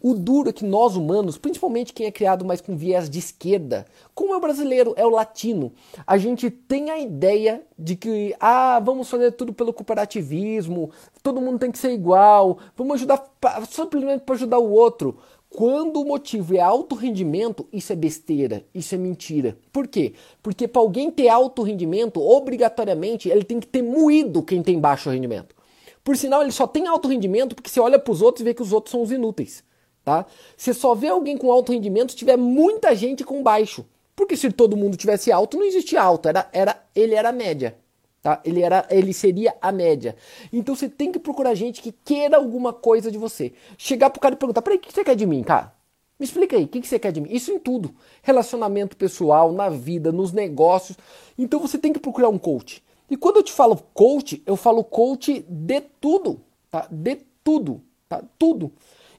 O 0.00 0.14
duro 0.14 0.48
é 0.48 0.52
que 0.52 0.64
nós 0.64 0.96
humanos, 0.96 1.36
principalmente 1.36 1.92
quem 1.92 2.06
é 2.06 2.10
criado 2.10 2.44
mais 2.44 2.60
com 2.60 2.76
viés 2.76 3.10
de 3.10 3.18
esquerda, 3.18 3.86
como 4.14 4.32
é 4.32 4.36
o 4.36 4.40
brasileiro, 4.40 4.94
é 4.96 5.04
o 5.04 5.10
latino, 5.10 5.72
a 6.06 6.16
gente 6.16 6.50
tem 6.50 6.90
a 6.90 6.98
ideia 6.98 7.62
de 7.78 7.96
que, 7.96 8.34
ah, 8.40 8.80
vamos 8.80 9.10
fazer 9.10 9.32
tudo 9.32 9.52
pelo 9.52 9.72
cooperativismo, 9.72 10.90
todo 11.22 11.40
mundo 11.40 11.58
tem 11.58 11.70
que 11.70 11.78
ser 11.78 11.92
igual, 11.92 12.58
vamos 12.76 12.94
ajudar 12.94 13.24
simplesmente 13.68 14.22
para 14.22 14.34
ajudar 14.34 14.58
o 14.58 14.70
outro. 14.70 15.18
Quando 15.50 16.00
o 16.00 16.06
motivo 16.06 16.56
é 16.56 16.60
alto 16.60 16.94
rendimento, 16.94 17.68
isso 17.70 17.92
é 17.92 17.96
besteira, 17.96 18.64
isso 18.74 18.94
é 18.94 18.98
mentira. 18.98 19.58
Por 19.70 19.86
quê? 19.86 20.14
Porque 20.42 20.66
para 20.66 20.80
alguém 20.80 21.10
ter 21.10 21.28
alto 21.28 21.62
rendimento, 21.62 22.22
obrigatoriamente 22.22 23.28
ele 23.28 23.44
tem 23.44 23.60
que 23.60 23.66
ter 23.66 23.82
moído 23.82 24.42
quem 24.42 24.62
tem 24.62 24.80
baixo 24.80 25.10
rendimento. 25.10 25.54
Por 26.02 26.16
sinal, 26.16 26.42
ele 26.42 26.52
só 26.52 26.66
tem 26.66 26.86
alto 26.86 27.06
rendimento 27.06 27.54
porque 27.54 27.68
você 27.68 27.80
olha 27.80 27.98
para 27.98 28.10
os 28.10 28.22
outros 28.22 28.40
e 28.40 28.44
vê 28.44 28.54
que 28.54 28.62
os 28.62 28.72
outros 28.72 28.90
são 28.90 29.02
os 29.02 29.12
inúteis 29.12 29.62
tá? 30.04 30.26
Você 30.56 30.72
só 30.74 30.94
vê 30.94 31.08
alguém 31.08 31.36
com 31.36 31.50
alto 31.50 31.72
rendimento 31.72 32.12
se 32.12 32.16
tiver 32.16 32.36
muita 32.36 32.94
gente 32.94 33.24
com 33.24 33.42
baixo. 33.42 33.84
Porque 34.14 34.36
se 34.36 34.50
todo 34.52 34.76
mundo 34.76 34.96
tivesse 34.96 35.32
alto, 35.32 35.56
não 35.56 35.64
existia 35.64 36.02
alto, 36.02 36.28
era, 36.28 36.48
era, 36.52 36.84
ele 36.94 37.14
era 37.14 37.30
a 37.30 37.32
média. 37.32 37.76
Tá? 38.22 38.40
Ele, 38.44 38.62
era, 38.62 38.86
ele 38.88 39.12
seria 39.12 39.54
a 39.60 39.72
média. 39.72 40.14
Então 40.52 40.76
você 40.76 40.88
tem 40.88 41.10
que 41.10 41.18
procurar 41.18 41.54
gente 41.54 41.82
que 41.82 41.90
queira 41.90 42.36
alguma 42.36 42.72
coisa 42.72 43.10
de 43.10 43.18
você. 43.18 43.52
Chegar 43.76 44.10
pro 44.10 44.20
cara 44.20 44.34
e 44.34 44.38
perguntar: 44.38 44.62
peraí, 44.62 44.78
o 44.78 44.80
que 44.80 44.92
você 44.92 45.02
quer 45.02 45.16
de 45.16 45.26
mim, 45.26 45.42
cara? 45.42 45.74
Me 46.20 46.24
explica 46.24 46.56
aí, 46.56 46.64
o 46.64 46.68
que 46.68 46.86
você 46.86 47.00
quer 47.00 47.10
de 47.10 47.20
mim? 47.20 47.28
Isso 47.32 47.50
em 47.50 47.58
tudo. 47.58 47.92
Relacionamento 48.22 48.96
pessoal, 48.96 49.50
na 49.50 49.68
vida, 49.68 50.12
nos 50.12 50.30
negócios. 50.30 50.96
Então 51.36 51.58
você 51.58 51.76
tem 51.76 51.92
que 51.92 51.98
procurar 51.98 52.28
um 52.28 52.38
coach. 52.38 52.80
E 53.10 53.16
quando 53.16 53.38
eu 53.38 53.42
te 53.42 53.52
falo 53.52 53.76
coach, 53.92 54.40
eu 54.46 54.54
falo 54.54 54.84
coach 54.84 55.44
de 55.48 55.80
tudo, 56.00 56.40
tá? 56.70 56.86
De 56.88 57.18
tudo, 57.42 57.82
tá? 58.08 58.22
Tudo. 58.38 58.70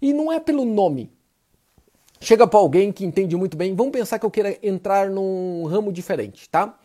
E 0.03 0.11
não 0.11 0.29
é 0.29 0.37
pelo 0.37 0.65
nome. 0.65 1.09
Chega 2.19 2.45
para 2.45 2.59
alguém 2.59 2.91
que 2.91 3.05
entende 3.05 3.37
muito 3.37 3.55
bem, 3.55 3.73
vamos 3.73 3.93
pensar 3.93 4.19
que 4.19 4.25
eu 4.25 4.29
queira 4.29 4.57
entrar 4.61 5.09
num 5.09 5.63
ramo 5.63 5.93
diferente, 5.93 6.49
tá? 6.49 6.77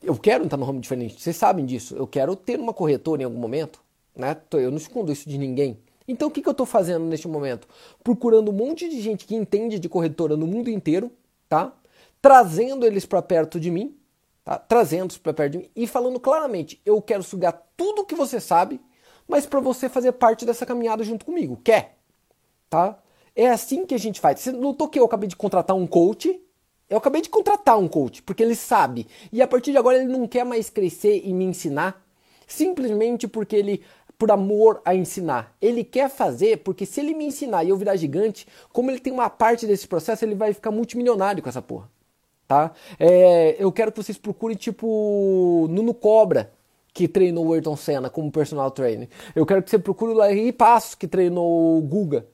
Eu 0.00 0.16
quero 0.16 0.44
entrar 0.44 0.56
num 0.56 0.64
ramo 0.64 0.78
diferente, 0.78 1.20
vocês 1.20 1.34
sabem 1.34 1.66
disso. 1.66 1.96
Eu 1.96 2.06
quero 2.06 2.36
ter 2.36 2.60
uma 2.60 2.72
corretora 2.72 3.22
em 3.22 3.24
algum 3.24 3.36
momento, 3.36 3.82
né? 4.14 4.36
Eu 4.52 4.70
não 4.70 4.78
escondo 4.78 5.10
isso 5.10 5.28
de 5.28 5.38
ninguém. 5.38 5.76
Então 6.06 6.28
o 6.28 6.30
que, 6.30 6.40
que 6.40 6.48
eu 6.48 6.52
estou 6.52 6.64
fazendo 6.64 7.04
neste 7.04 7.26
momento? 7.26 7.66
Procurando 8.04 8.52
um 8.52 8.54
monte 8.54 8.88
de 8.88 9.00
gente 9.00 9.26
que 9.26 9.34
entende 9.34 9.80
de 9.80 9.88
corretora 9.88 10.36
no 10.36 10.46
mundo 10.46 10.70
inteiro, 10.70 11.10
tá? 11.48 11.72
trazendo 12.20 12.86
eles 12.86 13.04
para 13.04 13.20
perto 13.20 13.58
de 13.58 13.72
mim, 13.72 13.96
tá? 14.44 14.56
trazendo-os 14.56 15.18
para 15.18 15.34
perto 15.34 15.52
de 15.52 15.58
mim 15.58 15.68
e 15.74 15.84
falando 15.88 16.20
claramente: 16.20 16.80
eu 16.86 17.02
quero 17.02 17.24
sugar 17.24 17.60
tudo 17.76 18.06
que 18.06 18.14
você 18.14 18.38
sabe, 18.38 18.80
mas 19.26 19.46
para 19.46 19.58
você 19.58 19.88
fazer 19.88 20.12
parte 20.12 20.46
dessa 20.46 20.64
caminhada 20.64 21.02
junto 21.02 21.24
comigo. 21.24 21.60
Quer? 21.64 21.98
Tá? 22.72 22.98
É 23.36 23.50
assim 23.50 23.84
que 23.84 23.94
a 23.94 23.98
gente 23.98 24.18
faz. 24.18 24.40
Você 24.40 24.50
notou 24.50 24.88
que 24.88 24.98
eu 24.98 25.04
acabei 25.04 25.28
de 25.28 25.36
contratar 25.36 25.76
um 25.76 25.86
coach? 25.86 26.40
Eu 26.88 26.96
acabei 26.96 27.20
de 27.20 27.28
contratar 27.28 27.78
um 27.78 27.86
coach, 27.86 28.22
porque 28.22 28.42
ele 28.42 28.54
sabe. 28.54 29.06
E 29.30 29.42
a 29.42 29.46
partir 29.46 29.72
de 29.72 29.76
agora 29.76 29.98
ele 29.98 30.10
não 30.10 30.26
quer 30.26 30.42
mais 30.42 30.70
crescer 30.70 31.20
e 31.22 31.34
me 31.34 31.44
ensinar, 31.44 32.02
simplesmente 32.46 33.28
porque 33.28 33.56
ele 33.56 33.82
por 34.16 34.30
amor 34.30 34.80
a 34.86 34.94
ensinar. 34.94 35.54
Ele 35.60 35.84
quer 35.84 36.08
fazer 36.08 36.62
porque 36.62 36.86
se 36.86 36.98
ele 36.98 37.12
me 37.12 37.26
ensinar 37.26 37.62
e 37.62 37.68
eu 37.68 37.76
virar 37.76 37.94
gigante, 37.96 38.46
como 38.72 38.90
ele 38.90 39.00
tem 39.00 39.12
uma 39.12 39.28
parte 39.28 39.66
desse 39.66 39.86
processo, 39.86 40.24
ele 40.24 40.34
vai 40.34 40.54
ficar 40.54 40.70
multimilionário 40.70 41.42
com 41.42 41.50
essa 41.50 41.60
porra. 41.60 41.90
Tá? 42.48 42.72
É, 42.98 43.54
eu 43.58 43.70
quero 43.70 43.92
que 43.92 44.02
vocês 44.02 44.16
procurem 44.16 44.56
tipo 44.56 45.66
Nuno 45.68 45.92
Cobra, 45.92 46.50
que 46.94 47.06
treinou 47.06 47.48
o 47.48 47.52
Ayrton 47.52 47.76
Senna 47.76 48.08
como 48.08 48.32
personal 48.32 48.70
trainer. 48.70 49.10
Eu 49.34 49.44
quero 49.44 49.62
que 49.62 49.68
você 49.68 49.78
procure 49.78 50.12
o 50.12 50.16
Larry 50.16 50.52
Passos, 50.52 50.94
que 50.94 51.06
treinou 51.06 51.76
o 51.76 51.82
Guga 51.82 52.31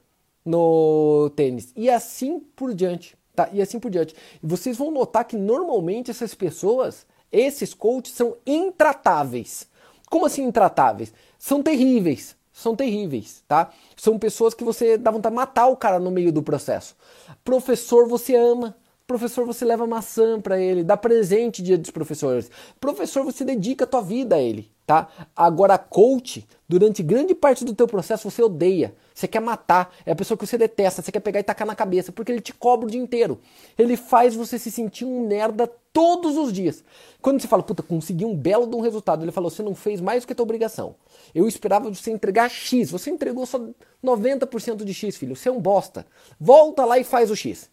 no 0.49 1.29
tênis. 1.35 1.71
E 1.75 1.89
assim 1.89 2.39
por 2.39 2.73
diante. 2.73 3.15
Tá? 3.35 3.49
E 3.53 3.61
assim 3.61 3.79
por 3.79 3.91
diante. 3.91 4.15
E 4.41 4.47
vocês 4.47 4.77
vão 4.77 4.91
notar 4.91 5.25
que 5.25 5.37
normalmente 5.37 6.09
essas 6.09 6.33
pessoas, 6.33 7.05
esses 7.31 7.73
coaches, 7.73 8.15
são 8.15 8.35
intratáveis. 8.45 9.67
Como 10.09 10.25
assim 10.25 10.43
intratáveis? 10.43 11.13
São 11.37 11.61
terríveis. 11.61 12.35
São 12.51 12.75
terríveis, 12.75 13.41
tá? 13.47 13.71
São 13.95 14.19
pessoas 14.19 14.53
que 14.53 14.65
você 14.65 14.97
dá 14.97 15.11
vontade 15.11 15.33
de 15.33 15.37
matar 15.37 15.67
o 15.67 15.77
cara 15.77 15.97
no 15.97 16.11
meio 16.11 16.29
do 16.29 16.43
processo. 16.43 16.93
Professor 17.41 18.05
você 18.05 18.35
ama, 18.35 18.75
Professor, 19.09 19.43
você 19.43 19.65
leva 19.65 19.87
maçã 19.87 20.39
para 20.39 20.61
ele, 20.61 20.83
dá 20.83 20.95
presente 20.95 21.63
dia 21.63 21.79
dos 21.79 21.89
professores. 21.89 22.51
Professor, 22.79 23.25
você 23.25 23.43
dedica 23.43 23.83
a 23.83 23.87
tua 23.87 24.03
vida 24.03 24.35
a 24.35 24.39
ele, 24.39 24.71
tá? 24.85 25.09
Agora, 25.35 25.79
coach, 25.79 26.47
durante 26.67 27.01
grande 27.01 27.33
parte 27.33 27.65
do 27.65 27.73
teu 27.73 27.87
processo 27.87 28.29
você 28.29 28.43
odeia, 28.43 28.93
você 29.11 29.27
quer 29.27 29.39
matar, 29.39 29.91
é 30.05 30.11
a 30.11 30.15
pessoa 30.15 30.37
que 30.37 30.45
você 30.45 30.59
detesta, 30.59 31.01
você 31.01 31.11
quer 31.11 31.21
pegar 31.21 31.39
e 31.39 31.43
tacar 31.43 31.65
na 31.65 31.73
cabeça, 31.73 32.11
porque 32.11 32.31
ele 32.31 32.39
te 32.39 32.53
cobra 32.53 32.85
o 32.85 32.91
dia 32.91 33.01
inteiro. 33.01 33.39
Ele 33.79 33.97
faz 33.97 34.35
você 34.35 34.59
se 34.59 34.69
sentir 34.69 35.05
um 35.05 35.25
merda 35.25 35.65
todos 35.91 36.37
os 36.37 36.53
dias. 36.53 36.83
Quando 37.19 37.41
você 37.41 37.47
fala, 37.47 37.63
puta, 37.63 37.81
consegui 37.81 38.25
um 38.25 38.35
belo 38.35 38.67
de 38.67 38.75
um 38.75 38.79
resultado, 38.79 39.25
ele 39.25 39.31
falou, 39.31 39.49
você 39.49 39.63
não 39.63 39.73
fez 39.73 39.99
mais 39.99 40.21
do 40.21 40.27
que 40.27 40.33
a 40.33 40.35
tua 40.35 40.43
obrigação. 40.43 40.93
Eu 41.33 41.47
esperava 41.47 41.89
você 41.89 42.11
entregar 42.11 42.47
X, 42.47 42.91
você 42.91 43.09
entregou 43.09 43.47
só 43.47 43.59
90% 44.05 44.83
de 44.83 44.93
X, 44.93 45.17
filho, 45.17 45.35
você 45.35 45.49
é 45.49 45.51
um 45.51 45.59
bosta. 45.59 46.05
Volta 46.39 46.85
lá 46.85 46.99
e 46.99 47.03
faz 47.03 47.31
o 47.31 47.35
X. 47.35 47.71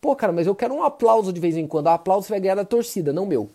Pô, 0.00 0.14
cara, 0.14 0.32
mas 0.32 0.46
eu 0.46 0.54
quero 0.54 0.74
um 0.74 0.82
aplauso 0.82 1.32
de 1.32 1.40
vez 1.40 1.56
em 1.56 1.66
quando. 1.66 1.86
O 1.86 1.90
aplauso 1.90 2.26
você 2.26 2.32
vai 2.32 2.40
ganhar 2.40 2.54
da 2.54 2.64
torcida, 2.64 3.12
não 3.12 3.26
meu. 3.26 3.50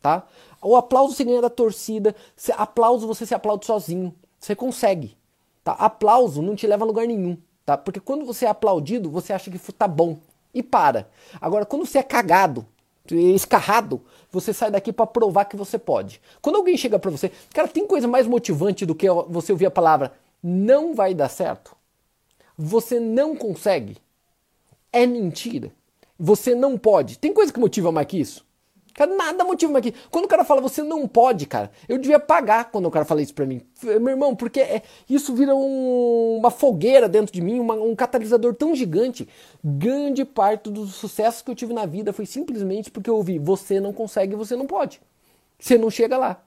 Tá? 0.00 0.26
O 0.62 0.76
aplauso 0.76 1.14
você 1.14 1.24
ganha 1.24 1.40
da 1.40 1.50
torcida. 1.50 2.14
Se, 2.36 2.52
aplauso 2.52 3.06
você 3.06 3.26
se 3.26 3.34
aplaude 3.34 3.66
sozinho. 3.66 4.14
Você 4.38 4.54
consegue. 4.54 5.16
Tá? 5.64 5.72
Aplauso 5.72 6.40
não 6.40 6.54
te 6.54 6.66
leva 6.66 6.84
a 6.84 6.86
lugar 6.86 7.06
nenhum. 7.06 7.36
Tá? 7.66 7.76
Porque 7.76 8.00
quando 8.00 8.24
você 8.24 8.46
é 8.46 8.48
aplaudido, 8.48 9.10
você 9.10 9.32
acha 9.32 9.50
que 9.50 9.58
tá 9.72 9.88
bom. 9.88 10.16
E 10.54 10.62
para. 10.62 11.08
Agora, 11.40 11.66
quando 11.66 11.84
você 11.84 11.98
é 11.98 12.02
cagado, 12.02 12.66
escarrado, 13.10 14.00
você 14.30 14.52
sai 14.52 14.70
daqui 14.70 14.92
para 14.92 15.06
provar 15.06 15.44
que 15.44 15.56
você 15.56 15.78
pode. 15.78 16.20
Quando 16.40 16.56
alguém 16.56 16.76
chega 16.76 16.98
para 16.98 17.10
você, 17.10 17.30
cara, 17.52 17.68
tem 17.68 17.86
coisa 17.86 18.08
mais 18.08 18.26
motivante 18.26 18.86
do 18.86 18.94
que 18.94 19.08
você 19.28 19.52
ouvir 19.52 19.66
a 19.66 19.70
palavra 19.70 20.12
não 20.42 20.94
vai 20.94 21.14
dar 21.14 21.28
certo? 21.28 21.76
Você 22.56 23.00
não 23.00 23.36
consegue? 23.36 23.96
É 24.92 25.06
mentira. 25.06 25.72
Você 26.18 26.54
não 26.54 26.76
pode. 26.76 27.18
Tem 27.18 27.32
coisa 27.32 27.52
que 27.52 27.60
motiva 27.60 27.92
mais 27.92 28.06
que 28.06 28.18
isso? 28.18 28.46
Cara, 28.92 29.14
nada 29.14 29.44
motiva 29.44 29.72
mais 29.72 29.84
que 29.84 29.90
isso. 29.90 30.08
Quando 30.10 30.24
o 30.24 30.28
cara 30.28 30.44
fala 30.44 30.60
você 30.60 30.82
não 30.82 31.06
pode, 31.06 31.46
cara, 31.46 31.70
eu 31.88 31.98
devia 31.98 32.18
pagar 32.18 32.72
quando 32.72 32.86
o 32.86 32.90
cara 32.90 33.04
fala 33.04 33.22
isso 33.22 33.32
pra 33.32 33.46
mim. 33.46 33.62
Meu 33.82 34.08
irmão, 34.08 34.34
porque 34.34 34.58
é, 34.58 34.82
isso 35.08 35.32
vira 35.34 35.54
um, 35.54 36.38
uma 36.38 36.50
fogueira 36.50 37.08
dentro 37.08 37.32
de 37.32 37.40
mim, 37.40 37.60
uma, 37.60 37.74
um 37.74 37.94
catalisador 37.94 38.54
tão 38.54 38.74
gigante. 38.74 39.28
Grande 39.62 40.24
parte 40.24 40.68
dos 40.68 40.96
sucessos 40.96 41.42
que 41.42 41.50
eu 41.50 41.54
tive 41.54 41.72
na 41.72 41.86
vida 41.86 42.12
foi 42.12 42.26
simplesmente 42.26 42.90
porque 42.90 43.08
eu 43.08 43.14
ouvi 43.14 43.38
você 43.38 43.78
não 43.78 43.92
consegue, 43.92 44.34
você 44.34 44.56
não 44.56 44.66
pode. 44.66 45.00
Você 45.58 45.78
não 45.78 45.90
chega 45.90 46.18
lá. 46.18 46.42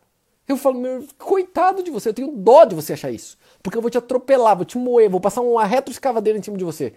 Eu 0.47 0.57
falo, 0.57 0.79
meu, 0.79 1.05
coitado 1.17 1.81
de 1.81 1.89
você, 1.89 2.09
eu 2.09 2.13
tenho 2.13 2.31
dó 2.33 2.65
de 2.65 2.75
você 2.75 2.93
achar 2.93 3.11
isso. 3.11 3.37
Porque 3.63 3.77
eu 3.77 3.81
vou 3.81 3.89
te 3.89 3.97
atropelar, 3.97 4.55
vou 4.55 4.65
te 4.65 4.77
moer, 4.77 5.09
vou 5.09 5.21
passar 5.21 5.39
uma 5.39 5.63
retroescavadeira 5.63 6.37
em 6.37 6.43
cima 6.43 6.57
de 6.57 6.65
você. 6.65 6.93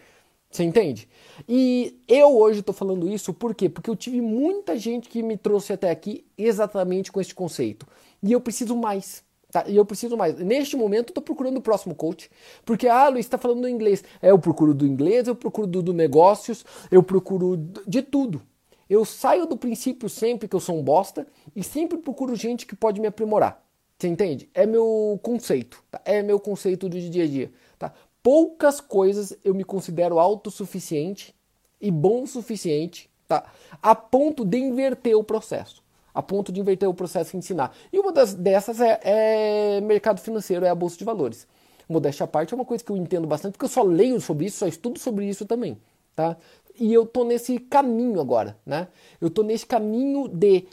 Você 0.54 0.62
entende? 0.62 1.08
E 1.48 1.98
eu 2.06 2.38
hoje 2.38 2.60
estou 2.60 2.72
falando 2.72 3.08
isso 3.08 3.34
por 3.34 3.56
quê? 3.56 3.68
Porque 3.68 3.90
eu 3.90 3.96
tive 3.96 4.20
muita 4.20 4.78
gente 4.78 5.08
que 5.08 5.20
me 5.20 5.36
trouxe 5.36 5.72
até 5.72 5.90
aqui 5.90 6.24
exatamente 6.38 7.10
com 7.10 7.20
esse 7.20 7.34
conceito. 7.34 7.88
E 8.22 8.30
eu 8.30 8.40
preciso 8.40 8.76
mais. 8.76 9.24
Tá? 9.50 9.64
E 9.66 9.74
eu 9.74 9.84
preciso 9.84 10.16
mais. 10.16 10.38
Neste 10.38 10.76
momento, 10.76 11.08
estou 11.08 11.24
procurando 11.24 11.56
o 11.56 11.60
próximo 11.60 11.92
coach. 11.92 12.30
Porque, 12.64 12.86
ah, 12.86 13.08
Luiz, 13.08 13.26
está 13.26 13.36
falando 13.36 13.62
do 13.62 13.68
inglês. 13.68 14.04
É, 14.22 14.30
eu 14.30 14.38
procuro 14.38 14.72
do 14.72 14.86
inglês, 14.86 15.26
eu 15.26 15.34
procuro 15.34 15.66
do, 15.66 15.82
do 15.82 15.92
negócios, 15.92 16.64
eu 16.88 17.02
procuro 17.02 17.56
de 17.84 18.00
tudo. 18.00 18.40
Eu 18.88 19.04
saio 19.04 19.46
do 19.46 19.56
princípio 19.56 20.08
sempre 20.08 20.46
que 20.46 20.54
eu 20.54 20.60
sou 20.60 20.78
um 20.78 20.84
bosta 20.84 21.26
e 21.56 21.64
sempre 21.64 21.98
procuro 21.98 22.36
gente 22.36 22.64
que 22.64 22.76
pode 22.76 23.00
me 23.00 23.08
aprimorar. 23.08 23.60
Você 23.98 24.06
entende? 24.06 24.48
É 24.54 24.66
meu 24.66 25.18
conceito. 25.20 25.82
Tá? 25.90 26.00
É 26.04 26.22
meu 26.22 26.38
conceito 26.38 26.88
do 26.88 27.00
dia 27.00 27.24
a 27.24 27.26
dia. 27.26 27.52
Tá? 27.76 27.92
Poucas 28.24 28.80
coisas 28.80 29.36
eu 29.44 29.54
me 29.54 29.62
considero 29.62 30.18
autossuficiente 30.18 31.34
e 31.78 31.90
bom 31.90 32.22
o 32.22 32.26
suficiente, 32.26 33.10
tá? 33.28 33.44
A 33.82 33.94
ponto 33.94 34.46
de 34.46 34.56
inverter 34.56 35.14
o 35.14 35.22
processo. 35.22 35.84
A 36.14 36.22
ponto 36.22 36.50
de 36.50 36.58
inverter 36.58 36.88
o 36.88 36.94
processo 36.94 37.36
e 37.36 37.38
ensinar. 37.38 37.76
E 37.92 37.98
uma 37.98 38.10
das, 38.10 38.32
dessas 38.32 38.80
é, 38.80 38.98
é 39.02 39.80
mercado 39.82 40.20
financeiro, 40.20 40.64
é 40.64 40.70
a 40.70 40.74
bolsa 40.74 40.96
de 40.96 41.04
valores. 41.04 41.46
Modéstia 41.86 42.24
à 42.24 42.26
parte 42.26 42.54
é 42.54 42.56
uma 42.56 42.64
coisa 42.64 42.82
que 42.82 42.90
eu 42.90 42.96
entendo 42.96 43.26
bastante, 43.26 43.52
porque 43.52 43.66
eu 43.66 43.68
só 43.68 43.82
leio 43.82 44.18
sobre 44.18 44.46
isso, 44.46 44.56
só 44.56 44.66
estudo 44.66 44.98
sobre 44.98 45.26
isso 45.26 45.44
também, 45.44 45.76
tá? 46.16 46.34
E 46.80 46.94
eu 46.94 47.04
tô 47.04 47.24
nesse 47.24 47.58
caminho 47.58 48.22
agora, 48.22 48.56
né? 48.64 48.88
Eu 49.20 49.28
tô 49.28 49.42
nesse 49.42 49.66
caminho 49.66 50.28
de 50.28 50.66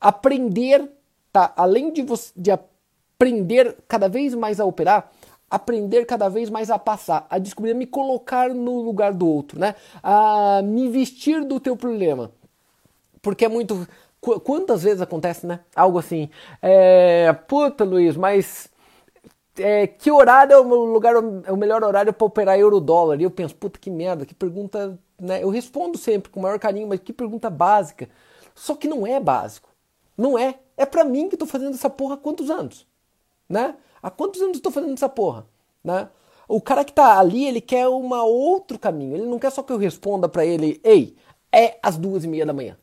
aprender, 0.00 0.90
tá? 1.30 1.52
Além 1.56 1.92
de, 1.92 2.02
você, 2.02 2.32
de 2.34 2.50
aprender 2.50 3.76
cada 3.86 4.08
vez 4.08 4.34
mais 4.34 4.60
a 4.60 4.64
operar, 4.64 5.12
aprender 5.50 6.04
cada 6.04 6.28
vez 6.28 6.50
mais 6.50 6.70
a 6.70 6.78
passar, 6.78 7.26
a 7.30 7.38
descobrir, 7.38 7.72
a 7.72 7.74
me 7.74 7.86
colocar 7.86 8.52
no 8.52 8.80
lugar 8.80 9.12
do 9.12 9.28
outro, 9.28 9.58
né? 9.58 9.74
A 10.02 10.60
me 10.62 10.88
vestir 10.88 11.44
do 11.44 11.60
teu 11.60 11.76
problema. 11.76 12.32
Porque 13.22 13.44
é 13.44 13.48
muito. 13.48 13.86
Quantas 14.20 14.82
vezes 14.82 15.00
acontece, 15.00 15.46
né? 15.46 15.60
Algo 15.74 15.98
assim. 15.98 16.28
É, 16.60 17.32
puta, 17.32 17.84
Luiz, 17.84 18.16
mas. 18.16 18.68
É, 19.58 19.86
que 19.86 20.10
horário 20.10 20.52
é 20.52 20.58
o, 20.58 20.62
lugar, 20.62 21.14
é 21.14 21.52
o 21.52 21.56
melhor 21.56 21.82
horário 21.82 22.12
para 22.12 22.26
operar 22.26 22.58
euro-dólar? 22.58 23.18
E 23.20 23.24
eu 23.24 23.30
penso, 23.30 23.54
puta 23.54 23.78
que 23.78 23.90
merda, 23.90 24.26
que 24.26 24.34
pergunta. 24.34 24.98
Né? 25.18 25.42
Eu 25.42 25.48
respondo 25.48 25.96
sempre 25.96 26.30
com 26.30 26.40
o 26.40 26.42
maior 26.42 26.58
carinho, 26.58 26.88
mas 26.88 27.00
que 27.00 27.12
pergunta 27.12 27.48
básica. 27.48 28.08
Só 28.54 28.74
que 28.74 28.86
não 28.88 29.06
é 29.06 29.18
básico. 29.18 29.70
Não 30.16 30.38
é. 30.38 30.58
É 30.76 30.84
para 30.84 31.04
mim 31.04 31.28
que 31.28 31.36
tô 31.36 31.46
fazendo 31.46 31.74
essa 31.74 31.88
porra 31.88 32.14
há 32.14 32.18
quantos 32.18 32.50
anos? 32.50 32.86
Né? 33.48 33.74
Há 34.02 34.10
quantos 34.10 34.40
anos 34.40 34.54
eu 34.54 34.58
estou 34.58 34.72
fazendo 34.72 34.94
essa 34.94 35.08
porra? 35.08 35.46
Né? 35.82 36.08
O 36.48 36.60
cara 36.60 36.84
que 36.84 36.92
está 36.92 37.18
ali, 37.18 37.46
ele 37.46 37.60
quer 37.60 37.88
um 37.88 38.12
outro 38.14 38.78
caminho. 38.78 39.16
Ele 39.16 39.26
não 39.26 39.38
quer 39.38 39.50
só 39.50 39.62
que 39.62 39.72
eu 39.72 39.78
responda 39.78 40.28
para 40.28 40.44
ele, 40.44 40.80
ei, 40.84 41.16
é 41.52 41.78
às 41.82 41.96
duas 41.96 42.24
e 42.24 42.28
meia 42.28 42.46
da 42.46 42.52
manhã. 42.52 42.76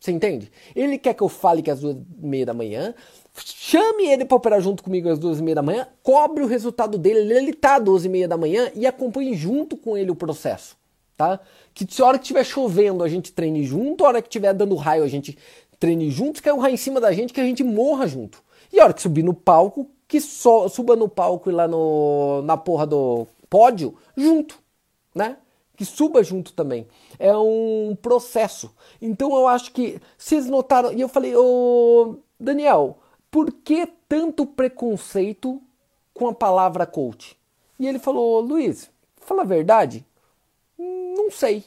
Você 0.00 0.12
entende? 0.12 0.52
Ele 0.74 0.98
quer 0.98 1.14
que 1.14 1.22
eu 1.22 1.28
fale 1.28 1.62
que 1.62 1.70
é 1.70 1.72
às 1.72 1.80
duas 1.80 1.96
e 1.96 2.26
meia 2.26 2.46
da 2.46 2.54
manhã, 2.54 2.94
chame 3.34 4.06
ele 4.06 4.24
para 4.24 4.36
operar 4.36 4.60
junto 4.60 4.82
comigo 4.82 5.08
às 5.08 5.18
duas 5.18 5.38
e 5.38 5.42
meia 5.42 5.56
da 5.56 5.62
manhã, 5.62 5.88
cobre 6.02 6.44
o 6.44 6.46
resultado 6.46 6.98
dele, 6.98 7.32
ele 7.34 7.52
tá 7.52 7.76
às 7.76 7.82
duas 7.82 8.04
e 8.04 8.08
meia 8.08 8.28
da 8.28 8.36
manhã 8.36 8.70
e 8.74 8.86
acompanhe 8.86 9.34
junto 9.34 9.76
com 9.76 9.96
ele 9.96 10.10
o 10.10 10.14
processo, 10.14 10.76
tá? 11.16 11.40
Que 11.74 11.86
se 11.92 12.02
a 12.02 12.06
hora 12.06 12.18
que 12.18 12.24
estiver 12.24 12.44
chovendo 12.44 13.02
a 13.02 13.08
gente 13.08 13.32
treine 13.32 13.64
junto, 13.64 14.04
a 14.04 14.08
hora 14.08 14.22
que 14.22 14.28
estiver 14.28 14.52
dando 14.52 14.74
raio 14.76 15.02
a 15.02 15.08
gente 15.08 15.36
treine 15.80 16.10
junto, 16.10 16.42
que 16.42 16.48
é 16.48 16.54
um 16.54 16.58
raio 16.58 16.74
em 16.74 16.78
cima 16.78 17.00
da 17.00 17.10
gente, 17.12 17.32
que 17.32 17.40
a 17.40 17.44
gente 17.44 17.64
morra 17.64 18.06
junto. 18.06 18.42
E 18.72 18.78
a 18.78 18.84
hora 18.84 18.92
que 18.92 19.02
subir 19.02 19.22
no 19.22 19.34
palco, 19.34 19.90
que 20.08 20.20
so, 20.20 20.68
suba 20.68 20.96
no 20.96 21.08
palco 21.08 21.50
e 21.50 21.52
lá 21.52 21.66
no, 21.66 22.42
na 22.42 22.56
porra 22.56 22.86
do 22.86 23.26
pódio 23.48 23.96
junto, 24.16 24.58
né? 25.14 25.36
Que 25.76 25.84
suba 25.84 26.22
junto 26.22 26.52
também. 26.52 26.86
É 27.18 27.36
um 27.36 27.96
processo. 28.00 28.74
Então 29.00 29.34
eu 29.36 29.46
acho 29.46 29.72
que 29.72 30.00
vocês 30.16 30.46
notaram. 30.46 30.92
E 30.92 31.00
eu 31.00 31.08
falei, 31.08 31.34
ô 31.36 32.18
Daniel, 32.38 32.98
por 33.30 33.52
que 33.52 33.86
tanto 34.08 34.46
preconceito 34.46 35.60
com 36.14 36.28
a 36.28 36.34
palavra 36.34 36.86
coach? 36.86 37.36
E 37.78 37.86
ele 37.86 37.98
falou, 37.98 38.40
Luiz, 38.40 38.90
fala 39.16 39.42
a 39.42 39.46
verdade, 39.46 40.04
não 40.78 41.30
sei. 41.30 41.64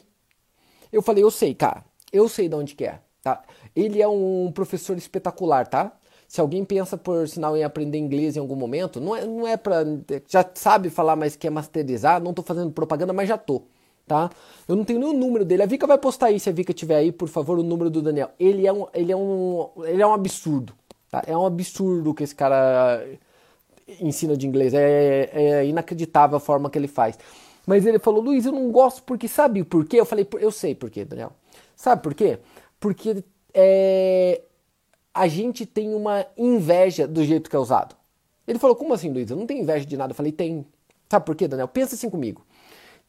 Eu 0.92 1.02
falei, 1.02 1.22
eu 1.22 1.30
sei, 1.30 1.54
cara. 1.54 1.84
Eu 2.12 2.28
sei 2.28 2.48
de 2.48 2.56
onde 2.56 2.74
que 2.74 2.84
é, 2.84 3.00
tá? 3.22 3.44
Ele 3.76 4.02
é 4.02 4.08
um 4.08 4.50
professor 4.52 4.96
espetacular, 4.96 5.68
tá? 5.68 5.92
Se 6.30 6.40
alguém 6.40 6.64
pensa, 6.64 6.96
por 6.96 7.26
sinal, 7.28 7.56
em 7.56 7.64
aprender 7.64 7.98
inglês 7.98 8.36
em 8.36 8.38
algum 8.38 8.54
momento, 8.54 9.00
não 9.00 9.16
é, 9.16 9.26
não 9.26 9.48
é 9.48 9.56
pra. 9.56 9.78
Já 10.28 10.48
sabe 10.54 10.88
falar, 10.88 11.16
mas 11.16 11.34
quer 11.34 11.50
masterizar, 11.50 12.22
não 12.22 12.32
tô 12.32 12.40
fazendo 12.40 12.70
propaganda, 12.70 13.12
mas 13.12 13.28
já 13.28 13.36
tô. 13.36 13.62
tá? 14.06 14.30
Eu 14.68 14.76
não 14.76 14.84
tenho 14.84 15.04
o 15.04 15.12
número 15.12 15.44
dele. 15.44 15.64
A 15.64 15.66
Vika 15.66 15.88
vai 15.88 15.98
postar 15.98 16.26
aí, 16.26 16.38
se 16.38 16.48
a 16.48 16.52
Vika 16.52 16.72
tiver 16.72 16.94
aí, 16.94 17.10
por 17.10 17.28
favor, 17.28 17.58
o 17.58 17.64
número 17.64 17.90
do 17.90 18.00
Daniel. 18.00 18.30
Ele 18.38 18.64
é 18.64 18.72
um, 18.72 18.86
ele 18.94 19.10
é 19.10 19.16
um, 19.16 19.70
ele 19.84 20.02
é 20.02 20.06
um 20.06 20.14
absurdo, 20.14 20.72
tá? 21.10 21.20
É 21.26 21.36
um 21.36 21.44
absurdo 21.44 22.14
que 22.14 22.22
esse 22.22 22.34
cara 22.34 23.04
ensina 24.00 24.36
de 24.36 24.46
inglês. 24.46 24.72
É, 24.72 25.30
é 25.32 25.66
inacreditável 25.66 26.36
a 26.36 26.40
forma 26.40 26.70
que 26.70 26.78
ele 26.78 26.86
faz. 26.88 27.18
Mas 27.66 27.84
ele 27.86 27.98
falou, 27.98 28.22
Luiz, 28.22 28.46
eu 28.46 28.52
não 28.52 28.70
gosto 28.70 29.02
porque 29.02 29.26
sabe 29.26 29.64
por 29.64 29.84
quê? 29.84 29.96
Eu 30.00 30.06
falei, 30.06 30.28
eu 30.40 30.52
sei 30.52 30.76
por 30.76 30.90
quê, 30.90 31.04
Daniel. 31.04 31.32
Sabe 31.74 32.02
por 32.02 32.14
quê? 32.14 32.38
Porque 32.78 33.24
é, 33.52 34.42
a 35.12 35.26
gente 35.26 35.66
tem 35.66 35.94
uma 35.94 36.26
inveja 36.36 37.06
do 37.06 37.24
jeito 37.24 37.50
que 37.50 37.56
é 37.56 37.58
usado. 37.58 37.96
Ele 38.46 38.58
falou, 38.58 38.76
como 38.76 38.94
assim, 38.94 39.10
Luiz? 39.10 39.30
Eu 39.30 39.36
não 39.36 39.46
tenho 39.46 39.62
inveja 39.62 39.84
de 39.86 39.96
nada. 39.96 40.12
Eu 40.12 40.16
falei, 40.16 40.32
tem. 40.32 40.66
Sabe 41.08 41.24
por 41.24 41.34
quê, 41.34 41.46
Daniel? 41.46 41.68
Pensa 41.68 41.94
assim 41.94 42.10
comigo. 42.10 42.44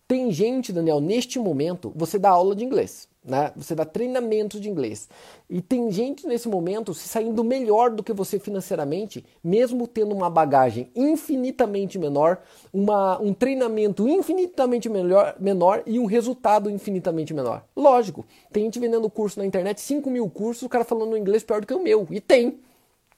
Tem 0.08 0.32
gente, 0.32 0.74
Daniel, 0.74 1.00
neste 1.00 1.40
momento, 1.40 1.92
você 1.96 2.20
dá 2.20 2.30
aula 2.30 2.56
de 2.56 2.66
inglês, 2.66 3.08
né? 3.24 3.52
Você 3.56 3.76
dá 3.76 3.86
treinamento 3.86 4.60
de 4.60 4.70
inglês. 4.70 5.08
E 5.50 5.62
tem 5.62 5.92
gente 5.92 6.26
nesse 6.26 6.48
momento 6.48 6.94
se 6.94 7.08
saindo 7.08 7.44
melhor 7.44 7.92
do 7.92 8.04
que 8.04 8.14
você 8.14 8.40
financeiramente, 8.40 9.24
mesmo 9.44 9.88
tendo 9.88 10.16
uma 10.16 10.30
bagagem 10.30 10.90
infinitamente 10.96 12.00
menor, 12.00 12.42
uma, 12.74 13.22
um 13.22 13.34
treinamento 13.34 14.08
infinitamente 14.08 14.90
melhor, 14.90 15.36
menor 15.40 15.84
e 15.86 16.00
um 16.00 16.06
resultado 16.06 16.70
infinitamente 16.70 17.34
menor. 17.34 17.64
Lógico, 17.76 18.26
tem 18.52 18.64
gente 18.64 18.80
vendendo 18.80 19.10
curso 19.10 19.40
na 19.40 19.46
internet, 19.46 19.80
5 19.82 20.10
mil 20.10 20.30
cursos, 20.30 20.64
o 20.64 20.70
cara 20.70 20.84
falando 20.84 21.16
inglês 21.16 21.44
pior 21.44 21.62
do 21.62 21.68
que 21.68 21.74
o 21.74 21.84
meu. 21.84 22.08
E 22.10 22.20
tem. 22.20 22.60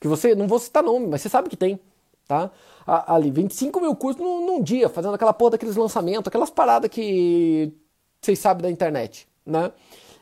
Que 0.00 0.08
você, 0.08 0.34
não 0.34 0.46
vou 0.46 0.58
citar 0.58 0.82
nome, 0.82 1.06
mas 1.06 1.22
você 1.22 1.30
sabe 1.30 1.48
que 1.48 1.56
tem, 1.56 1.80
tá? 2.28 2.50
ali 2.86 3.30
25 3.30 3.80
mil 3.80 3.96
cursos 3.96 4.22
num, 4.22 4.44
num, 4.44 4.62
dia, 4.62 4.88
fazendo 4.88 5.14
aquela 5.14 5.32
porra 5.32 5.52
daqueles 5.52 5.76
lançamentos, 5.76 6.28
aquelas 6.28 6.50
paradas 6.50 6.90
que 6.90 7.72
vocês 8.20 8.38
sabem 8.38 8.62
da 8.62 8.70
internet, 8.70 9.26
né? 9.44 9.72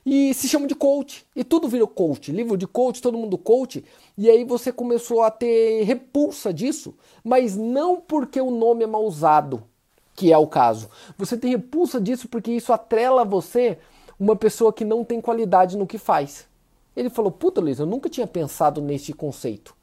E 0.05 0.35
se 0.35 0.49
chama 0.49 0.67
de 0.67 0.75
coach. 0.75 1.25
E 1.35 1.45
tudo 1.45 1.69
virou 1.69 1.87
coach. 1.87 2.33
Livro 2.33 2.57
de 2.57 2.67
coach, 2.67 3.01
todo 3.01 3.17
mundo 3.17 3.39
coach. 3.39 3.85
E 4.19 4.29
aí 4.29 4.45
você 4.45 4.73
começou 4.73 5.23
a 5.23 5.31
ter 5.31 5.85
repulsa 5.85 6.53
disso, 6.53 6.95
mas 7.23 7.57
não 7.57 8.01
porque 8.01 8.41
o 8.41 8.51
nome 8.51 8.85
é 8.85 8.87
mal 8.87 9.05
usado, 9.05 9.63
que 10.15 10.33
é 10.33 10.39
o 10.39 10.47
caso. 10.47 10.91
Você 11.17 11.37
tem 11.37 11.53
repulsa 11.53 12.01
disso 12.01 12.29
porque 12.29 12.51
isso 12.51 12.73
atrela 12.73 13.25
você 13.25 13.79
uma 14.19 14.35
pessoa 14.35 14.73
que 14.73 14.85
não 14.85 15.05
tem 15.05 15.21
qualidade 15.21 15.77
no 15.77 15.87
que 15.87 15.99
faz. 15.99 16.47
Ele 16.97 17.09
falou: 17.09 17.31
Puta, 17.31 17.61
Luiz, 17.61 17.79
eu 17.79 17.87
nunca 17.87 18.09
tinha 18.09 18.27
pensado 18.27 18.81
nesse 18.81 19.13
conceito. 19.13 19.75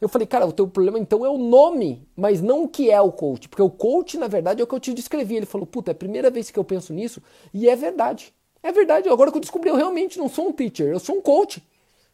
Eu 0.00 0.08
falei, 0.08 0.26
cara, 0.26 0.46
o 0.46 0.52
teu 0.52 0.68
problema 0.68 0.98
então 0.98 1.24
é 1.24 1.28
o 1.28 1.38
nome, 1.38 2.06
mas 2.14 2.42
não 2.42 2.64
o 2.64 2.68
que 2.68 2.90
é 2.90 3.00
o 3.00 3.10
coach. 3.10 3.48
Porque 3.48 3.62
o 3.62 3.70
coach, 3.70 4.18
na 4.18 4.28
verdade, 4.28 4.60
é 4.60 4.64
o 4.64 4.66
que 4.66 4.74
eu 4.74 4.80
te 4.80 4.92
descrevi. 4.92 5.36
Ele 5.36 5.46
falou, 5.46 5.66
puta, 5.66 5.90
é 5.90 5.92
a 5.92 5.94
primeira 5.94 6.30
vez 6.30 6.50
que 6.50 6.58
eu 6.58 6.64
penso 6.64 6.92
nisso 6.92 7.22
e 7.52 7.68
é 7.68 7.74
verdade. 7.74 8.34
É 8.66 8.72
verdade. 8.72 9.08
Agora 9.08 9.30
que 9.30 9.36
eu 9.36 9.40
descobri, 9.40 9.70
eu 9.70 9.76
realmente 9.76 10.18
não 10.18 10.28
sou 10.28 10.48
um 10.48 10.52
teacher, 10.52 10.88
eu 10.88 10.98
sou 10.98 11.16
um 11.16 11.20
coach. 11.22 11.62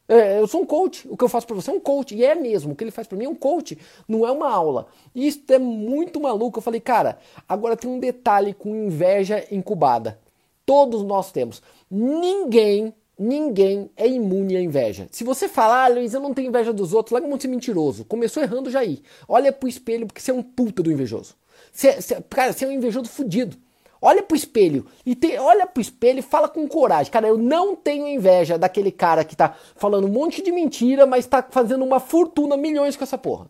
É, 0.06 0.38
eu 0.38 0.46
sou 0.46 0.60
um 0.60 0.66
coach. 0.66 1.08
O 1.08 1.16
que 1.16 1.24
eu 1.24 1.28
faço 1.28 1.46
para 1.46 1.56
você 1.56 1.70
é 1.70 1.72
um 1.72 1.80
coach. 1.80 2.14
E 2.14 2.22
é 2.22 2.34
mesmo. 2.34 2.72
O 2.72 2.76
que 2.76 2.84
ele 2.84 2.90
faz 2.90 3.06
para 3.06 3.16
mim 3.16 3.24
é 3.24 3.28
um 3.28 3.34
coach. 3.34 3.78
Não 4.06 4.26
é 4.26 4.30
uma 4.30 4.50
aula. 4.50 4.86
E 5.14 5.26
isso 5.26 5.40
é 5.48 5.58
muito 5.58 6.20
maluco. 6.20 6.58
Eu 6.58 6.62
falei, 6.62 6.78
cara, 6.78 7.18
agora 7.48 7.74
tem 7.74 7.88
um 7.90 7.98
detalhe 7.98 8.52
com 8.52 8.74
inveja 8.76 9.42
incubada. 9.50 10.20
Todos 10.66 11.02
nós 11.02 11.32
temos. 11.32 11.62
Ninguém 11.90 12.94
Ninguém 13.18 13.90
é 13.96 14.08
imune 14.08 14.56
à 14.56 14.60
inveja. 14.60 15.06
Se 15.12 15.22
você 15.22 15.46
falar, 15.46 15.84
ah, 15.84 15.88
Luiz, 15.88 16.12
eu 16.12 16.20
não 16.20 16.34
tenho 16.34 16.48
inveja 16.48 16.72
dos 16.72 16.92
outros, 16.92 17.12
larga 17.12 17.26
um 17.26 17.30
monte 17.30 17.42
de 17.42 17.48
mentiroso. 17.48 18.04
Começou 18.06 18.42
errando 18.42 18.70
já 18.70 18.80
aí. 18.80 19.00
Olha 19.28 19.52
pro 19.52 19.68
espelho 19.68 20.06
porque 20.06 20.20
você 20.20 20.32
é 20.32 20.34
um 20.34 20.42
puta 20.42 20.82
do 20.82 20.90
invejoso. 20.90 21.36
Você, 21.70 22.00
você, 22.00 22.20
cara, 22.28 22.52
você 22.52 22.64
é 22.64 22.68
um 22.68 22.72
invejoso 22.72 23.08
fudido. 23.08 23.56
Olha 24.04 24.20
pro 24.20 24.36
espelho 24.36 24.84
e 25.06 25.14
te, 25.14 25.38
olha 25.38 25.64
pro 25.64 25.80
espelho 25.80 26.18
e 26.18 26.22
fala 26.22 26.48
com 26.48 26.66
coragem. 26.66 27.12
Cara, 27.12 27.28
eu 27.28 27.38
não 27.38 27.76
tenho 27.76 28.08
inveja 28.08 28.58
daquele 28.58 28.90
cara 28.90 29.24
que 29.24 29.36
tá 29.36 29.54
falando 29.76 30.08
um 30.08 30.10
monte 30.10 30.42
de 30.42 30.50
mentira, 30.50 31.06
mas 31.06 31.24
tá 31.24 31.40
fazendo 31.48 31.84
uma 31.84 32.00
fortuna, 32.00 32.56
milhões 32.56 32.96
com 32.96 33.04
essa 33.04 33.16
porra. 33.16 33.48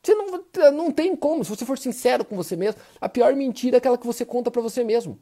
Você 0.00 0.14
não, 0.14 0.44
não 0.72 0.90
tem 0.92 1.16
como, 1.16 1.42
se 1.42 1.50
você 1.50 1.64
for 1.64 1.76
sincero 1.76 2.24
com 2.24 2.36
você 2.36 2.54
mesmo, 2.54 2.80
a 3.00 3.08
pior 3.08 3.34
mentira 3.34 3.76
é 3.76 3.78
aquela 3.78 3.98
que 3.98 4.06
você 4.06 4.24
conta 4.24 4.48
para 4.48 4.62
você 4.62 4.84
mesmo. 4.84 5.18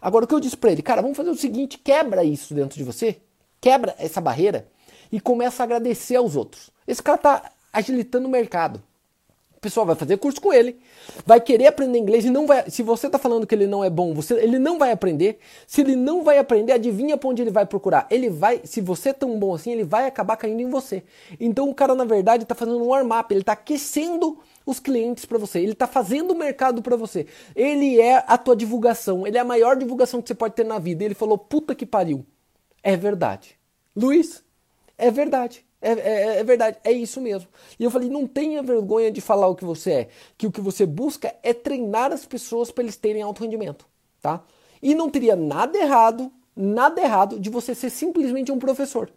Agora 0.00 0.24
o 0.24 0.28
que 0.28 0.34
eu 0.34 0.40
disse 0.40 0.56
para 0.56 0.72
ele, 0.72 0.82
cara, 0.82 1.00
vamos 1.00 1.16
fazer 1.16 1.30
o 1.30 1.36
seguinte, 1.36 1.78
quebra 1.78 2.24
isso 2.24 2.54
dentro 2.54 2.76
de 2.76 2.82
você, 2.82 3.20
quebra 3.60 3.94
essa 3.98 4.20
barreira 4.20 4.68
e 5.12 5.20
começa 5.20 5.62
a 5.62 5.64
agradecer 5.64 6.16
aos 6.16 6.34
outros. 6.34 6.70
Esse 6.88 7.02
cara 7.02 7.18
tá 7.18 7.52
agilitando 7.72 8.26
o 8.26 8.30
mercado. 8.30 8.82
Pessoal 9.62 9.86
vai 9.86 9.94
fazer 9.94 10.16
curso 10.16 10.40
com 10.40 10.52
ele, 10.52 10.76
vai 11.24 11.40
querer 11.40 11.68
aprender 11.68 11.96
inglês 11.96 12.24
e 12.24 12.30
não 12.30 12.48
vai. 12.48 12.68
Se 12.68 12.82
você 12.82 13.06
está 13.06 13.16
falando 13.16 13.46
que 13.46 13.54
ele 13.54 13.68
não 13.68 13.84
é 13.84 13.88
bom, 13.88 14.12
você, 14.12 14.34
ele 14.34 14.58
não 14.58 14.76
vai 14.76 14.90
aprender. 14.90 15.38
Se 15.68 15.82
ele 15.82 15.94
não 15.94 16.24
vai 16.24 16.38
aprender, 16.38 16.72
adivinha 16.72 17.16
para 17.16 17.28
onde 17.28 17.42
ele 17.42 17.50
vai 17.52 17.64
procurar? 17.64 18.08
Ele 18.10 18.28
vai, 18.28 18.62
se 18.64 18.80
você 18.80 19.10
é 19.10 19.12
tão 19.12 19.38
bom 19.38 19.54
assim, 19.54 19.70
ele 19.70 19.84
vai 19.84 20.08
acabar 20.08 20.36
caindo 20.36 20.60
em 20.60 20.68
você. 20.68 21.04
Então 21.38 21.70
o 21.70 21.74
cara 21.74 21.94
na 21.94 22.04
verdade 22.04 22.42
está 22.42 22.56
fazendo 22.56 22.82
um 22.82 22.88
warm-up, 22.88 23.32
ele 23.32 23.42
está 23.42 23.52
aquecendo 23.52 24.36
os 24.66 24.80
clientes 24.80 25.24
para 25.24 25.38
você, 25.38 25.60
ele 25.60 25.74
está 25.74 25.86
fazendo 25.86 26.32
o 26.32 26.36
mercado 26.36 26.82
para 26.82 26.96
você. 26.96 27.28
Ele 27.54 28.00
é 28.00 28.16
a 28.26 28.36
tua 28.36 28.56
divulgação, 28.56 29.24
ele 29.24 29.38
é 29.38 29.40
a 29.40 29.44
maior 29.44 29.76
divulgação 29.76 30.20
que 30.20 30.26
você 30.26 30.34
pode 30.34 30.56
ter 30.56 30.64
na 30.64 30.80
vida. 30.80 31.04
Ele 31.04 31.14
falou: 31.14 31.38
puta 31.38 31.72
que 31.72 31.86
pariu. 31.86 32.26
É 32.82 32.96
verdade. 32.96 33.56
Luiz, 33.94 34.42
é 34.98 35.08
verdade. 35.08 35.64
É, 35.82 35.92
é, 35.92 36.38
é, 36.38 36.44
verdade, 36.44 36.78
é 36.84 36.92
isso 36.92 37.20
mesmo. 37.20 37.48
E 37.78 37.84
eu 37.84 37.90
falei: 37.90 38.08
não 38.08 38.26
tenha 38.26 38.62
vergonha 38.62 39.10
de 39.10 39.20
falar 39.20 39.48
o 39.48 39.56
que 39.56 39.64
você 39.64 39.92
é, 39.92 40.08
que 40.38 40.46
o 40.46 40.52
que 40.52 40.60
você 40.60 40.86
busca 40.86 41.34
é 41.42 41.52
treinar 41.52 42.12
as 42.12 42.24
pessoas 42.24 42.70
para 42.70 42.84
eles 42.84 42.96
terem 42.96 43.20
alto 43.20 43.42
rendimento, 43.42 43.86
tá? 44.20 44.42
E 44.80 44.94
não 44.94 45.10
teria 45.10 45.36
nada 45.36 45.76
errado, 45.76 46.32
nada 46.56 47.00
errado 47.00 47.38
de 47.38 47.50
você 47.50 47.74
ser 47.74 47.90
simplesmente 47.90 48.52
um 48.52 48.58
professor 48.58 49.10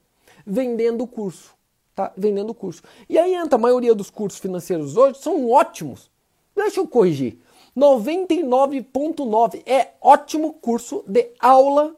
vendendo 0.45 1.03
o 1.03 1.07
curso 1.07 1.55
tá 1.95 2.11
vendendo 2.15 2.53
curso. 2.53 2.83
E 3.07 3.17
aí 3.17 3.33
entra 3.33 3.55
a 3.55 3.59
maioria 3.59 3.95
dos 3.95 4.09
cursos 4.09 4.39
financeiros 4.39 4.97
hoje 4.97 5.19
são 5.19 5.49
ótimos. 5.49 6.11
Deixa 6.53 6.81
eu 6.81 6.87
corrigir. 6.87 7.39
99.9 7.75 9.63
é 9.65 9.93
ótimo 10.01 10.53
curso 10.53 11.03
de 11.07 11.31
aula 11.39 11.95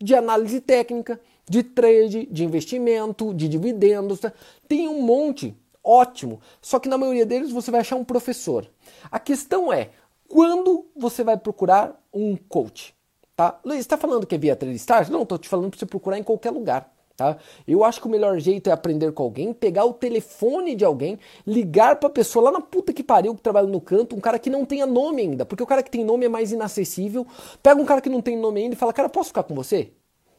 de 0.00 0.14
análise 0.14 0.60
técnica, 0.60 1.20
de 1.50 1.64
trade, 1.64 2.28
de 2.30 2.44
investimento, 2.44 3.34
de 3.34 3.48
dividendos. 3.48 4.20
Tá? 4.20 4.32
Tem 4.68 4.86
um 4.86 5.02
monte, 5.02 5.52
ótimo. 5.82 6.40
Só 6.62 6.78
que 6.78 6.88
na 6.88 6.96
maioria 6.96 7.26
deles 7.26 7.50
você 7.50 7.72
vai 7.72 7.80
achar 7.80 7.96
um 7.96 8.04
professor. 8.04 8.70
A 9.10 9.18
questão 9.18 9.72
é, 9.72 9.90
quando 10.28 10.86
você 10.96 11.24
vai 11.24 11.36
procurar 11.36 12.00
um 12.14 12.36
coach? 12.36 12.94
Tá? 13.34 13.58
Luiz, 13.64 13.80
está 13.80 13.96
falando 13.96 14.28
que 14.28 14.36
é 14.36 14.38
via 14.38 14.54
Trade 14.54 14.76
Stars? 14.76 15.08
Não, 15.08 15.24
estou 15.24 15.38
te 15.38 15.48
falando 15.48 15.70
para 15.70 15.80
você 15.80 15.86
procurar 15.86 16.20
em 16.20 16.22
qualquer 16.22 16.50
lugar. 16.52 16.88
Tá? 17.16 17.36
Eu 17.66 17.82
acho 17.82 18.00
que 18.00 18.06
o 18.06 18.10
melhor 18.10 18.38
jeito 18.38 18.70
é 18.70 18.72
aprender 18.72 19.10
com 19.10 19.24
alguém, 19.24 19.52
pegar 19.52 19.84
o 19.84 19.92
telefone 19.92 20.76
de 20.76 20.84
alguém, 20.84 21.18
ligar 21.44 21.96
para 21.96 22.08
a 22.08 22.12
pessoa 22.12 22.44
lá 22.44 22.52
na 22.52 22.60
puta 22.60 22.92
que 22.92 23.02
pariu 23.02 23.34
que 23.34 23.42
trabalha 23.42 23.66
no 23.66 23.80
canto, 23.80 24.14
um 24.14 24.20
cara 24.20 24.38
que 24.38 24.48
não 24.48 24.64
tenha 24.64 24.86
nome 24.86 25.22
ainda, 25.22 25.44
porque 25.44 25.64
o 25.64 25.66
cara 25.66 25.82
que 25.82 25.90
tem 25.90 26.04
nome 26.04 26.26
é 26.26 26.28
mais 26.28 26.52
inacessível. 26.52 27.26
Pega 27.60 27.82
um 27.82 27.84
cara 27.84 28.00
que 28.00 28.08
não 28.08 28.22
tem 28.22 28.38
nome 28.38 28.60
ainda 28.60 28.74
e 28.74 28.78
fala: 28.78 28.92
Cara, 28.92 29.08
posso 29.08 29.30
ficar 29.30 29.42
com 29.42 29.54
você? 29.54 29.90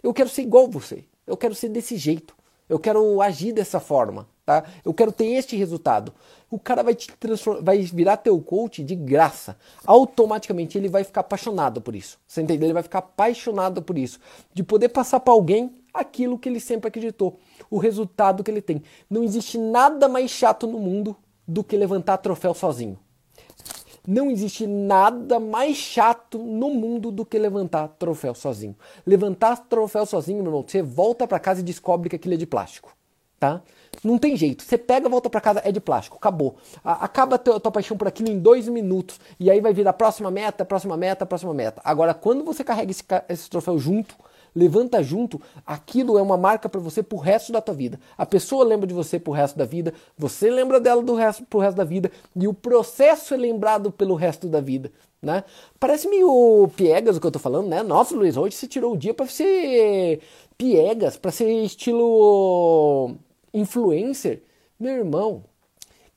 Eu 0.04 0.14
quero 0.14 0.30
ser 0.30 0.42
igual 0.42 0.68
você. 0.68 1.06
Eu 1.26 1.38
quero 1.38 1.56
ser 1.56 1.70
desse 1.70 1.98
jeito. 1.98 2.36
Eu 2.68 2.80
quero 2.80 3.22
agir 3.22 3.52
dessa 3.52 3.80
forma. 3.80 4.28
Tá? 4.46 4.64
Eu 4.84 4.94
quero 4.94 5.12
ter 5.12 5.26
este 5.26 5.56
resultado. 5.56 6.14
O 6.50 6.58
cara 6.58 6.84
vai 6.84 6.96
te 6.96 7.08
vai 7.62 7.80
virar 7.84 8.18
teu 8.18 8.40
coach 8.42 8.84
de 8.84 8.96
graça. 8.96 9.58
Automaticamente 9.86 10.78
ele 10.78 10.90
vai 10.90 11.04
ficar 11.04 11.22
apaixonado 11.22 11.82
por 11.82 11.96
isso. 11.96 12.20
Você 12.28 12.42
entendeu? 12.42 12.68
Ele 12.68 12.74
vai 12.74 12.84
ficar 12.84 13.00
apaixonado 13.00 13.82
por 13.82 13.98
isso. 13.98 14.20
De 14.54 14.64
poder 14.64 14.90
passar 14.90 15.20
para 15.20 15.34
alguém 15.34 15.76
aquilo 15.94 16.40
que 16.40 16.50
ele 16.50 16.60
sempre 16.60 16.88
acreditou, 16.88 17.40
o 17.70 17.78
resultado 17.78 18.44
que 18.44 18.50
ele 18.50 18.62
tem. 18.62 18.82
Não 19.10 19.24
existe 19.24 19.58
nada 19.58 20.08
mais 20.08 20.32
chato 20.32 20.66
no 20.66 20.80
mundo 20.80 21.16
do 21.48 21.64
que 21.64 21.76
levantar 21.76 22.18
troféu 22.18 22.54
sozinho. 22.54 22.98
Não 24.08 24.32
existe 24.32 24.66
nada 24.66 25.40
mais 25.40 25.78
chato 25.78 26.40
no 26.40 26.70
mundo 26.72 27.12
do 27.12 27.26
que 27.26 27.38
levantar 27.38 27.88
troféu 28.00 28.34
sozinho. 28.34 28.76
Levantar 29.06 29.58
troféu 29.68 30.06
sozinho, 30.06 30.40
meu 30.40 30.48
irmão, 30.48 30.66
você 30.68 30.82
volta 30.82 31.28
para 31.28 31.40
casa 31.40 31.62
e 31.62 31.64
descobre 31.64 32.10
que 32.10 32.16
aquilo 32.16 32.34
é 32.34 32.38
de 32.38 32.48
plástico, 32.48 32.92
tá? 33.40 33.62
Não 34.04 34.18
tem 34.18 34.36
jeito. 34.36 34.64
Você 34.64 34.78
pega, 34.78 35.08
volta 35.08 35.30
para 35.30 35.42
casa, 35.42 35.62
é 35.64 35.72
de 35.72 35.80
plástico, 35.80 36.18
acabou. 36.18 36.56
acaba 36.84 37.36
a 37.36 37.40
tua, 37.40 37.60
tua, 37.60 37.72
paixão 37.72 37.96
por 37.96 38.08
aquilo 38.08 38.30
em 38.30 38.40
dois 38.40 38.68
minutos 38.68 39.20
e 39.40 39.52
aí 39.52 39.62
vai 39.62 39.74
vir 39.74 39.88
a 39.88 39.94
próxima 39.94 40.32
meta, 40.32 40.66
próxima 40.66 40.98
meta, 40.98 41.26
próxima 41.26 41.54
meta. 41.54 41.82
Agora, 41.84 42.14
quando 42.14 42.44
você 42.44 42.64
carrega 42.64 42.90
esse, 42.90 43.04
esse 43.30 43.50
troféu 43.50 43.78
junto, 43.78 44.16
levanta 44.56 45.02
junto, 45.02 45.42
aquilo 45.66 46.18
é 46.18 46.22
uma 46.22 46.38
marca 46.38 46.68
para 46.68 46.80
você 46.80 47.02
pro 47.02 47.18
resto 47.18 47.52
da 47.52 47.62
tua 47.62 47.74
vida. 47.74 48.00
A 48.18 48.26
pessoa 48.26 48.66
lembra 48.66 48.88
de 48.88 48.94
você 48.94 49.20
pro 49.20 49.34
resto 49.34 49.58
da 49.58 49.66
vida, 49.66 49.94
você 50.18 50.50
lembra 50.50 50.80
dela 50.80 51.02
do 51.02 51.16
resto 51.16 51.44
pro 51.46 51.60
resto 51.60 51.78
da 51.78 51.84
vida 51.84 52.12
e 52.36 52.48
o 52.48 52.54
processo 52.54 53.34
é 53.34 53.38
lembrado 53.38 53.92
pelo 53.92 54.16
resto 54.16 54.48
da 54.48 54.62
vida, 54.62 54.92
né? 55.22 55.44
Parece 55.80 56.08
meio 56.08 56.70
piegas 56.76 57.18
o 57.18 57.22
que 57.22 57.28
eu 57.28 57.32
tô 57.32 57.40
falando, 57.40 57.68
né? 57.68 57.82
Nossa, 57.84 58.16
Luiz, 58.16 58.38
hoje 58.38 58.56
você 58.56 58.68
tirou 58.68 58.94
o 58.94 58.98
dia 58.98 59.14
para 59.14 59.28
ser 59.28 60.20
piegas, 60.58 61.18
para 61.18 61.32
ser 61.32 61.50
estilo 61.64 63.16
influencer. 63.54 64.44
Meu 64.80 64.96
irmão, 64.96 65.44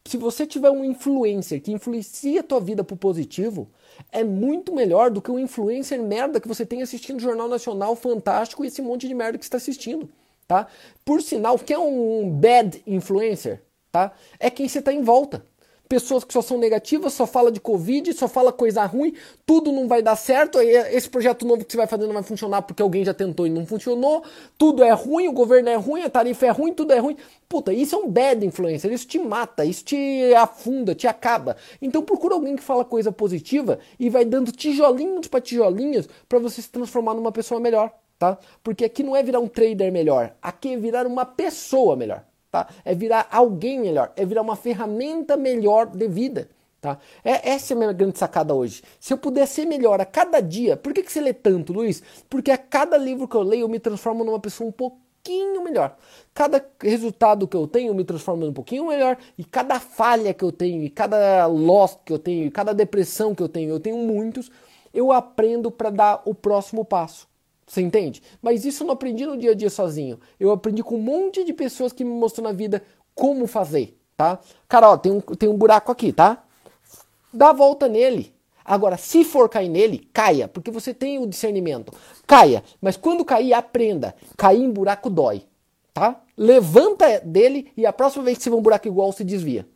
se 0.06 0.16
você 0.16 0.46
tiver 0.46 0.70
um 0.70 0.84
influencer 0.84 1.62
que 1.62 1.72
influencia 1.72 2.40
a 2.40 2.44
tua 2.44 2.60
vida 2.60 2.84
pro 2.84 2.96
positivo, 2.96 3.68
é 4.12 4.22
muito 4.24 4.74
melhor 4.74 5.10
do 5.10 5.20
que 5.20 5.30
um 5.30 5.38
influencer 5.38 6.02
merda 6.02 6.40
que 6.40 6.48
você 6.48 6.64
tem 6.64 6.82
assistindo 6.82 7.18
o 7.18 7.22
Jornal 7.22 7.48
Nacional 7.48 7.96
Fantástico 7.96 8.64
e 8.64 8.68
esse 8.68 8.82
monte 8.82 9.08
de 9.08 9.14
merda 9.14 9.38
que 9.38 9.44
está 9.44 9.56
assistindo, 9.56 10.08
tá? 10.46 10.66
Por 11.04 11.22
sinal, 11.22 11.58
quem 11.58 11.76
é 11.76 11.78
um 11.78 12.28
bad 12.30 12.82
influencer, 12.86 13.62
tá? 13.90 14.12
É 14.38 14.50
quem 14.50 14.68
você 14.68 14.80
tá 14.80 14.92
em 14.92 15.02
volta 15.02 15.44
pessoas 15.88 16.24
que 16.24 16.32
só 16.32 16.42
são 16.42 16.58
negativas, 16.58 17.12
só 17.12 17.26
fala 17.26 17.50
de 17.50 17.60
Covid, 17.60 18.12
só 18.12 18.26
fala 18.26 18.52
coisa 18.52 18.84
ruim, 18.84 19.14
tudo 19.44 19.70
não 19.70 19.86
vai 19.86 20.02
dar 20.02 20.16
certo, 20.16 20.60
esse 20.60 21.08
projeto 21.08 21.46
novo 21.46 21.64
que 21.64 21.72
você 21.72 21.76
vai 21.76 21.86
fazer 21.86 22.06
não 22.06 22.14
vai 22.14 22.22
funcionar 22.22 22.62
porque 22.62 22.82
alguém 22.82 23.04
já 23.04 23.14
tentou 23.14 23.46
e 23.46 23.50
não 23.50 23.66
funcionou, 23.66 24.24
tudo 24.56 24.82
é 24.82 24.92
ruim, 24.92 25.28
o 25.28 25.32
governo 25.32 25.68
é 25.68 25.76
ruim, 25.76 26.02
a 26.02 26.10
tarifa 26.10 26.46
é 26.46 26.50
ruim, 26.50 26.72
tudo 26.72 26.92
é 26.92 26.98
ruim. 26.98 27.16
Puta, 27.48 27.72
isso 27.72 27.94
é 27.94 27.98
um 27.98 28.10
bad 28.10 28.44
influencer, 28.44 28.92
isso 28.92 29.06
te 29.06 29.18
mata, 29.18 29.64
isso 29.64 29.84
te 29.84 30.34
afunda, 30.34 30.94
te 30.94 31.06
acaba. 31.06 31.56
Então 31.80 32.02
procura 32.02 32.34
alguém 32.34 32.56
que 32.56 32.62
fala 32.62 32.84
coisa 32.84 33.12
positiva 33.12 33.78
e 33.98 34.10
vai 34.10 34.24
dando 34.24 34.50
tijolinhos 34.50 35.28
para 35.28 35.40
tijolinhos 35.40 36.08
para 36.28 36.38
você 36.38 36.60
se 36.62 36.70
transformar 36.70 37.14
numa 37.14 37.30
pessoa 37.30 37.60
melhor, 37.60 37.92
tá? 38.18 38.38
Porque 38.62 38.84
aqui 38.84 39.02
não 39.02 39.14
é 39.14 39.22
virar 39.22 39.40
um 39.40 39.48
trader 39.48 39.92
melhor, 39.92 40.34
aqui 40.42 40.72
é 40.72 40.76
virar 40.76 41.06
uma 41.06 41.24
pessoa 41.24 41.94
melhor 41.94 42.24
tá? 42.54 42.68
É 42.84 42.94
virar 42.94 43.26
alguém 43.32 43.80
melhor, 43.80 44.12
é 44.14 44.24
virar 44.24 44.42
uma 44.42 44.54
ferramenta 44.54 45.36
melhor 45.36 45.86
de 45.86 46.06
vida. 46.06 46.48
Tá? 46.80 46.98
É, 47.24 47.50
essa 47.50 47.72
é 47.72 47.74
a 47.74 47.78
minha 47.78 47.92
grande 47.92 48.16
sacada 48.16 48.54
hoje. 48.54 48.80
Se 49.00 49.12
eu 49.12 49.18
puder 49.18 49.44
ser 49.46 49.64
melhor 49.64 50.00
a 50.00 50.04
cada 50.04 50.40
dia, 50.40 50.76
por 50.76 50.92
que, 50.92 51.02
que 51.02 51.10
você 51.10 51.20
lê 51.20 51.32
tanto, 51.32 51.72
Luiz? 51.72 52.00
Porque 52.30 52.52
a 52.52 52.58
cada 52.58 52.96
livro 52.96 53.26
que 53.26 53.34
eu 53.34 53.42
leio 53.42 53.62
eu 53.62 53.68
me 53.68 53.80
transformo 53.80 54.22
numa 54.22 54.38
pessoa 54.38 54.68
um 54.68 54.72
pouquinho 54.72 55.64
melhor. 55.64 55.96
Cada 56.32 56.64
resultado 56.80 57.48
que 57.48 57.56
eu 57.56 57.66
tenho 57.66 57.88
eu 57.88 57.94
me 57.94 58.04
transformo 58.04 58.46
um 58.46 58.52
pouquinho 58.52 58.86
melhor. 58.86 59.16
E 59.36 59.42
cada 59.42 59.80
falha 59.80 60.32
que 60.32 60.44
eu 60.44 60.52
tenho, 60.52 60.84
e 60.84 60.90
cada 60.90 61.46
loss 61.46 61.98
que 62.04 62.12
eu 62.12 62.20
tenho, 62.20 62.46
e 62.46 62.50
cada 62.52 62.72
depressão 62.72 63.34
que 63.34 63.42
eu 63.42 63.48
tenho, 63.48 63.70
eu 63.70 63.80
tenho 63.80 63.98
muitos, 63.98 64.48
eu 64.92 65.10
aprendo 65.10 65.72
para 65.72 65.90
dar 65.90 66.22
o 66.24 66.32
próximo 66.32 66.84
passo. 66.84 67.26
Você 67.66 67.80
entende? 67.80 68.22
Mas 68.42 68.64
isso 68.64 68.82
eu 68.82 68.86
não 68.86 68.94
aprendi 68.94 69.24
no 69.24 69.36
dia 69.36 69.52
a 69.52 69.54
dia 69.54 69.70
sozinho. 69.70 70.20
Eu 70.38 70.50
aprendi 70.50 70.82
com 70.82 70.96
um 70.96 71.02
monte 71.02 71.44
de 71.44 71.52
pessoas 71.52 71.92
que 71.92 72.04
me 72.04 72.10
mostrou 72.10 72.46
na 72.46 72.52
vida 72.52 72.82
como 73.14 73.46
fazer, 73.46 73.98
tá? 74.16 74.38
Cara, 74.68 74.90
ó, 74.90 74.96
tem 74.96 75.12
um, 75.12 75.20
tem 75.20 75.48
um 75.48 75.56
buraco 75.56 75.90
aqui, 75.90 76.12
tá? 76.12 76.44
Dá 77.32 77.50
a 77.50 77.52
volta 77.52 77.88
nele. 77.88 78.34
Agora, 78.64 78.96
se 78.96 79.24
for 79.24 79.48
cair 79.48 79.68
nele, 79.68 80.08
caia, 80.12 80.48
porque 80.48 80.70
você 80.70 80.94
tem 80.94 81.18
o 81.18 81.26
discernimento. 81.26 81.92
Caia, 82.26 82.64
mas 82.80 82.96
quando 82.96 83.24
cair, 83.24 83.52
aprenda. 83.52 84.14
Cair 84.36 84.62
em 84.62 84.70
buraco 84.70 85.10
dói, 85.10 85.42
tá? 85.92 86.22
Levanta 86.36 87.20
dele 87.20 87.70
e 87.76 87.84
a 87.84 87.92
próxima 87.92 88.24
vez 88.24 88.38
que 88.38 88.44
você 88.44 88.50
vê 88.50 88.56
um 88.56 88.62
buraco 88.62 88.88
igual, 88.88 89.12
se 89.12 89.22
desvia. 89.22 89.66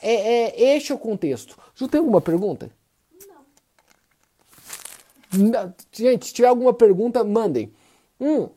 É, 0.00 0.12
é, 0.12 0.76
este 0.76 0.92
é 0.92 0.94
o 0.94 0.98
contexto. 0.98 1.56
Ju, 1.74 1.88
tem 1.88 1.98
alguma 1.98 2.20
pergunta? 2.20 2.70
Gente, 5.92 6.26
se 6.26 6.34
tiver 6.34 6.48
alguma 6.48 6.72
pergunta, 6.72 7.22
mandem. 7.24 7.72
Hum. 8.20 8.48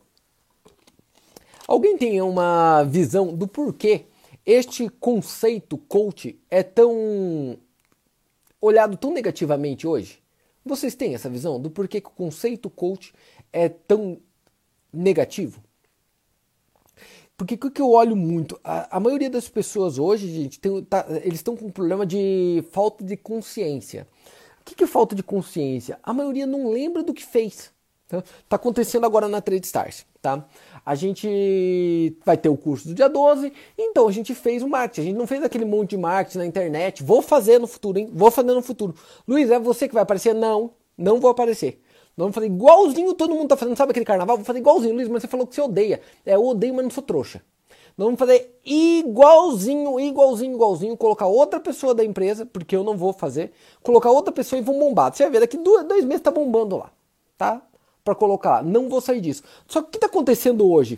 Alguém 1.68 1.98
tem 1.98 2.22
uma 2.22 2.84
visão 2.84 3.36
do 3.36 3.48
porquê 3.48 4.06
este 4.46 4.90
conceito 4.90 5.78
coach 5.78 6.40
é 6.50 6.64
tão 6.64 7.58
olhado 8.60 8.98
tão 8.98 9.14
negativamente 9.14 9.86
hoje? 9.86 10.20
Vocês 10.66 10.96
têm 10.96 11.16
essa 11.16 11.30
visão 11.30 11.60
do 11.60 11.70
porquê 11.70 12.02
que 12.02 12.08
o 12.08 12.12
conceito 12.12 12.70
coach 12.70 13.14
é 13.52 13.70
tão 13.70 14.20
negativo? 14.92 15.64
Porque 17.38 17.56
o 17.56 17.72
que 17.72 17.82
eu 17.82 17.90
olho 17.90 18.16
muito, 18.16 18.60
a, 18.64 18.98
a, 18.98 19.00
maioria 19.00 19.30
das 19.30 19.50
pessoas 19.50 19.98
hoje, 19.98 20.28
gente, 20.28 20.60
tem, 20.60 20.84
tá, 20.84 21.08
eles 21.24 21.40
estão 21.40 21.58
com 21.58 21.66
um 21.66 21.72
problema 21.72 22.06
de 22.06 22.64
falta 22.72 23.04
de 23.04 23.18
consciência. 23.18 24.08
O 24.62 24.64
que, 24.64 24.76
que 24.76 24.84
é 24.84 24.88
falta 24.88 25.16
de 25.16 25.24
consciência? 25.24 26.00
A 26.04 26.14
maioria 26.14 26.46
não 26.46 26.72
lembra 26.72 27.04
do 27.04 27.14
que 27.14 27.26
fez. 27.26 27.72
Tá? 28.08 28.24
tá 28.50 28.56
acontecendo 28.58 29.06
agora 29.06 29.30
na 29.30 29.40
Trade 29.40 29.66
Stars, 29.66 30.06
tá? 30.22 30.46
A 30.86 30.96
gente 30.96 32.18
vai 32.26 32.36
ter 32.36 32.50
o 32.50 32.58
curso 32.58 32.90
do 32.90 32.94
dia 32.94 33.08
12, 33.08 33.54
então 33.78 34.06
a 34.08 34.12
gente 34.12 34.36
fez 34.36 34.62
o 34.62 34.68
marketing. 34.68 35.02
A 35.02 35.04
gente 35.06 35.18
não 35.18 35.26
fez 35.26 35.42
aquele 35.42 35.64
monte 35.64 35.92
de 35.92 35.98
marketing 35.98 36.40
na 36.40 36.46
internet. 36.46 37.04
Vou 37.04 37.22
fazer 37.22 37.58
no 37.58 37.68
futuro, 37.68 37.98
hein? 37.98 38.10
Vou 38.12 38.30
fazer 38.30 38.54
no 38.54 38.62
futuro. 38.62 38.94
Luiz, 39.26 39.50
é 39.50 39.58
você 39.58 39.88
que 39.88 39.94
vai 39.94 40.04
aparecer? 40.04 40.36
Não, 40.36 40.72
não 40.98 41.20
vou 41.22 41.32
aparecer. 41.32 41.82
Nós 42.18 42.26
vamos 42.26 42.36
fazer 42.36 42.48
igualzinho 42.48 43.14
todo 43.14 43.34
mundo 43.34 43.48
tá 43.48 43.58
fazendo. 43.58 43.78
Sabe 43.78 43.92
aquele 43.92 44.06
carnaval? 44.06 44.36
Vou 44.36 44.46
fazer 44.46 44.60
igualzinho, 44.60 44.94
Luiz, 44.94 45.08
mas 45.08 45.22
você 45.22 45.28
falou 45.28 45.48
que 45.48 45.56
você 45.56 45.62
odeia. 45.62 46.02
É, 46.26 46.36
eu 46.36 46.46
odeio, 46.46 46.74
mas 46.74 46.84
não 46.84 46.92
sou 46.92 47.04
trouxa. 47.04 47.42
Nós 47.98 48.06
vamos 48.06 48.20
fazer 48.20 48.60
igualzinho, 48.66 50.00
igualzinho, 50.00 50.54
igualzinho, 50.54 50.98
colocar 50.98 51.28
outra 51.28 51.60
pessoa 51.60 51.94
da 51.94 52.04
empresa, 52.04 52.46
porque 52.46 52.76
eu 52.76 52.84
não 52.84 52.98
vou 52.98 53.14
fazer, 53.14 53.52
colocar 53.84 54.10
outra 54.10 54.32
pessoa 54.32 54.60
e 54.60 54.64
vão 54.64 54.80
bombar. 54.80 55.14
Você 55.14 55.24
vai 55.24 55.32
ver, 55.32 55.40
daqui 55.42 55.58
dois, 55.58 55.86
dois 55.86 56.06
meses 56.06 56.22
tá 56.22 56.32
bombando 56.32 56.78
lá, 56.78 56.92
tá? 57.38 57.62
Para 58.04 58.16
colocar 58.16 58.50
lá. 58.50 58.64
Não 58.64 58.90
vou 58.90 59.02
sair 59.02 59.22
disso. 59.22 59.44
Só 59.68 59.82
que 59.82 59.90
o 59.90 59.92
que 59.92 60.00
tá 60.00 60.08
acontecendo 60.08 60.70
hoje? 60.70 60.98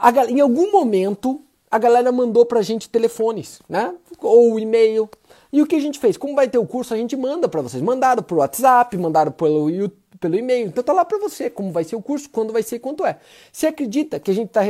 A, 0.00 0.10
em 0.28 0.40
algum 0.40 0.72
momento, 0.72 1.40
a 1.70 1.78
galera 1.78 2.10
mandou 2.10 2.44
pra 2.44 2.62
gente 2.62 2.88
telefones, 2.88 3.60
né? 3.68 3.94
Ou 4.20 4.58
e-mail. 4.58 5.08
E 5.52 5.62
o 5.62 5.66
que 5.66 5.76
a 5.76 5.80
gente 5.80 5.98
fez? 5.98 6.16
Como 6.16 6.34
vai 6.34 6.48
ter 6.48 6.58
o 6.58 6.66
curso, 6.66 6.94
a 6.94 6.96
gente 6.96 7.16
manda 7.16 7.48
para 7.48 7.62
vocês. 7.62 7.82
Mandaram 7.82 8.22
por 8.22 8.38
WhatsApp, 8.38 8.96
mandaram 8.96 9.30
pelo 9.30 9.70
YouTube, 9.70 10.06
pelo 10.18 10.34
e-mail. 10.36 10.68
Então 10.68 10.82
tá 10.82 10.92
lá 10.92 11.04
para 11.04 11.18
você 11.18 11.50
como 11.50 11.70
vai 11.70 11.84
ser 11.84 11.96
o 11.96 12.02
curso, 12.02 12.28
quando 12.30 12.52
vai 12.52 12.62
ser, 12.62 12.78
quanto 12.78 13.04
é. 13.04 13.18
Você 13.52 13.66
acredita 13.66 14.18
que 14.18 14.30
a 14.30 14.34
gente 14.34 14.48
tá 14.48 14.62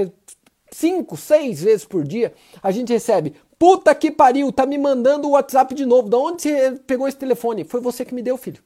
cinco, 0.70 1.16
seis 1.16 1.62
vezes 1.62 1.84
por 1.84 2.04
dia, 2.04 2.34
a 2.62 2.70
gente 2.70 2.92
recebe. 2.92 3.34
Puta 3.58 3.94
que 3.94 4.10
pariu, 4.10 4.52
tá 4.52 4.66
me 4.66 4.76
mandando 4.76 5.28
o 5.28 5.32
WhatsApp 5.32 5.74
de 5.74 5.86
novo. 5.86 6.08
Da 6.08 6.18
onde 6.18 6.42
você 6.42 6.72
pegou 6.86 7.08
esse 7.08 7.16
telefone? 7.16 7.64
Foi 7.64 7.80
você 7.80 8.04
que 8.04 8.14
me 8.14 8.22
deu, 8.22 8.36
filho. 8.36 8.62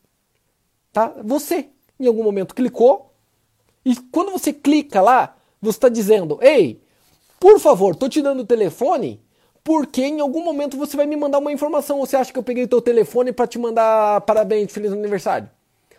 Tá? 0.92 1.14
Você, 1.24 1.68
em 1.98 2.06
algum 2.06 2.24
momento, 2.24 2.54
clicou. 2.54 3.12
E 3.84 3.94
quando 4.10 4.32
você 4.32 4.52
clica 4.52 5.00
lá, 5.00 5.36
você 5.60 5.76
está 5.76 5.88
dizendo: 5.88 6.38
Ei, 6.42 6.82
por 7.38 7.60
favor, 7.60 7.94
tô 7.94 8.08
te 8.08 8.20
dando 8.20 8.40
o 8.40 8.46
telefone 8.46 9.20
porque 9.62 10.02
em 10.02 10.20
algum 10.20 10.42
momento 10.42 10.76
você 10.76 10.96
vai 10.96 11.06
me 11.06 11.16
mandar 11.16 11.38
uma 11.38 11.52
informação. 11.52 11.98
Ou 11.98 12.06
você 12.06 12.16
acha 12.16 12.32
que 12.32 12.38
eu 12.38 12.42
peguei 12.42 12.66
teu 12.66 12.82
telefone 12.82 13.32
para 13.32 13.46
te 13.46 13.58
mandar 13.58 14.20
parabéns, 14.22 14.72
feliz 14.72 14.92
aniversário? 14.92 15.48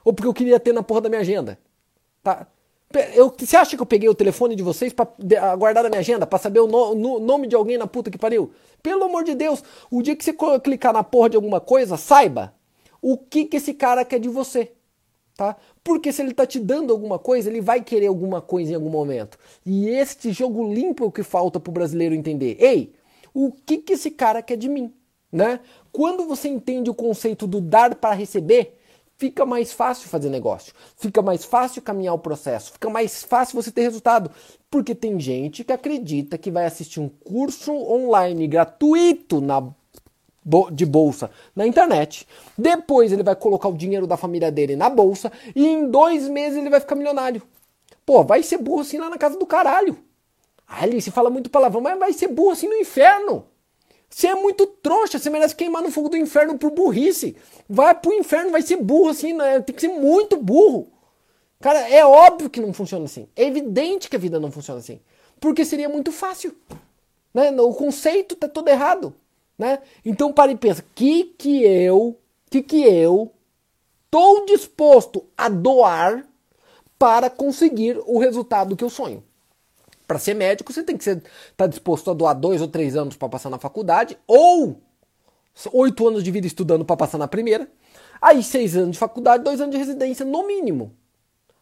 Ou 0.03 0.13
porque 0.13 0.27
eu 0.27 0.33
queria 0.33 0.59
ter 0.59 0.73
na 0.73 0.83
porra 0.83 1.01
da 1.01 1.09
minha 1.09 1.21
agenda? 1.21 1.57
Tá? 2.23 2.47
Eu, 3.13 3.34
você 3.38 3.56
acha 3.56 3.75
que 3.75 3.82
eu 3.82 3.86
peguei 3.86 4.10
o 4.10 4.15
telefone 4.15 4.56
de 4.56 4.63
vocês 4.63 4.93
para 4.93 5.56
guardar 5.56 5.84
na 5.84 5.89
minha 5.89 5.99
agenda, 5.99 6.25
para 6.25 6.39
saber 6.39 6.60
o 6.60 6.67
no, 6.67 6.95
no, 6.95 7.19
nome 7.19 7.47
de 7.47 7.56
alguém 7.56 7.77
na 7.77 7.88
puta 7.88 8.10
que 8.10 8.17
pariu? 8.17 8.51
Pelo 8.82 9.04
amor 9.04 9.23
de 9.23 9.36
Deus, 9.36 9.63
o 9.89 10.01
dia 10.01 10.15
que 10.15 10.23
você 10.23 10.36
clicar 10.63 10.93
na 10.93 11.04
porra 11.04 11.30
de 11.30 11.36
alguma 11.36 11.60
coisa, 11.60 11.97
saiba 11.97 12.54
o 13.01 13.17
que, 13.17 13.45
que 13.45 13.58
esse 13.58 13.73
cara 13.73 14.06
quer 14.06 14.19
de 14.19 14.30
você. 14.30 14.71
Tá? 15.36 15.56
Porque 15.84 16.12
se 16.12 16.21
ele 16.21 16.34
tá 16.34 16.45
te 16.45 16.60
dando 16.60 16.91
alguma 16.93 17.17
coisa, 17.17 17.49
ele 17.49 17.62
vai 17.62 17.82
querer 17.82 18.08
alguma 18.08 18.41
coisa 18.41 18.71
em 18.71 18.75
algum 18.75 18.89
momento. 18.89 19.38
E 19.65 19.89
este 19.89 20.32
jogo 20.32 20.71
limpo 20.71 21.04
é 21.04 21.08
o 21.08 21.12
que 21.12 21.23
falta 21.23 21.60
pro 21.60 21.71
brasileiro 21.71 22.13
entender. 22.13 22.58
Ei, 22.60 22.93
o 23.34 23.51
que, 23.51 23.77
que 23.77 23.93
esse 23.93 24.12
cara 24.12 24.41
quer 24.41 24.58
de 24.58 24.69
mim? 24.69 24.93
Né? 25.32 25.60
Quando 25.91 26.25
você 26.25 26.49
entende 26.49 26.89
o 26.89 26.93
conceito 26.93 27.47
do 27.47 27.62
dar 27.62 27.95
para 27.95 28.13
receber, 28.13 28.77
fica 29.21 29.45
mais 29.45 29.71
fácil 29.71 30.10
fazer 30.10 30.31
negócio, 30.31 30.73
fica 30.97 31.21
mais 31.21 31.45
fácil 31.45 31.79
caminhar 31.79 32.15
o 32.15 32.17
processo, 32.17 32.71
fica 32.71 32.89
mais 32.89 33.21
fácil 33.21 33.62
você 33.62 33.71
ter 33.71 33.84
resultado. 33.84 34.31
Porque 34.67 34.95
tem 34.95 35.19
gente 35.19 35.63
que 35.63 35.71
acredita 35.71 36.39
que 36.39 36.49
vai 36.49 36.65
assistir 36.65 36.99
um 36.99 37.07
curso 37.07 37.71
online 37.71 38.47
gratuito 38.47 39.39
na 39.39 39.62
de 40.71 40.88
bolsa 40.88 41.29
na 41.55 41.67
internet. 41.67 42.27
Depois 42.57 43.12
ele 43.12 43.21
vai 43.21 43.36
colocar 43.36 43.67
o 43.67 43.77
dinheiro 43.77 44.07
da 44.07 44.17
família 44.17 44.51
dele 44.51 44.75
na 44.75 44.89
bolsa 44.89 45.31
e 45.55 45.67
em 45.67 45.88
dois 45.88 46.27
meses 46.27 46.57
ele 46.57 46.71
vai 46.71 46.79
ficar 46.79 46.95
milionário. 46.95 47.43
Pô, 48.03 48.23
vai 48.23 48.41
ser 48.41 48.57
burro 48.57 48.81
assim 48.81 48.97
lá 48.97 49.07
na 49.07 49.19
casa 49.19 49.38
do 49.38 49.45
caralho. 49.45 49.99
Ali 50.67 50.99
se 50.99 51.12
fala 51.12 51.29
muito 51.29 51.51
palavrão, 51.51 51.79
mas 51.79 51.99
vai 51.99 52.12
ser 52.12 52.29
burro 52.29 52.53
assim 52.53 52.67
no 52.67 52.73
inferno. 52.73 53.45
Você 54.13 54.28
é 54.28 54.36
muito 54.36 54.67
trouxa, 54.67 55.17
você 55.17 55.30
merece 55.30 55.56
queimar 55.56 55.82
no 55.82 55.89
fogo 55.89 56.10
do 56.10 56.17
inferno 56.17 56.58
por 56.58 56.69
burrice. 56.69 57.36
Vai 57.67 57.95
pro 57.95 58.13
inferno, 58.13 58.52
vai 58.52 58.62
ser 58.62 58.76
burro 58.76 59.10
assim, 59.10 59.32
né? 59.32 59.62
tem 59.62 59.74
que 59.74 59.80
ser 59.80 59.88
muito 59.88 60.36
burro. 60.36 60.91
Cara, 61.62 61.80
é 61.88 62.06
óbvio 62.06 62.50
que 62.50 62.60
não 62.60 62.74
funciona 62.74 63.06
assim. 63.06 63.28
É 63.36 63.45
evidente 63.45 64.10
que 64.10 64.15
a 64.17 64.19
vida 64.19 64.38
não 64.38 64.52
funciona 64.52 64.80
assim. 64.80 65.00
Porque 65.39 65.63
seria 65.63 65.88
muito 65.88 66.12
fácil. 66.12 66.54
Né? 67.34 67.52
O 67.62 67.74
conceito 67.74 68.36
tá 68.36 68.50
todo 68.50 68.67
errado. 68.67 69.15
Né? 69.58 69.80
Então 70.04 70.34
para 70.34 70.52
e 70.52 70.58
pensa, 70.58 70.84
que 70.93 71.24
que 71.38 71.63
eu, 71.63 72.19
que 72.50 72.62
que 72.62 72.84
eu 72.84 73.32
estou 74.06 74.45
disposto 74.45 75.26
a 75.38 75.47
doar 75.47 76.28
para 77.00 77.30
conseguir 77.30 77.97
o 78.06 78.19
resultado 78.19 78.76
que 78.76 78.84
eu 78.84 78.89
sonho? 78.89 79.24
Para 80.12 80.19
ser 80.19 80.34
médico, 80.34 80.74
você 80.74 80.84
tem 80.84 80.97
que 80.97 81.10
estar 81.10 81.26
tá 81.56 81.65
disposto 81.65 82.12
a 82.12 82.13
doar 82.13 82.38
dois 82.38 82.62
ou 82.62 82.67
três 82.67 82.97
anos 82.97 83.15
para 83.15 83.30
passar 83.30 83.50
na 83.50 83.58
faculdade, 83.58 84.17
ou 84.28 84.82
oito 85.71 86.06
anos 86.06 86.21
de 86.21 86.30
vida 86.30 86.45
estudando 86.45 86.84
para 86.84 86.97
passar 86.97 87.17
na 87.17 87.30
primeira, 87.30 87.71
aí 88.21 88.43
seis 88.43 88.76
anos 88.76 88.91
de 88.91 88.97
faculdade, 88.97 89.41
dois 89.41 89.62
anos 89.62 89.71
de 89.71 89.78
residência, 89.78 90.26
no 90.26 90.45
mínimo. 90.45 90.93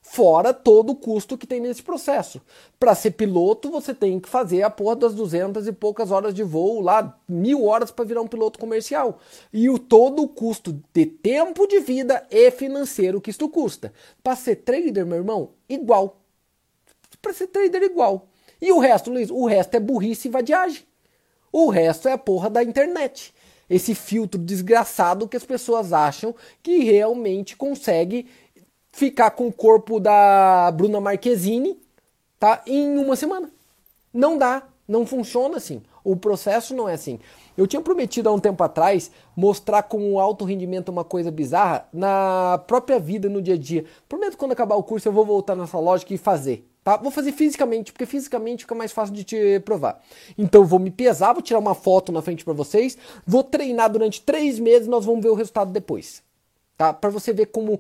Fora 0.01 0.51
todo 0.51 0.93
o 0.93 0.95
custo 0.95 1.37
que 1.37 1.45
tem 1.45 1.59
nesse 1.59 1.83
processo. 1.83 2.41
Para 2.79 2.95
ser 2.95 3.11
piloto, 3.11 3.69
você 3.69 3.93
tem 3.93 4.19
que 4.19 4.27
fazer 4.27 4.63
a 4.63 4.69
porra 4.71 4.95
das 4.95 5.13
200 5.13 5.67
e 5.67 5.71
poucas 5.71 6.09
horas 6.09 6.33
de 6.33 6.41
voo 6.41 6.81
lá, 6.81 7.19
mil 7.27 7.65
horas 7.65 7.91
para 7.91 8.05
virar 8.05 8.21
um 8.21 8.27
piloto 8.27 8.57
comercial. 8.57 9.19
E 9.53 9.69
o 9.69 9.77
todo 9.77 10.23
o 10.23 10.27
custo 10.27 10.81
de 10.91 11.05
tempo 11.05 11.67
de 11.67 11.81
vida 11.81 12.25
e 12.31 12.49
financeiro 12.49 13.21
que 13.21 13.29
isto 13.29 13.47
custa. 13.47 13.93
Para 14.23 14.35
ser 14.35 14.55
trader, 14.55 15.05
meu 15.05 15.17
irmão, 15.17 15.51
igual. 15.69 16.19
Para 17.21 17.33
ser 17.33 17.47
trader, 17.47 17.83
igual. 17.83 18.28
E 18.61 18.71
o 18.71 18.79
resto, 18.79 19.09
Luiz? 19.09 19.29
O 19.29 19.45
resto 19.45 19.75
é 19.75 19.79
burrice 19.79 20.27
e 20.27 20.31
vadiagem. 20.31 20.83
O 21.51 21.69
resto 21.69 22.07
é 22.07 22.13
a 22.13 22.17
porra 22.17 22.49
da 22.49 22.63
internet. 22.63 23.33
Esse 23.69 23.93
filtro 23.95 24.39
desgraçado 24.39 25.27
que 25.27 25.37
as 25.37 25.45
pessoas 25.45 25.93
acham 25.93 26.33
que 26.61 26.79
realmente 26.83 27.55
consegue 27.55 28.27
ficar 28.91 29.31
com 29.31 29.47
o 29.47 29.53
corpo 29.53 29.99
da 29.99 30.71
Bruna 30.71 30.99
Marquezine 30.99 31.79
tá, 32.39 32.61
em 32.65 32.97
uma 32.97 33.15
semana. 33.15 33.49
Não 34.13 34.37
dá, 34.37 34.63
não 34.87 35.05
funciona 35.05 35.57
assim. 35.57 35.81
O 36.03 36.15
processo 36.15 36.75
não 36.75 36.89
é 36.89 36.93
assim. 36.93 37.19
Eu 37.55 37.67
tinha 37.67 37.81
prometido 37.81 38.29
há 38.29 38.31
um 38.31 38.39
tempo 38.39 38.63
atrás 38.63 39.11
mostrar 39.35 39.83
como 39.83 40.11
o 40.11 40.19
alto 40.19 40.45
rendimento 40.45 40.89
é 40.89 40.91
uma 40.91 41.03
coisa 41.03 41.29
bizarra 41.29 41.87
na 41.93 42.61
própria 42.67 42.99
vida, 42.99 43.29
no 43.29 43.41
dia 43.41 43.53
a 43.53 43.57
dia. 43.57 43.85
Prometo 44.07 44.31
que 44.31 44.37
quando 44.37 44.53
acabar 44.53 44.75
o 44.75 44.83
curso 44.83 45.07
eu 45.07 45.11
vou 45.11 45.25
voltar 45.25 45.55
nessa 45.55 45.77
lógica 45.77 46.13
e 46.13 46.17
fazer. 46.17 46.68
Tá? 46.89 46.97
Vou 46.97 47.11
fazer 47.11 47.33
fisicamente, 47.33 47.93
porque 47.93 48.07
fisicamente 48.07 48.63
fica 48.63 48.73
mais 48.73 48.91
fácil 48.91 49.13
de 49.13 49.23
te 49.23 49.59
provar. 49.59 50.01
Então 50.35 50.65
vou 50.65 50.79
me 50.79 50.89
pesar, 50.89 51.33
vou 51.33 51.41
tirar 51.43 51.59
uma 51.59 51.75
foto 51.75 52.11
na 52.11 52.19
frente 52.19 52.43
para 52.43 52.51
vocês, 52.51 52.97
vou 53.27 53.43
treinar 53.43 53.91
durante 53.91 54.23
três 54.23 54.57
meses, 54.57 54.87
nós 54.87 55.05
vamos 55.05 55.21
ver 55.21 55.29
o 55.29 55.35
resultado 55.35 55.71
depois. 55.71 56.23
Tá? 56.75 56.91
Para 56.91 57.11
você 57.11 57.31
ver 57.31 57.45
como 57.45 57.79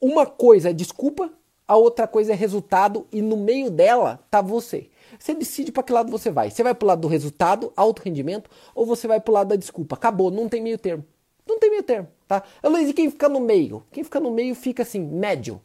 uma 0.00 0.24
coisa 0.24 0.70
é 0.70 0.72
desculpa, 0.72 1.30
a 1.66 1.76
outra 1.76 2.08
coisa 2.08 2.32
é 2.32 2.34
resultado 2.34 3.06
e 3.12 3.20
no 3.20 3.36
meio 3.36 3.70
dela 3.70 4.18
tá 4.30 4.40
você. 4.40 4.88
Você 5.18 5.34
decide 5.34 5.70
para 5.70 5.82
que 5.82 5.92
lado 5.92 6.10
você 6.10 6.30
vai. 6.30 6.50
Você 6.50 6.62
vai 6.62 6.74
pro 6.74 6.88
lado 6.88 7.02
do 7.02 7.08
resultado, 7.08 7.70
alto 7.76 8.00
rendimento, 8.00 8.48
ou 8.74 8.86
você 8.86 9.06
vai 9.06 9.20
pro 9.20 9.34
lado 9.34 9.48
da 9.48 9.56
desculpa. 9.56 9.96
Acabou, 9.96 10.30
não 10.30 10.48
tem 10.48 10.62
meio 10.62 10.78
termo. 10.78 11.04
Não 11.46 11.58
tem 11.58 11.68
meio 11.68 11.82
termo, 11.82 12.08
tá? 12.26 12.42
Luiz, 12.64 12.88
e 12.88 12.94
quem 12.94 13.10
fica 13.10 13.28
no 13.28 13.40
meio? 13.40 13.84
Quem 13.92 14.02
fica 14.02 14.18
no 14.18 14.30
meio 14.30 14.54
fica 14.54 14.82
assim, 14.82 14.98
médio. 14.98 15.60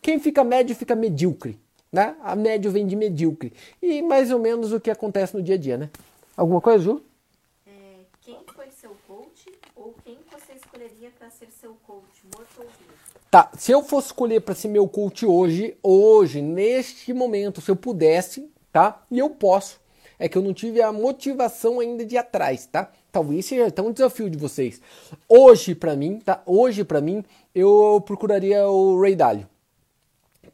Quem 0.00 0.20
fica 0.20 0.44
médio 0.44 0.74
fica 0.76 0.94
medíocre, 0.94 1.58
né? 1.92 2.16
A 2.22 2.36
médio 2.36 2.70
vem 2.70 2.86
de 2.86 2.94
medíocre. 2.94 3.52
E 3.82 4.02
mais 4.02 4.30
ou 4.30 4.38
menos 4.38 4.72
o 4.72 4.80
que 4.80 4.90
acontece 4.90 5.36
no 5.36 5.42
dia 5.42 5.54
a 5.56 5.58
dia, 5.58 5.76
né? 5.76 5.90
Alguma 6.36 6.60
coisa, 6.60 6.82
Ju? 6.84 7.02
É, 7.66 7.70
quem 8.20 8.38
foi 8.54 8.70
seu 8.70 8.96
coach 9.06 9.52
ou 9.74 9.94
quem 10.04 10.18
você 10.30 10.52
escolheria 10.54 11.10
para 11.18 11.30
ser 11.30 11.48
seu 11.50 11.76
coach, 11.86 12.22
morto 12.34 12.58
ou 12.58 12.64
vivo? 12.64 13.00
Tá, 13.30 13.50
se 13.56 13.72
eu 13.72 13.82
fosse 13.82 14.08
escolher 14.08 14.40
para 14.40 14.54
ser 14.54 14.68
meu 14.68 14.88
coach 14.88 15.24
hoje, 15.24 15.76
hoje, 15.82 16.40
neste 16.42 17.12
momento, 17.12 17.60
se 17.60 17.70
eu 17.70 17.76
pudesse, 17.76 18.50
tá? 18.72 19.02
E 19.10 19.18
eu 19.18 19.30
posso. 19.30 19.80
É 20.18 20.28
que 20.28 20.36
eu 20.36 20.42
não 20.42 20.52
tive 20.52 20.82
a 20.82 20.92
motivação 20.92 21.80
ainda 21.80 22.04
de 22.04 22.14
ir 22.14 22.18
atrás, 22.18 22.66
tá? 22.66 22.92
Talvez 23.10 23.46
seja 23.46 23.66
até 23.66 23.80
um 23.80 23.92
desafio 23.92 24.28
de 24.28 24.36
vocês. 24.36 24.80
Hoje, 25.28 25.74
para 25.74 25.96
mim, 25.96 26.18
tá? 26.18 26.42
Hoje, 26.44 26.84
para 26.84 27.00
mim, 27.00 27.24
eu 27.54 28.02
procuraria 28.04 28.68
o 28.68 29.00
Ray 29.00 29.16
Dalio. 29.16 29.48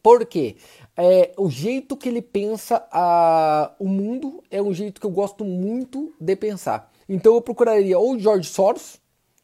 Por 0.03 0.25
quê? 0.25 0.57
É, 0.97 1.33
o 1.37 1.51
jeito 1.51 1.97
que 1.97 2.09
ele 2.09 2.23
pensa 2.23 2.87
a, 2.91 3.75
o 3.79 3.87
mundo 3.87 4.43
é 4.51 4.63
um 4.63 4.73
jeito 4.73 5.01
que 5.01 5.07
eu 5.07 5.11
gosto 5.11 5.45
muito 5.45 6.15
de 6.19 6.35
pensar. 6.35 6.91
Então 7.09 7.35
eu 7.35 7.41
procuraria 7.41 7.99
ou 7.99 8.19
George 8.19 8.49
Soros 8.49 8.99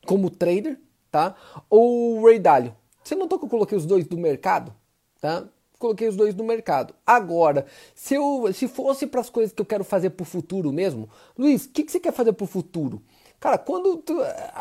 como 0.07 0.31
trader, 0.31 0.81
tá? 1.11 1.35
Ou 1.69 2.19
o 2.19 2.27
Ray 2.27 2.39
Dalio 2.39 2.75
você 3.03 3.15
notou 3.15 3.39
que 3.39 3.45
eu 3.45 3.49
coloquei 3.49 3.77
os 3.77 3.87
dois 3.87 4.07
do 4.07 4.17
mercado? 4.17 4.73
Tá? 5.21 5.45
Coloquei 5.79 6.07
os 6.07 6.17
dois 6.17 6.35
do 6.35 6.45
mercado. 6.45 6.95
Agora, 7.05 7.67
se, 7.95 8.15
eu, 8.15 8.53
se 8.53 8.69
fosse 8.69 9.07
para 9.07 9.21
as 9.21 9.29
coisas 9.29 9.53
que 9.53 9.61
eu 9.61 9.67
quero 9.67 9.83
fazer 9.83 10.11
para 10.11 10.23
o 10.23 10.27
futuro 10.27 10.73
mesmo, 10.73 11.09
Luiz, 11.37 11.65
o 11.65 11.71
que, 11.71 11.83
que 11.83 11.91
você 11.91 11.99
quer 11.99 12.13
fazer 12.13 12.33
para 12.33 12.45
o 12.45 12.49
futuro? 12.49 13.03
Cara, 13.41 13.59
quando 13.59 13.97
tu, 13.97 14.17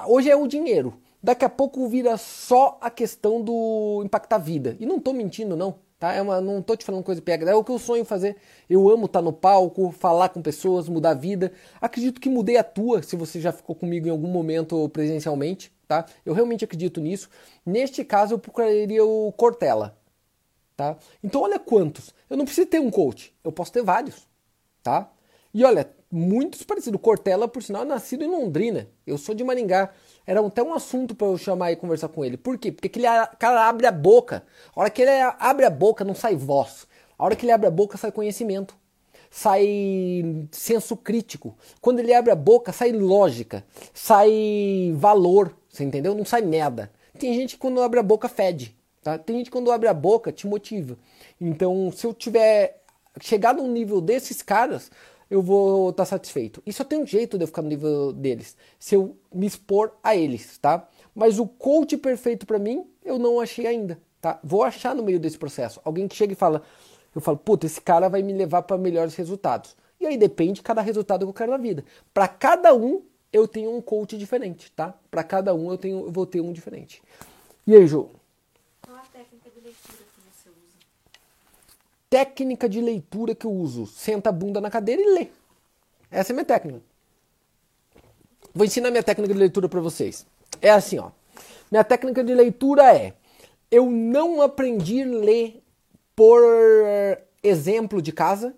hoje 0.08 0.30
é 0.30 0.36
o 0.36 0.48
dinheiro. 0.48 1.00
Daqui 1.22 1.46
a 1.46 1.50
pouco 1.50 1.88
vira 1.88 2.18
só 2.18 2.80
a 2.82 2.90
questão 2.90 3.44
do 3.44 4.02
impactar 4.04 4.38
a 4.38 4.40
vida. 4.40 4.76
E 4.80 4.88
não 4.88 4.98
estou 4.98 5.14
mentindo, 5.14 5.56
não. 5.56 5.76
Tá? 6.02 6.14
É 6.14 6.22
uma, 6.22 6.42
não 6.42 6.60
estou 6.60 6.76
te 6.76 6.84
falando 6.84 7.04
coisa 7.04 7.22
pega. 7.22 7.48
É 7.48 7.54
o 7.54 7.64
que 7.64 7.72
eu 7.72 7.78
sonho 7.78 8.04
fazer. 8.04 8.36
Eu 8.68 8.90
amo 8.90 9.06
estar 9.06 9.20
tá 9.20 9.24
no 9.24 9.32
palco, 9.32 9.92
falar 9.92 10.30
com 10.30 10.42
pessoas, 10.42 10.90
mudar 10.90 11.12
a 11.12 11.14
vida. 11.14 11.54
Acredito 11.80 12.20
que 12.20 12.28
mudei 12.28 12.58
a 12.58 12.64
tua, 12.64 13.04
se 13.04 13.16
você 13.16 13.40
já 13.40 13.52
ficou 13.52 13.76
comigo 13.76 14.08
em 14.08 14.12
algum 14.12 14.28
momento 14.28 14.90
presencialmente 14.90 15.72
tá? 15.92 16.06
Eu 16.26 16.34
realmente 16.34 16.64
acredito 16.64 17.02
nisso. 17.02 17.30
Neste 17.66 18.06
caso, 18.06 18.36
eu 18.36 18.40
procuraria 18.40 19.04
o 19.04 19.30
Cortella, 19.34 19.98
tá? 20.78 20.98
Então, 21.22 21.42
olha 21.42 21.60
quantos. 21.60 22.16
Eu 22.30 22.38
não 22.38 22.46
preciso 22.46 22.68
ter 22.68 22.80
um 22.80 22.90
coach, 22.90 23.36
eu 23.44 23.52
posso 23.52 23.74
ter 23.74 23.84
vários, 23.84 24.26
tá? 24.82 25.12
E 25.54 25.66
olha, 25.66 25.94
muitos 26.12 26.64
parecidos. 26.64 27.00
Cortella, 27.02 27.48
por 27.48 27.64
sinal, 27.64 27.84
é 27.84 27.86
nascido 27.86 28.24
em 28.24 28.28
Londrina. 28.28 28.88
Eu 29.06 29.18
sou 29.18 29.34
de 29.34 29.44
Maringá. 29.44 29.92
Era 30.26 30.46
até 30.46 30.62
um 30.62 30.74
assunto 30.74 31.16
para 31.16 31.28
eu 31.28 31.38
chamar 31.38 31.72
e 31.72 31.76
conversar 31.76 32.10
com 32.10 32.24
ele. 32.24 32.38
Por 32.38 32.58
quê? 32.58 32.72
Porque 32.72 32.88
aquele 32.88 33.08
cara 33.40 33.68
abre 33.68 33.88
a 33.88 33.92
boca. 33.92 34.44
A 34.76 34.80
hora 34.82 34.90
que 34.90 35.02
ele 35.02 35.12
abre 35.40 35.66
a 35.66 35.70
boca, 35.70 36.04
não 36.04 36.14
sai 36.14 36.36
voz. 36.36 36.88
A 37.18 37.26
hora 37.26 37.36
que 37.36 37.46
ele 37.46 37.52
abre 37.52 37.68
a 37.68 37.72
boca, 37.72 37.98
sai 37.98 38.12
conhecimento 38.12 38.76
sai 39.34 40.46
senso 40.52 40.98
crítico. 40.98 41.56
Quando 41.80 42.00
ele 42.00 42.14
abre 42.14 42.32
a 42.32 42.36
boca, 42.36 42.74
sai 42.74 42.92
lógica, 42.92 43.66
sai 43.94 44.94
valor, 44.98 45.56
você 45.70 45.86
entendeu? 45.86 46.14
Não 46.14 46.26
sai 46.26 46.42
merda. 46.42 46.92
Tem 47.18 47.34
gente 47.34 47.56
que 47.56 47.62
quando 47.62 47.82
abre 47.82 48.00
a 48.00 48.04
boca 48.04 48.28
fede, 48.28 48.76
tá? 49.02 49.18
Tem 49.18 49.38
gente 49.38 49.46
que 49.46 49.52
quando 49.52 49.72
abre 49.72 49.88
a 49.88 49.94
boca 49.94 50.34
te 50.34 50.46
motiva. 50.46 50.98
Então, 51.40 51.92
se 51.96 52.06
eu 52.06 52.14
tiver 52.14 52.82
chegado 53.22 53.62
num 53.64 53.72
nível 53.72 54.02
desses 54.02 54.42
caras, 54.42 54.92
eu 55.32 55.42
vou 55.42 55.92
estar 55.92 56.04
tá 56.04 56.10
satisfeito. 56.10 56.62
E 56.66 56.74
só 56.74 56.84
tem 56.84 57.02
um 57.02 57.08
jeito 57.08 57.38
de 57.38 57.46
eu 57.46 57.48
ficar 57.48 57.62
no 57.62 57.70
nível 57.70 58.12
deles, 58.12 58.58
se 58.78 58.96
eu 58.96 59.18
me 59.34 59.48
expor 59.48 59.94
a 60.04 60.14
eles, 60.14 60.58
tá? 60.58 60.86
Mas 61.16 61.40
o 61.40 61.48
coach 61.48 61.96
perfeito 61.96 62.46
para 62.46 62.60
mim, 62.60 62.86
eu 63.04 63.18
não 63.18 63.40
achei 63.40 63.66
ainda, 63.66 63.98
tá? 64.20 64.42
Vou 64.44 64.62
achar 64.62 64.94
no 64.94 65.02
meio 65.02 65.18
desse 65.18 65.38
processo. 65.38 65.80
Alguém 65.86 66.06
que 66.06 66.16
chega 66.18 66.34
e 66.34 66.36
fala: 66.36 66.62
eu 67.16 67.22
falo, 67.22 67.38
puta, 67.38 67.66
esse 67.66 67.80
cara 67.80 68.10
vai 68.10 68.22
me 68.22 68.34
levar 68.34 68.64
para 68.64 68.78
melhores 68.78 69.16
resultados. 69.16 69.76
E 70.02 70.06
aí 70.06 70.18
depende 70.18 70.56
de 70.56 70.64
cada 70.64 70.82
resultado 70.82 71.26
que 71.26 71.30
eu 71.30 71.34
quero 71.34 71.52
na 71.52 71.58
vida. 71.58 71.86
Para 72.14 72.28
cada 72.28 72.76
um, 72.76 73.02
eu 73.32 73.48
tenho 73.48 73.74
um 73.74 73.82
coach 73.82 74.18
diferente, 74.18 74.70
tá? 74.74 74.94
Para 75.10 75.24
cada 75.24 75.56
um, 75.56 75.72
eu, 75.72 75.78
tenho, 75.78 76.08
eu 76.08 76.12
vou 76.12 76.26
ter 76.26 76.42
um 76.42 76.52
diferente. 76.52 77.02
E 77.66 77.74
aí, 77.74 77.88
Ju? 77.88 78.10
Qual 78.82 78.98
a 78.98 79.02
técnica 79.02 79.50
de 79.50 79.62
leitura? 79.62 80.01
Técnica 82.12 82.68
de 82.68 82.82
leitura 82.82 83.34
que 83.34 83.46
eu 83.46 83.52
uso. 83.52 83.88
Senta 83.88 84.32
a 84.32 84.34
bunda 84.34 84.60
na 84.60 84.70
cadeira 84.70 85.02
e 85.02 85.14
lê. 85.14 85.28
Essa 86.12 86.32
é 86.32 86.34
a 86.34 86.36
minha 86.36 86.46
técnica. 86.46 86.82
Vou 88.54 88.66
ensinar 88.66 88.92
minha 88.92 89.02
técnica 89.02 89.34
de 89.34 89.40
leitura 89.40 89.70
para 89.70 89.80
vocês. 89.80 90.26
É 90.62 90.72
assim, 90.72 91.00
ó. 91.00 91.12
Minha 91.72 91.86
técnica 91.86 92.22
de 92.22 92.34
leitura 92.34 92.94
é: 92.94 93.14
eu 93.72 93.90
não 93.90 94.42
aprendi 94.42 95.04
a 95.04 95.06
ler 95.06 95.64
por 96.14 96.44
exemplo 97.42 98.02
de 98.02 98.12
casa. 98.12 98.54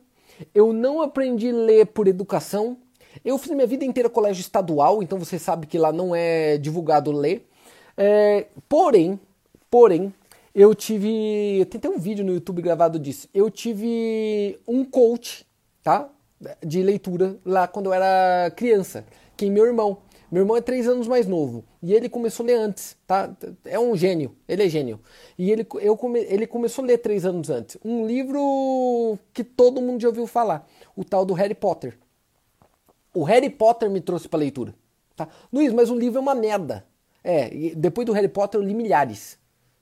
Eu 0.56 0.74
não 0.74 1.00
aprendi 1.00 1.52
a 1.52 1.54
ler 1.54 1.86
por 1.86 2.08
educação. 2.08 2.76
Eu 3.24 3.38
fiz 3.38 3.52
minha 3.52 3.68
vida 3.68 3.86
inteira 3.86 4.10
colégio 4.10 4.42
estadual, 4.42 5.04
então 5.04 5.20
você 5.20 5.38
sabe 5.38 5.68
que 5.68 5.78
lá 5.78 5.92
não 5.92 6.16
é 6.16 6.58
divulgado 6.58 7.12
ler. 7.12 7.48
É, 7.96 8.48
porém, 8.68 9.20
porém, 9.70 10.12
eu 10.54 10.76
tive. 10.76 11.66
Tem 11.66 11.80
até 11.80 11.90
um 11.90 11.98
vídeo 11.98 12.24
no 12.24 12.34
YouTube 12.34 12.62
gravado 12.62 13.00
disso. 13.00 13.28
Eu 13.34 13.50
tive 13.50 14.60
um 14.68 14.86
coach, 14.86 15.46
tá? 15.82 16.10
De 16.64 16.82
leitura 16.84 17.38
lá 17.46 17.68
quando 17.68 17.88
eu 17.88 17.94
era 17.94 18.52
criança, 18.52 19.06
que 19.36 19.46
é 19.46 19.50
meu 19.50 19.66
irmão. 19.66 20.00
Meu 20.34 20.42
irmão 20.42 20.58
é 20.58 20.62
três 20.62 20.88
anos 20.88 21.08
mais 21.08 21.28
novo 21.28 21.64
e 21.80 21.94
ele 21.94 22.10
começou 22.10 22.44
a 22.44 22.48
ler 22.48 22.56
antes, 22.56 22.98
tá? 23.06 23.32
É 23.66 23.80
um 23.80 23.96
gênio, 23.96 24.36
ele 24.48 24.64
é 24.64 24.68
gênio. 24.68 25.00
E 25.38 25.52
ele, 25.52 25.64
eu 25.80 25.96
come, 25.96 26.22
ele 26.22 26.48
começou 26.48 26.84
a 26.84 26.88
ler 26.88 26.98
três 26.98 27.24
anos 27.24 27.52
antes. 27.52 27.78
Um 27.86 28.08
livro 28.08 29.20
que 29.32 29.44
todo 29.44 29.80
mundo 29.80 30.02
já 30.02 30.08
ouviu 30.08 30.26
falar, 30.26 30.68
o 30.96 31.04
tal 31.04 31.24
do 31.24 31.36
Harry 31.36 31.54
Potter. 31.54 32.00
O 33.14 33.24
Harry 33.24 33.50
Potter 33.50 33.92
me 33.92 34.02
trouxe 34.02 34.28
para 34.28 34.40
leitura, 34.40 34.74
tá? 35.16 35.28
Luiz, 35.52 35.72
mas 35.72 35.92
o 35.92 35.96
livro 35.96 36.18
é 36.18 36.22
uma 36.22 36.34
merda. 36.34 36.84
É, 37.24 37.76
depois 37.76 38.08
do 38.08 38.14
Harry 38.14 38.28
Potter 38.28 38.60
eu 38.60 38.66
li 38.66 38.74
milhares, 38.74 39.38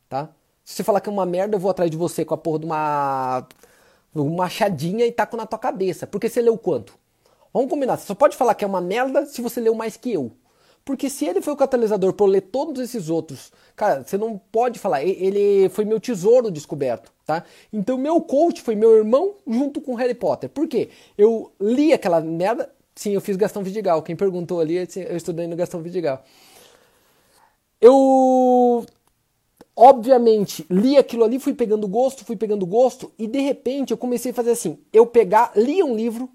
tá? 0.09 0.35
Se 0.71 0.77
você 0.77 0.83
falar 0.85 1.01
que 1.01 1.09
é 1.09 1.11
uma 1.11 1.25
merda, 1.25 1.57
eu 1.57 1.59
vou 1.59 1.69
atrás 1.69 1.91
de 1.91 1.97
você 1.97 2.23
com 2.23 2.33
a 2.33 2.37
porra 2.37 2.59
de 2.59 2.65
uma, 2.65 3.45
uma 4.15 4.37
machadinha 4.37 5.05
e 5.05 5.11
taco 5.11 5.35
na 5.35 5.45
tua 5.45 5.59
cabeça. 5.59 6.07
Porque 6.07 6.29
você 6.29 6.41
leu 6.41 6.57
quanto? 6.57 6.97
Vamos 7.53 7.69
combinar, 7.69 7.97
você 7.97 8.05
só 8.05 8.15
pode 8.15 8.37
falar 8.37 8.55
que 8.55 8.63
é 8.63 8.67
uma 8.67 8.79
merda 8.79 9.25
se 9.25 9.41
você 9.41 9.59
leu 9.59 9.75
mais 9.75 9.97
que 9.97 10.13
eu. 10.13 10.31
Porque 10.85 11.09
se 11.09 11.25
ele 11.25 11.41
foi 11.41 11.51
o 11.51 11.57
catalisador 11.57 12.13
para 12.13 12.25
eu 12.25 12.29
ler 12.29 12.41
todos 12.41 12.81
esses 12.81 13.09
outros, 13.09 13.51
cara, 13.75 14.01
você 14.05 14.17
não 14.17 14.37
pode 14.37 14.79
falar, 14.79 15.03
ele 15.03 15.67
foi 15.69 15.83
meu 15.83 15.99
tesouro 15.99 16.49
descoberto, 16.49 17.11
tá? 17.25 17.43
Então 17.71 17.97
meu 17.97 18.21
coach 18.21 18.61
foi 18.61 18.73
meu 18.73 18.95
irmão 18.95 19.35
junto 19.45 19.81
com 19.81 19.93
Harry 19.95 20.15
Potter. 20.15 20.49
Por 20.49 20.69
quê? 20.69 20.89
Eu 21.17 21.51
li 21.59 21.91
aquela 21.91 22.21
merda, 22.21 22.71
sim, 22.95 23.11
eu 23.11 23.19
fiz 23.19 23.35
Gastão 23.35 23.61
Vidigal. 23.61 24.01
Quem 24.01 24.15
perguntou 24.15 24.61
ali, 24.61 24.77
eu 24.77 25.17
estudei 25.17 25.47
no 25.47 25.55
Gastão 25.57 25.81
Vidigal. 25.81 26.23
Eu 27.81 28.85
obviamente, 29.75 30.65
li 30.69 30.97
aquilo 30.97 31.23
ali, 31.23 31.39
fui 31.39 31.53
pegando 31.53 31.87
gosto, 31.87 32.25
fui 32.25 32.35
pegando 32.35 32.65
gosto, 32.65 33.11
e 33.17 33.27
de 33.27 33.39
repente 33.39 33.91
eu 33.91 33.97
comecei 33.97 34.31
a 34.31 34.33
fazer 34.33 34.51
assim: 34.51 34.79
eu 34.91 35.05
pegar, 35.05 35.51
lia 35.55 35.85
um 35.85 35.95
livro, 35.95 36.29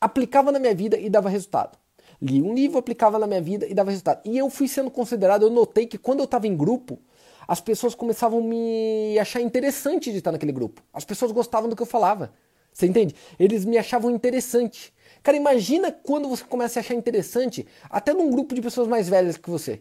aplicava 0.00 0.52
na 0.52 0.58
minha 0.58 0.74
vida 0.74 0.98
e 0.98 1.08
dava 1.08 1.28
resultado. 1.28 1.78
Li 2.20 2.40
um 2.40 2.54
livro, 2.54 2.78
aplicava 2.78 3.18
na 3.18 3.26
minha 3.26 3.40
vida 3.40 3.66
e 3.66 3.74
dava 3.74 3.90
resultado. 3.90 4.20
E 4.24 4.38
eu 4.38 4.48
fui 4.48 4.68
sendo 4.68 4.90
considerado, 4.90 5.42
eu 5.42 5.50
notei 5.50 5.86
que 5.86 5.98
quando 5.98 6.20
eu 6.20 6.24
estava 6.24 6.46
em 6.46 6.56
grupo, 6.56 6.98
as 7.46 7.60
pessoas 7.60 7.94
começavam 7.94 8.38
a 8.38 8.42
me 8.42 9.18
achar 9.18 9.40
interessante 9.40 10.10
de 10.10 10.18
estar 10.18 10.32
naquele 10.32 10.52
grupo. 10.52 10.82
As 10.92 11.04
pessoas 11.04 11.32
gostavam 11.32 11.68
do 11.68 11.76
que 11.76 11.82
eu 11.82 11.86
falava. 11.86 12.32
Você 12.72 12.86
entende? 12.86 13.14
Eles 13.38 13.64
me 13.64 13.78
achavam 13.78 14.10
interessante. 14.10 14.92
Cara, 15.22 15.36
imagina 15.36 15.92
quando 15.92 16.28
você 16.28 16.44
começa 16.44 16.78
a 16.78 16.82
achar 16.82 16.94
interessante, 16.94 17.66
até 17.88 18.12
num 18.12 18.30
grupo 18.30 18.54
de 18.54 18.60
pessoas 18.60 18.88
mais 18.88 19.08
velhas 19.08 19.36
que 19.36 19.48
você. 19.48 19.80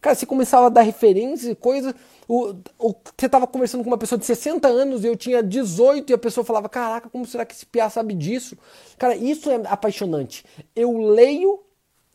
Cara, 0.00 0.14
você 0.14 0.26
começava 0.26 0.66
a 0.66 0.68
dar 0.68 0.82
referências 0.82 1.50
e 1.50 1.54
coisas. 1.54 1.94
O, 2.28 2.54
o, 2.78 2.94
você 3.16 3.26
estava 3.26 3.46
conversando 3.46 3.82
com 3.82 3.90
uma 3.90 3.98
pessoa 3.98 4.18
de 4.18 4.26
60 4.26 4.68
anos 4.68 5.02
e 5.02 5.06
eu 5.06 5.16
tinha 5.16 5.42
18 5.42 6.10
e 6.10 6.14
a 6.14 6.18
pessoa 6.18 6.44
falava: 6.44 6.68
Caraca, 6.68 7.08
como 7.10 7.26
será 7.26 7.44
que 7.44 7.54
esse 7.54 7.66
piá 7.66 7.90
sabe 7.90 8.14
disso? 8.14 8.56
Cara, 8.98 9.16
isso 9.16 9.50
é 9.50 9.56
apaixonante. 9.66 10.44
Eu 10.74 10.96
leio 10.98 11.60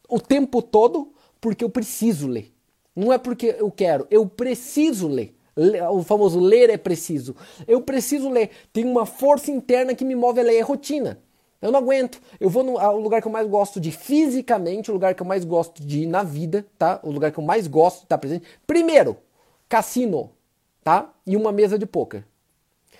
o 0.09 0.19
tempo 0.19 0.61
todo 0.61 1.13
porque 1.41 1.63
eu 1.63 1.69
preciso 1.69 2.27
ler. 2.27 2.51
Não 2.95 3.11
é 3.11 3.17
porque 3.17 3.55
eu 3.59 3.71
quero, 3.71 4.07
eu 4.09 4.27
preciso 4.27 5.07
ler. 5.07 5.35
O 5.91 6.01
famoso 6.03 6.39
ler 6.39 6.69
é 6.69 6.77
preciso. 6.77 7.35
Eu 7.67 7.81
preciso 7.81 8.29
ler. 8.29 8.49
Tem 8.71 8.85
uma 8.85 9.05
força 9.05 9.51
interna 9.51 9.93
que 9.93 10.03
me 10.03 10.15
move 10.15 10.39
a 10.39 10.43
ler. 10.43 10.55
É 10.57 10.61
rotina. 10.61 11.21
Eu 11.63 11.71
não 11.71 11.79
aguento. 11.79 12.21
Eu 12.41 12.49
vou 12.49 12.61
no 12.61 12.73
o 12.73 12.99
lugar 12.99 13.21
que 13.21 13.27
eu 13.27 13.31
mais 13.31 13.47
gosto 13.47 13.79
de 13.79 13.89
fisicamente, 13.89 14.91
o 14.91 14.93
lugar 14.93 15.15
que 15.15 15.21
eu 15.21 15.25
mais 15.25 15.45
gosto 15.45 15.81
de 15.81 16.01
ir 16.01 16.07
na 16.07 16.21
vida, 16.21 16.65
tá? 16.77 16.99
O 17.01 17.09
lugar 17.09 17.31
que 17.31 17.39
eu 17.39 17.43
mais 17.43 17.67
gosto 17.67 17.99
de 17.99 18.03
estar 18.03 18.17
presente. 18.17 18.45
Primeiro, 18.67 19.15
cassino, 19.69 20.31
tá? 20.83 21.09
E 21.25 21.37
uma 21.37 21.53
mesa 21.53 21.79
de 21.79 21.85
poker. 21.85 22.25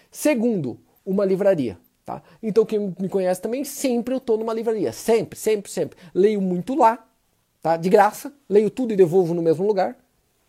Segundo, 0.09 0.80
uma 1.05 1.26
livraria, 1.26 1.78
tá? 2.05 2.24
Então 2.41 2.66
quem 2.66 2.95
me 2.97 3.09
conhece 3.09 3.41
também, 3.41 3.66
sempre 3.66 4.16
eu 4.16 4.20
tô 4.22 4.38
numa 4.38 4.53
livraria, 4.53 4.93
sempre, 4.93 5.38
sempre, 5.38 5.70
sempre. 5.70 5.97
Leio 6.14 6.39
muito 6.39 6.74
lá, 6.74 7.05
tá? 7.61 7.76
De 7.76 7.89
graça, 7.89 8.34
leio 8.47 8.70
tudo 8.70 8.93
e 8.93 8.95
devolvo 8.95 9.34
no 9.34 9.41
mesmo 9.41 9.68
lugar, 9.68 9.97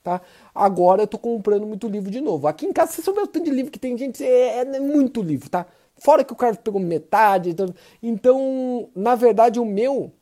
tá? 0.05 0.21
Agora 0.55 1.03
eu 1.03 1.07
tô 1.09 1.19
comprando 1.19 1.67
muito 1.67 1.89
livro 1.89 2.12
de 2.12 2.21
novo. 2.21 2.47
Aqui 2.47 2.65
em 2.65 2.73
casa, 2.73 2.93
você 2.93 3.03
souber 3.03 3.25
o 3.25 3.27
tanto 3.27 3.47
de 3.47 3.51
livro 3.51 3.73
que 3.73 3.79
tem, 3.79 3.99
gente, 3.99 4.23
é, 4.23 4.61
é 4.61 4.79
muito 4.79 5.21
livro, 5.21 5.51
tá? 5.51 5.67
Fora 6.05 6.23
que 6.23 6.35
o 6.35 6.37
cara 6.37 6.55
pegou 6.55 6.79
metade. 6.79 7.49
Então, 7.49 7.75
então, 8.03 8.91
na 8.95 9.15
verdade, 9.15 9.59
o 9.59 9.65
meu, 9.65 10.13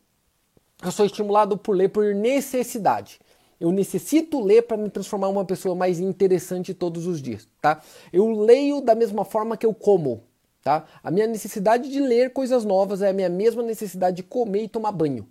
eu 0.80 0.92
sou 0.92 1.04
estimulado 1.04 1.58
por 1.58 1.74
ler 1.74 1.88
por 1.88 2.14
necessidade. 2.14 3.18
Eu 3.58 3.72
necessito 3.72 4.40
ler 4.40 4.62
para 4.62 4.76
me 4.76 4.88
transformar 4.88 5.26
uma 5.26 5.44
pessoa 5.44 5.74
mais 5.74 5.98
interessante 5.98 6.72
todos 6.72 7.08
os 7.08 7.20
dias, 7.20 7.48
tá? 7.60 7.82
Eu 8.12 8.30
leio 8.30 8.80
da 8.80 8.94
mesma 8.94 9.24
forma 9.24 9.56
que 9.56 9.66
eu 9.66 9.74
como, 9.74 10.22
tá? 10.62 10.84
A 11.02 11.10
minha 11.10 11.26
necessidade 11.26 11.90
de 11.90 11.98
ler 11.98 12.32
coisas 12.32 12.64
novas 12.64 13.02
é 13.02 13.08
a 13.08 13.12
minha 13.12 13.28
mesma 13.28 13.60
necessidade 13.60 14.18
de 14.18 14.22
comer 14.22 14.62
e 14.62 14.68
tomar 14.68 14.92
banho. 14.92 15.26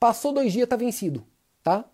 Passou 0.00 0.32
dois 0.32 0.52
dias, 0.52 0.68
tá 0.68 0.74
vencido, 0.74 1.24
tá? 1.62 1.84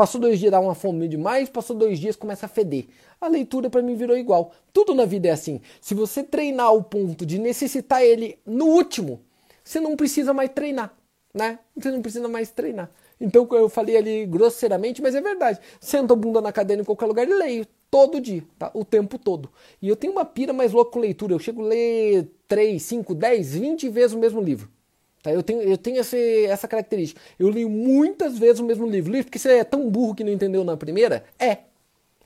Passou 0.00 0.18
dois 0.18 0.38
dias, 0.38 0.50
dá 0.50 0.58
uma 0.58 0.74
fome 0.74 1.06
demais, 1.06 1.50
passou 1.50 1.76
dois 1.76 1.98
dias, 1.98 2.16
começa 2.16 2.46
a 2.46 2.48
feder. 2.48 2.86
A 3.20 3.28
leitura 3.28 3.68
para 3.68 3.82
mim 3.82 3.94
virou 3.94 4.16
igual. 4.16 4.50
Tudo 4.72 4.94
na 4.94 5.04
vida 5.04 5.28
é 5.28 5.30
assim. 5.30 5.60
Se 5.78 5.92
você 5.92 6.22
treinar 6.22 6.72
o 6.72 6.82
ponto 6.82 7.26
de 7.26 7.38
necessitar 7.38 8.02
ele 8.02 8.38
no 8.46 8.64
último, 8.64 9.20
você 9.62 9.78
não 9.78 9.96
precisa 9.96 10.32
mais 10.32 10.48
treinar, 10.54 10.96
né? 11.34 11.58
Você 11.76 11.90
não 11.90 12.00
precisa 12.00 12.28
mais 12.28 12.50
treinar. 12.50 12.90
Então 13.20 13.46
eu 13.50 13.68
falei 13.68 13.98
ali 13.98 14.24
grosseiramente, 14.24 15.02
mas 15.02 15.14
é 15.14 15.20
verdade. 15.20 15.60
Sento 15.78 16.14
a 16.14 16.16
bunda 16.16 16.40
na 16.40 16.50
cadeira 16.50 16.80
em 16.80 16.84
qualquer 16.86 17.04
lugar 17.04 17.28
e 17.28 17.34
leio 17.34 17.66
todo 17.90 18.22
dia, 18.22 18.42
tá? 18.58 18.70
O 18.72 18.86
tempo 18.86 19.18
todo. 19.18 19.50
E 19.82 19.88
eu 19.90 19.96
tenho 19.96 20.14
uma 20.14 20.24
pira 20.24 20.54
mais 20.54 20.72
louca 20.72 20.92
com 20.92 20.98
leitura. 20.98 21.34
Eu 21.34 21.38
chego 21.38 21.62
a 21.62 21.66
ler 21.66 22.26
3, 22.48 22.82
5, 22.82 23.14
10, 23.14 23.52
20 23.52 23.90
vezes 23.90 24.14
o 24.14 24.18
mesmo 24.18 24.40
livro. 24.40 24.70
Tá? 25.22 25.30
Eu 25.32 25.42
tenho, 25.42 25.60
eu 25.62 25.76
tenho 25.76 26.00
esse, 26.00 26.46
essa 26.46 26.66
característica. 26.66 27.20
Eu 27.38 27.48
leio 27.48 27.68
muitas 27.68 28.38
vezes 28.38 28.60
o 28.60 28.64
mesmo 28.64 28.86
livro. 28.86 29.12
Livro 29.12 29.26
porque 29.26 29.38
você 29.38 29.58
é 29.58 29.64
tão 29.64 29.90
burro 29.90 30.14
que 30.14 30.24
não 30.24 30.32
entendeu 30.32 30.64
na 30.64 30.76
primeira? 30.76 31.24
É. 31.38 31.58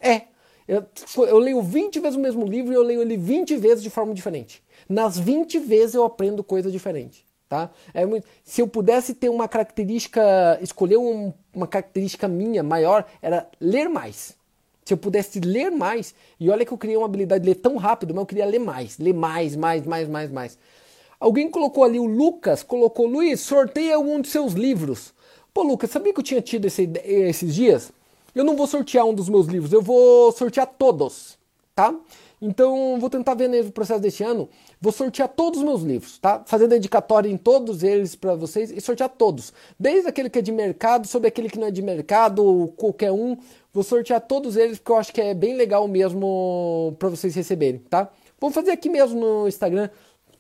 É. 0.01 0.23
Eu, 0.67 0.85
eu 1.27 1.39
leio 1.39 1.61
20 1.61 2.01
vezes 2.01 2.17
o 2.17 2.21
mesmo 2.21 2.47
livro 2.47 2.73
e 2.73 2.77
eu 2.77 2.83
leio 2.83 3.03
ele 3.03 3.17
20 3.17 3.57
vezes 3.57 3.83
de 3.83 3.91
forma 3.91 4.15
diferente. 4.15 4.63
Nas 4.89 5.19
20 5.19 5.59
vezes 5.59 5.95
eu 5.95 6.05
aprendo 6.05 6.43
coisa 6.43 6.71
diferente. 6.71 7.25
Tá? 7.49 7.71
É 7.93 8.07
muito, 8.07 8.27
se 8.43 8.63
eu 8.63 8.67
pudesse 8.67 9.15
ter 9.15 9.29
uma 9.29 9.47
característica, 9.47 10.59
escolher 10.63 10.97
um, 10.97 11.33
uma 11.55 11.67
característica 11.67 12.27
minha 12.27 12.63
maior, 12.63 13.05
era 13.21 13.47
ler 13.61 13.89
mais. 13.89 14.35
Se 14.85 14.93
eu 14.93 14.99
pudesse 14.99 15.41
ler 15.41 15.71
mais, 15.71 16.15
e 16.39 16.51
olha 16.51 16.65
que 16.65 16.73
eu 16.73 16.79
criei 16.79 16.97
uma 16.97 17.07
habilidade 17.07 17.45
de 17.45 17.51
ler 17.51 17.55
tão 17.57 17.77
rápido, 17.77 18.13
mas 18.13 18.23
eu 18.23 18.27
queria 18.27 18.45
ler 18.45 18.59
mais, 18.59 18.99
ler 18.99 19.15
mais, 19.15 19.57
mais, 19.57 19.87
mais, 19.87 20.09
mais, 20.09 20.31
mais. 20.31 20.59
Alguém 21.19 21.51
colocou 21.51 21.85
ali 21.85 21.99
o 21.99 22.07
Lucas, 22.07 22.63
colocou, 22.63 23.07
Luiz, 23.07 23.41
sorteia 23.41 23.99
um 23.99 24.21
dos 24.21 24.31
seus 24.31 24.53
livros. 24.53 25.15
Pô, 25.53 25.63
Lucas, 25.63 25.91
sabia 25.91 26.13
que 26.13 26.21
eu 26.21 26.25
tinha 26.25 26.43
tido 26.43 26.67
esse, 26.67 26.91
esses 27.05 27.55
dias? 27.55 27.93
Eu 28.35 28.45
não 28.45 28.57
vou 28.57 28.67
sortear 28.67 29.07
um 29.07 29.15
dos 29.15 29.29
meus 29.29 29.47
livros, 29.47 29.73
eu 29.73 29.81
vou 29.81 30.33
sortear 30.33 30.67
todos, 30.67 31.39
tá? 31.75 31.95
Então, 32.43 32.99
vou 33.01 33.09
tentar 33.09 33.35
ver 33.35 33.49
no 33.49 33.71
processo 33.71 34.01
deste 34.01 34.23
ano, 34.23 34.49
vou 34.81 34.93
sortear 34.93 35.29
todos 35.29 35.61
os 35.61 35.65
meus 35.65 35.83
livros, 35.83 36.19
tá? 36.19 36.43
Fazer 36.45 36.67
dedicatória 36.67 37.29
em 37.29 37.37
todos 37.37 37.83
eles 37.83 38.15
para 38.15 38.35
vocês 38.35 38.71
e 38.71 38.81
sortear 38.81 39.09
todos. 39.09 39.53
Desde 39.79 40.09
aquele 40.09 40.29
que 40.29 40.41
é 40.41 40.43
de 40.43 40.53
mercado, 40.53 41.07
sobre 41.07 41.29
aquele 41.29 41.49
que 41.49 41.59
não 41.59 41.69
é 41.69 41.71
de 41.71 41.81
mercado, 41.81 42.73
qualquer 42.77 43.13
um, 43.13 43.37
vou 43.73 43.83
sortear 43.83 44.21
todos 44.21 44.57
eles 44.57 44.79
porque 44.79 44.93
eu 44.93 44.97
acho 44.97 45.13
que 45.13 45.21
é 45.21 45.33
bem 45.33 45.55
legal 45.55 45.87
mesmo 45.87 46.95
para 46.99 47.09
vocês 47.09 47.35
receberem, 47.35 47.79
tá? 47.89 48.11
Vou 48.41 48.51
fazer 48.51 48.73
aqui 48.73 48.91
mesmo 48.91 49.19
no 49.19 49.49
Instagram, 49.49 49.89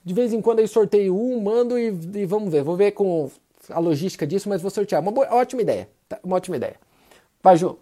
de 0.05 0.13
vez 0.13 0.33
em 0.33 0.41
quando 0.43 0.59
eu 0.59 0.69
sorteio 0.69 1.17
um, 1.17 1.41
mando 1.41 1.79
e, 1.79 1.87
e, 1.87 2.27
vamos 2.27 2.53
ver. 2.53 2.63
Vou 2.63 2.77
ver 2.77 2.93
com 2.93 3.31
a 3.71 3.79
logística 3.79 4.27
disso, 4.27 4.49
mas 4.49 4.61
vou 4.61 4.71
sortear. 4.71 5.01
Uma 5.01 5.11
boa, 5.11 5.27
ótima 5.35 5.63
ideia. 5.63 5.89
Tá? 6.09 6.21
Uma 6.23 6.37
ótima 6.37 6.57
ideia. 6.57 6.79
Vai, 7.43 7.57
Ju. 7.57 7.79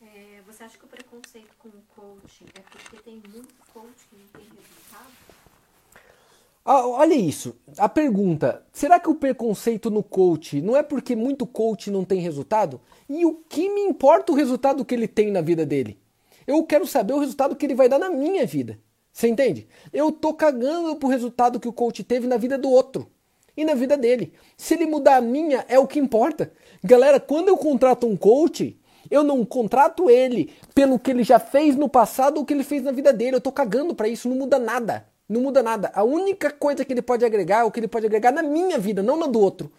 É, 0.00 0.40
você 0.46 0.62
acha 0.62 0.78
que 0.78 0.84
o 0.84 0.88
preconceito 0.88 1.54
com 1.58 1.68
o 1.68 1.82
coach 1.96 2.44
é 2.54 2.60
porque 2.60 2.96
tem 3.02 3.22
muito 3.32 3.54
coach 3.72 4.06
que 4.08 4.16
não 4.16 4.28
tem 4.28 4.44
resultado? 4.44 5.10
Ah, 6.64 6.86
olha 6.86 7.14
isso. 7.14 7.56
A 7.78 7.88
pergunta: 7.88 8.64
será 8.72 9.00
que 9.00 9.10
o 9.10 9.14
preconceito 9.16 9.90
no 9.90 10.04
coach 10.04 10.62
não 10.62 10.76
é 10.76 10.84
porque 10.84 11.16
muito 11.16 11.46
coach 11.46 11.90
não 11.90 12.04
tem 12.04 12.20
resultado? 12.20 12.80
E 13.08 13.26
o 13.26 13.34
que 13.34 13.68
me 13.68 13.80
importa 13.82 14.32
o 14.32 14.36
resultado 14.36 14.84
que 14.84 14.94
ele 14.94 15.08
tem 15.08 15.32
na 15.32 15.40
vida 15.40 15.66
dele? 15.66 15.98
Eu 16.46 16.62
quero 16.64 16.86
saber 16.86 17.12
o 17.12 17.18
resultado 17.18 17.56
que 17.56 17.66
ele 17.66 17.74
vai 17.74 17.88
dar 17.88 17.98
na 17.98 18.08
minha 18.08 18.46
vida. 18.46 18.78
Você 19.14 19.28
entende? 19.28 19.68
Eu 19.92 20.10
tô 20.10 20.34
cagando 20.34 20.96
pro 20.96 21.08
resultado 21.08 21.60
que 21.60 21.68
o 21.68 21.72
coach 21.72 22.02
teve 22.02 22.26
na 22.26 22.36
vida 22.36 22.58
do 22.58 22.68
outro 22.68 23.08
e 23.56 23.64
na 23.64 23.72
vida 23.72 23.96
dele. 23.96 24.32
Se 24.56 24.74
ele 24.74 24.86
mudar 24.86 25.18
a 25.18 25.20
minha, 25.20 25.64
é 25.68 25.78
o 25.78 25.86
que 25.86 26.00
importa. 26.00 26.52
Galera, 26.82 27.20
quando 27.20 27.46
eu 27.46 27.56
contrato 27.56 28.08
um 28.08 28.16
coach, 28.16 28.76
eu 29.08 29.22
não 29.22 29.44
contrato 29.44 30.10
ele 30.10 30.52
pelo 30.74 30.98
que 30.98 31.12
ele 31.12 31.22
já 31.22 31.38
fez 31.38 31.76
no 31.76 31.88
passado 31.88 32.38
ou 32.38 32.42
o 32.42 32.44
que 32.44 32.52
ele 32.52 32.64
fez 32.64 32.82
na 32.82 32.90
vida 32.90 33.12
dele. 33.12 33.36
Eu 33.36 33.40
tô 33.40 33.52
cagando 33.52 33.94
para 33.94 34.08
isso, 34.08 34.28
não 34.28 34.36
muda 34.36 34.58
nada. 34.58 35.06
Não 35.28 35.40
muda 35.40 35.62
nada. 35.62 35.92
A 35.94 36.02
única 36.02 36.50
coisa 36.50 36.84
que 36.84 36.92
ele 36.92 37.00
pode 37.00 37.24
agregar 37.24 37.60
é 37.60 37.64
o 37.64 37.70
que 37.70 37.78
ele 37.78 37.86
pode 37.86 38.06
agregar 38.06 38.32
na 38.32 38.42
minha 38.42 38.80
vida, 38.80 39.00
não 39.00 39.16
na 39.16 39.28
do 39.28 39.38
outro. 39.38 39.70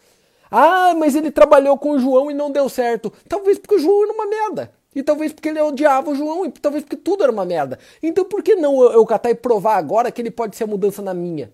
Ah, 0.50 0.94
mas 0.96 1.14
ele 1.14 1.30
trabalhou 1.30 1.78
com 1.78 1.92
o 1.92 2.00
João 2.00 2.32
e 2.32 2.34
não 2.34 2.50
deu 2.50 2.70
certo. 2.70 3.12
Talvez 3.28 3.60
porque 3.60 3.76
o 3.76 3.80
João 3.80 4.04
era 4.04 4.14
uma 4.14 4.28
merda. 4.28 4.72
E 4.96 5.04
talvez 5.04 5.34
porque 5.34 5.50
ele 5.50 5.62
odiava 5.62 6.10
o 6.10 6.16
João, 6.16 6.46
e 6.46 6.52
talvez 6.52 6.84
porque 6.84 6.96
tudo 6.96 7.24
era 7.24 7.32
uma 7.32 7.46
merda. 7.46 7.78
Então 8.02 8.24
por 8.26 8.42
que 8.42 8.56
não 8.56 8.82
eu, 8.82 8.94
eu 8.94 9.06
catar 9.06 9.30
e 9.30 9.36
provar 9.36 9.76
agora 9.76 10.12
que 10.12 10.22
ele 10.22 10.32
pode 10.32 10.56
ser 10.56 10.64
a 10.64 10.68
mudança 10.68 11.02
na 11.02 11.14
minha? 11.14 11.52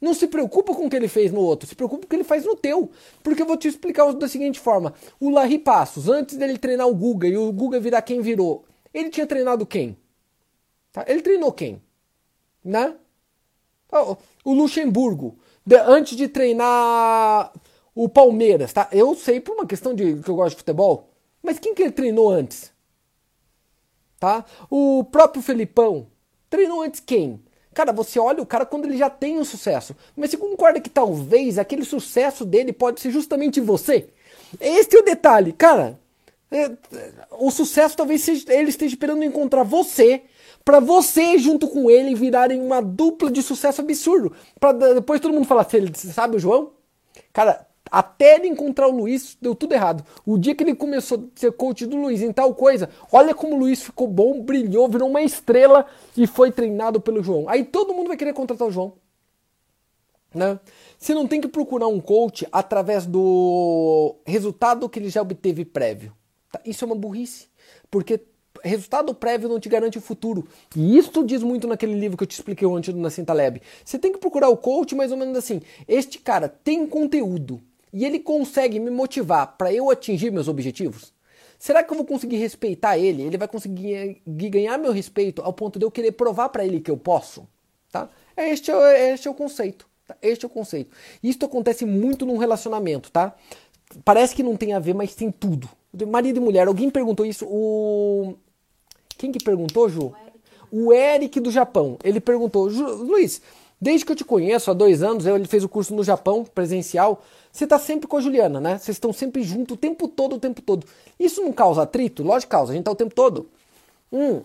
Não 0.00 0.12
se 0.14 0.26
preocupa 0.26 0.74
com 0.74 0.86
o 0.86 0.90
que 0.90 0.96
ele 0.96 1.06
fez 1.06 1.30
no 1.30 1.40
outro, 1.40 1.68
se 1.68 1.76
preocupa 1.76 2.00
com 2.00 2.06
o 2.06 2.08
que 2.08 2.16
ele 2.16 2.24
faz 2.24 2.44
no 2.44 2.56
teu. 2.56 2.90
Porque 3.22 3.40
eu 3.40 3.46
vou 3.46 3.56
te 3.56 3.68
explicar 3.68 4.12
da 4.14 4.26
seguinte 4.26 4.58
forma: 4.58 4.92
o 5.20 5.30
Larry 5.30 5.60
Passos, 5.60 6.08
antes 6.08 6.36
dele 6.36 6.58
treinar 6.58 6.88
o 6.88 6.94
Guga 6.94 7.28
e 7.28 7.36
o 7.36 7.52
Guga 7.52 7.78
virar 7.78 8.02
quem 8.02 8.20
virou, 8.20 8.64
ele 8.92 9.10
tinha 9.10 9.28
treinado 9.28 9.64
quem? 9.64 9.96
Tá? 10.90 11.04
Ele 11.06 11.22
treinou 11.22 11.52
quem? 11.52 11.80
Né? 12.64 12.96
O 14.44 14.52
Luxemburgo, 14.52 15.38
antes 15.86 16.16
de 16.16 16.26
treinar 16.26 17.52
o 17.94 18.08
Palmeiras, 18.08 18.72
tá? 18.72 18.88
Eu 18.90 19.14
sei 19.14 19.40
por 19.40 19.54
uma 19.54 19.66
questão 19.66 19.94
de 19.94 20.16
que 20.16 20.28
eu 20.28 20.34
gosto 20.34 20.50
de 20.50 20.56
futebol, 20.56 21.10
mas 21.40 21.60
quem 21.60 21.74
que 21.74 21.82
ele 21.82 21.92
treinou 21.92 22.28
antes? 22.28 22.71
Tá? 24.22 24.44
O 24.70 25.02
próprio 25.02 25.42
Felipão 25.42 26.06
treinou 26.48 26.80
antes 26.80 27.00
quem? 27.00 27.42
Cara, 27.74 27.92
você 27.92 28.20
olha 28.20 28.40
o 28.40 28.46
cara 28.46 28.64
quando 28.64 28.84
ele 28.84 28.96
já 28.96 29.10
tem 29.10 29.36
um 29.36 29.44
sucesso. 29.44 29.96
Mas 30.14 30.30
você 30.30 30.36
concorda 30.36 30.80
que 30.80 30.88
talvez 30.88 31.58
aquele 31.58 31.84
sucesso 31.84 32.44
dele 32.44 32.72
pode 32.72 33.00
ser 33.00 33.10
justamente 33.10 33.60
você? 33.60 34.10
Este 34.60 34.94
é 34.94 35.00
o 35.00 35.04
detalhe. 35.04 35.52
Cara, 35.52 35.98
é, 36.52 36.70
o 37.32 37.50
sucesso 37.50 37.96
talvez 37.96 38.22
seja, 38.22 38.54
ele 38.54 38.68
esteja 38.68 38.94
esperando 38.94 39.24
encontrar 39.24 39.64
você 39.64 40.22
para 40.64 40.78
você 40.78 41.36
junto 41.36 41.66
com 41.66 41.90
ele 41.90 42.14
virarem 42.14 42.60
uma 42.60 42.80
dupla 42.80 43.28
de 43.28 43.42
sucesso 43.42 43.80
absurdo. 43.80 44.32
Para 44.60 44.94
depois 44.94 45.20
todo 45.20 45.34
mundo 45.34 45.48
falar, 45.48 45.64
você 45.64 46.12
sabe 46.12 46.36
o 46.36 46.38
João? 46.38 46.70
Cara, 47.32 47.66
Até 47.92 48.36
ele 48.36 48.48
encontrar 48.48 48.88
o 48.88 48.90
Luiz, 48.90 49.36
deu 49.38 49.54
tudo 49.54 49.74
errado. 49.74 50.02
O 50.24 50.38
dia 50.38 50.54
que 50.54 50.64
ele 50.64 50.74
começou 50.74 51.18
a 51.18 51.38
ser 51.38 51.52
coach 51.52 51.84
do 51.84 51.94
Luiz 51.94 52.22
em 52.22 52.32
tal 52.32 52.54
coisa, 52.54 52.88
olha 53.12 53.34
como 53.34 53.54
o 53.54 53.58
Luiz 53.58 53.82
ficou 53.82 54.08
bom, 54.08 54.40
brilhou, 54.40 54.88
virou 54.88 55.10
uma 55.10 55.20
estrela 55.20 55.84
e 56.16 56.26
foi 56.26 56.50
treinado 56.50 57.02
pelo 57.02 57.22
João. 57.22 57.46
Aí 57.50 57.62
todo 57.62 57.92
mundo 57.92 58.08
vai 58.08 58.16
querer 58.16 58.32
contratar 58.32 58.66
o 58.66 58.70
João. 58.70 58.94
Né? 60.34 60.58
Você 60.98 61.12
não 61.12 61.28
tem 61.28 61.38
que 61.38 61.48
procurar 61.48 61.86
um 61.86 62.00
coach 62.00 62.48
através 62.50 63.04
do 63.04 64.16
resultado 64.24 64.88
que 64.88 64.98
ele 64.98 65.10
já 65.10 65.20
obteve 65.20 65.62
prévio. 65.62 66.14
Tá? 66.50 66.62
Isso 66.64 66.82
é 66.82 66.86
uma 66.86 66.96
burrice. 66.96 67.48
Porque 67.90 68.22
resultado 68.64 69.14
prévio 69.14 69.50
não 69.50 69.60
te 69.60 69.68
garante 69.68 69.98
o 69.98 70.00
futuro. 70.00 70.48
E 70.74 70.96
isso 70.96 71.22
diz 71.26 71.42
muito 71.42 71.68
naquele 71.68 71.92
livro 71.92 72.16
que 72.16 72.22
eu 72.22 72.28
te 72.28 72.32
expliquei 72.32 72.66
antes 72.66 72.94
do 72.94 73.00
Nassim 73.00 73.22
Taleb. 73.22 73.60
Você 73.84 73.98
tem 73.98 74.12
que 74.12 74.18
procurar 74.18 74.48
o 74.48 74.56
coach 74.56 74.94
mais 74.94 75.12
ou 75.12 75.18
menos 75.18 75.36
assim. 75.36 75.60
Este 75.86 76.18
cara 76.18 76.48
tem 76.48 76.86
conteúdo 76.86 77.60
e 77.92 78.04
ele 78.04 78.18
consegue 78.18 78.80
me 78.80 78.90
motivar 78.90 79.56
para 79.56 79.72
eu 79.72 79.90
atingir 79.90 80.30
meus 80.30 80.48
objetivos? 80.48 81.12
Será 81.58 81.82
que 81.82 81.92
eu 81.92 81.96
vou 81.96 82.06
conseguir 82.06 82.38
respeitar 82.38 82.98
ele? 82.98 83.22
Ele 83.22 83.38
vai 83.38 83.46
conseguir 83.46 84.20
ganhar 84.26 84.78
meu 84.78 84.90
respeito 84.90 85.42
ao 85.42 85.52
ponto 85.52 85.78
de 85.78 85.84
eu 85.84 85.90
querer 85.90 86.12
provar 86.12 86.48
para 86.48 86.64
ele 86.64 86.80
que 86.80 86.90
eu 86.90 86.96
posso? 86.96 87.46
Tá? 87.90 88.08
Este 88.36 88.70
é, 88.70 89.12
este 89.12 89.28
é 89.28 89.30
o 89.30 89.34
conceito. 89.34 89.86
Tá? 90.06 90.16
Este 90.20 90.44
é 90.44 90.48
o 90.48 90.50
conceito. 90.50 90.90
Isso 91.22 91.44
acontece 91.44 91.84
muito 91.84 92.26
num 92.26 92.36
relacionamento, 92.36 93.12
tá? 93.12 93.36
Parece 94.04 94.34
que 94.34 94.42
não 94.42 94.56
tem 94.56 94.72
a 94.72 94.78
ver, 94.78 94.94
mas 94.94 95.14
tem 95.14 95.30
tudo. 95.30 95.68
Marido 96.08 96.38
e 96.38 96.40
mulher. 96.40 96.66
Alguém 96.66 96.90
perguntou 96.90 97.24
isso. 97.24 97.46
O 97.46 98.34
quem 99.16 99.30
que 99.30 99.44
perguntou, 99.44 99.88
Ju? 99.88 100.12
O 100.70 100.92
Eric 100.92 101.38
do 101.38 101.50
Japão. 101.50 101.96
Ele 102.02 102.18
perguntou, 102.18 102.66
Luiz, 102.68 103.40
desde 103.82 104.06
que 104.06 104.12
eu 104.12 104.16
te 104.16 104.24
conheço 104.24 104.70
há 104.70 104.74
dois 104.74 105.02
anos, 105.02 105.26
ele 105.26 105.44
fez 105.44 105.64
o 105.64 105.68
curso 105.68 105.92
no 105.92 106.04
Japão, 106.04 106.44
presencial. 106.44 107.20
Você 107.50 107.64
está 107.64 107.80
sempre 107.80 108.06
com 108.06 108.16
a 108.16 108.20
Juliana, 108.20 108.60
né? 108.60 108.78
Vocês 108.78 108.94
estão 108.94 109.12
sempre 109.12 109.42
junto 109.42 109.74
o 109.74 109.76
tempo 109.76 110.06
todo, 110.06 110.36
o 110.36 110.38
tempo 110.38 110.62
todo. 110.62 110.86
Isso 111.18 111.42
não 111.42 111.52
causa 111.52 111.82
atrito? 111.82 112.22
Lógico 112.22 112.48
que 112.48 112.56
causa, 112.56 112.72
a 112.72 112.76
gente 112.76 112.84
tá 112.84 112.92
o 112.92 112.94
tempo 112.94 113.12
todo. 113.12 113.48
Hum. 114.12 114.42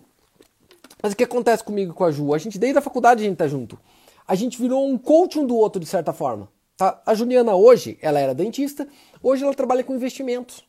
Mas 1.04 1.14
o 1.14 1.16
que 1.16 1.24
acontece 1.24 1.64
comigo 1.64 1.92
e 1.92 1.94
com 1.94 2.04
a 2.04 2.10
Ju? 2.10 2.34
A 2.34 2.40
gente, 2.40 2.58
desde 2.58 2.80
a 2.80 2.82
faculdade, 2.82 3.24
a 3.24 3.28
gente 3.28 3.38
tá 3.38 3.48
junto. 3.48 3.78
A 4.28 4.34
gente 4.34 4.60
virou 4.60 4.84
um 4.84 4.98
coach 4.98 5.38
um 5.38 5.46
do 5.46 5.56
outro, 5.56 5.80
de 5.80 5.86
certa 5.86 6.12
forma. 6.12 6.50
Tá? 6.76 7.00
A 7.06 7.14
Juliana 7.14 7.56
hoje, 7.56 7.96
ela 8.02 8.20
era 8.20 8.34
dentista, 8.34 8.88
hoje 9.22 9.44
ela 9.44 9.54
trabalha 9.54 9.84
com 9.84 9.94
investimentos. 9.94 10.66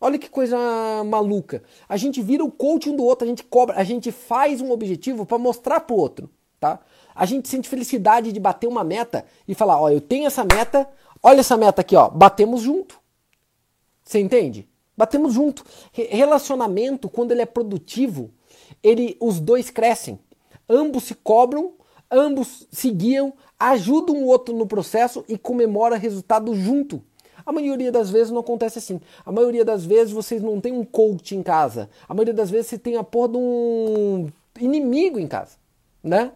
Olha 0.00 0.18
que 0.18 0.30
coisa 0.30 0.56
maluca. 1.04 1.62
A 1.86 1.98
gente 1.98 2.22
vira 2.22 2.42
o 2.42 2.50
coach 2.50 2.88
um 2.88 2.96
do 2.96 3.04
outro, 3.04 3.26
a 3.26 3.28
gente 3.28 3.44
cobra, 3.44 3.76
a 3.76 3.84
gente 3.84 4.10
faz 4.10 4.62
um 4.62 4.70
objetivo 4.70 5.26
para 5.26 5.36
mostrar 5.36 5.80
pro 5.80 5.94
outro, 5.94 6.30
tá? 6.58 6.80
A 7.14 7.26
gente 7.26 7.48
sente 7.48 7.68
felicidade 7.68 8.32
de 8.32 8.40
bater 8.40 8.66
uma 8.66 8.84
meta 8.84 9.24
e 9.46 9.54
falar, 9.54 9.80
ó, 9.80 9.90
eu 9.90 10.00
tenho 10.00 10.26
essa 10.26 10.44
meta, 10.44 10.88
olha 11.22 11.40
essa 11.40 11.56
meta 11.56 11.80
aqui, 11.80 11.96
ó, 11.96 12.08
batemos 12.08 12.62
junto. 12.62 12.98
Você 14.04 14.20
entende? 14.20 14.68
Batemos 14.96 15.34
junto. 15.34 15.64
Relacionamento, 15.92 17.08
quando 17.08 17.32
ele 17.32 17.42
é 17.42 17.46
produtivo, 17.46 18.30
ele, 18.82 19.16
os 19.20 19.38
dois 19.38 19.70
crescem. 19.70 20.18
Ambos 20.68 21.04
se 21.04 21.14
cobram, 21.14 21.72
ambos 22.10 22.66
se 22.70 22.90
guiam, 22.90 23.32
ajudam 23.58 24.16
o 24.16 24.26
outro 24.26 24.56
no 24.56 24.66
processo 24.66 25.24
e 25.28 25.36
comemora 25.36 25.96
resultado 25.96 26.54
junto. 26.54 27.02
A 27.44 27.52
maioria 27.52 27.90
das 27.90 28.10
vezes 28.10 28.30
não 28.30 28.40
acontece 28.40 28.78
assim. 28.78 29.00
A 29.24 29.32
maioria 29.32 29.64
das 29.64 29.84
vezes 29.84 30.12
vocês 30.12 30.42
não 30.42 30.60
tem 30.60 30.72
um 30.72 30.84
coach 30.84 31.34
em 31.34 31.42
casa. 31.42 31.88
A 32.08 32.12
maioria 32.12 32.34
das 32.34 32.50
vezes 32.50 32.66
você 32.66 32.78
tem 32.78 32.96
a 32.96 33.04
porra 33.04 33.28
de 33.28 33.36
um 33.38 34.28
inimigo 34.60 35.18
em 35.18 35.26
casa, 35.26 35.56
né? 36.02 36.32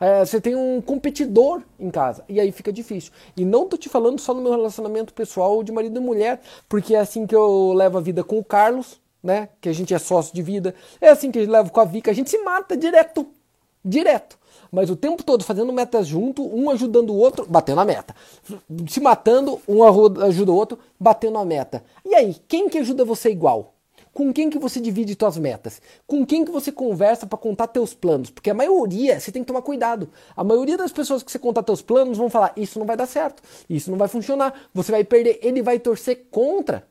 É, 0.00 0.24
você 0.24 0.40
tem 0.40 0.54
um 0.54 0.80
competidor 0.80 1.62
em 1.78 1.90
casa 1.90 2.24
e 2.28 2.38
aí 2.40 2.52
fica 2.52 2.72
difícil. 2.72 3.12
E 3.36 3.44
não 3.44 3.66
tô 3.66 3.76
te 3.76 3.88
falando 3.88 4.20
só 4.20 4.32
no 4.32 4.40
meu 4.40 4.52
relacionamento 4.52 5.12
pessoal 5.12 5.62
de 5.62 5.72
marido 5.72 5.98
e 5.98 6.02
mulher, 6.02 6.40
porque 6.68 6.94
é 6.94 7.00
assim 7.00 7.26
que 7.26 7.34
eu 7.34 7.72
levo 7.72 7.98
a 7.98 8.00
vida 8.00 8.22
com 8.22 8.38
o 8.38 8.44
Carlos, 8.44 9.00
né? 9.22 9.48
Que 9.60 9.68
a 9.68 9.72
gente 9.72 9.92
é 9.92 9.98
sócio 9.98 10.34
de 10.34 10.42
vida. 10.42 10.74
É 11.00 11.08
assim 11.08 11.30
que 11.30 11.38
eu 11.38 11.50
levo 11.50 11.72
com 11.72 11.80
a 11.80 11.84
Vika. 11.84 12.10
A 12.10 12.14
gente 12.14 12.30
se 12.30 12.38
mata 12.38 12.76
direto, 12.76 13.26
direto 13.84 14.38
mas 14.70 14.90
o 14.90 14.96
tempo 14.96 15.22
todo 15.22 15.44
fazendo 15.44 15.72
metas 15.72 16.06
junto, 16.06 16.42
um 16.42 16.70
ajudando 16.70 17.10
o 17.10 17.16
outro, 17.16 17.46
batendo 17.48 17.80
a 17.80 17.84
meta. 17.84 18.14
Se 18.88 19.00
matando, 19.00 19.60
um 19.66 19.82
ajuda 19.82 20.52
o 20.52 20.54
outro, 20.54 20.78
batendo 20.98 21.38
a 21.38 21.44
meta. 21.44 21.82
E 22.04 22.14
aí, 22.14 22.36
quem 22.46 22.68
que 22.68 22.78
ajuda 22.78 23.04
você 23.04 23.30
igual? 23.30 23.74
Com 24.12 24.32
quem 24.32 24.50
que 24.50 24.58
você 24.58 24.80
divide 24.80 25.16
suas 25.18 25.38
metas? 25.38 25.80
Com 26.06 26.24
quem 26.26 26.44
que 26.44 26.50
você 26.50 26.72
conversa 26.72 27.26
para 27.26 27.38
contar 27.38 27.68
teus 27.68 27.94
planos? 27.94 28.30
Porque 28.30 28.50
a 28.50 28.54
maioria, 28.54 29.20
você 29.20 29.30
tem 29.30 29.42
que 29.42 29.46
tomar 29.46 29.62
cuidado. 29.62 30.08
A 30.36 30.42
maioria 30.42 30.76
das 30.76 30.92
pessoas 30.92 31.22
que 31.22 31.30
você 31.30 31.38
contar 31.38 31.62
teus 31.62 31.82
planos 31.82 32.18
vão 32.18 32.28
falar: 32.28 32.52
"Isso 32.56 32.78
não 32.78 32.86
vai 32.86 32.96
dar 32.96 33.06
certo, 33.06 33.42
isso 33.68 33.90
não 33.90 33.98
vai 33.98 34.08
funcionar, 34.08 34.54
você 34.74 34.90
vai 34.90 35.04
perder". 35.04 35.38
Ele 35.42 35.62
vai 35.62 35.78
torcer 35.78 36.26
contra. 36.30 36.86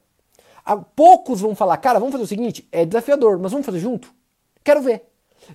Poucos 0.95 1.41
vão 1.41 1.55
falar: 1.55 1.77
"Cara, 1.77 1.99
vamos 1.99 2.11
fazer 2.11 2.23
o 2.23 2.27
seguinte, 2.27 2.67
é 2.71 2.85
desafiador, 2.85 3.39
mas 3.39 3.51
vamos 3.51 3.65
fazer 3.65 3.79
junto". 3.79 4.13
Quero 4.63 4.81
ver. 4.81 5.03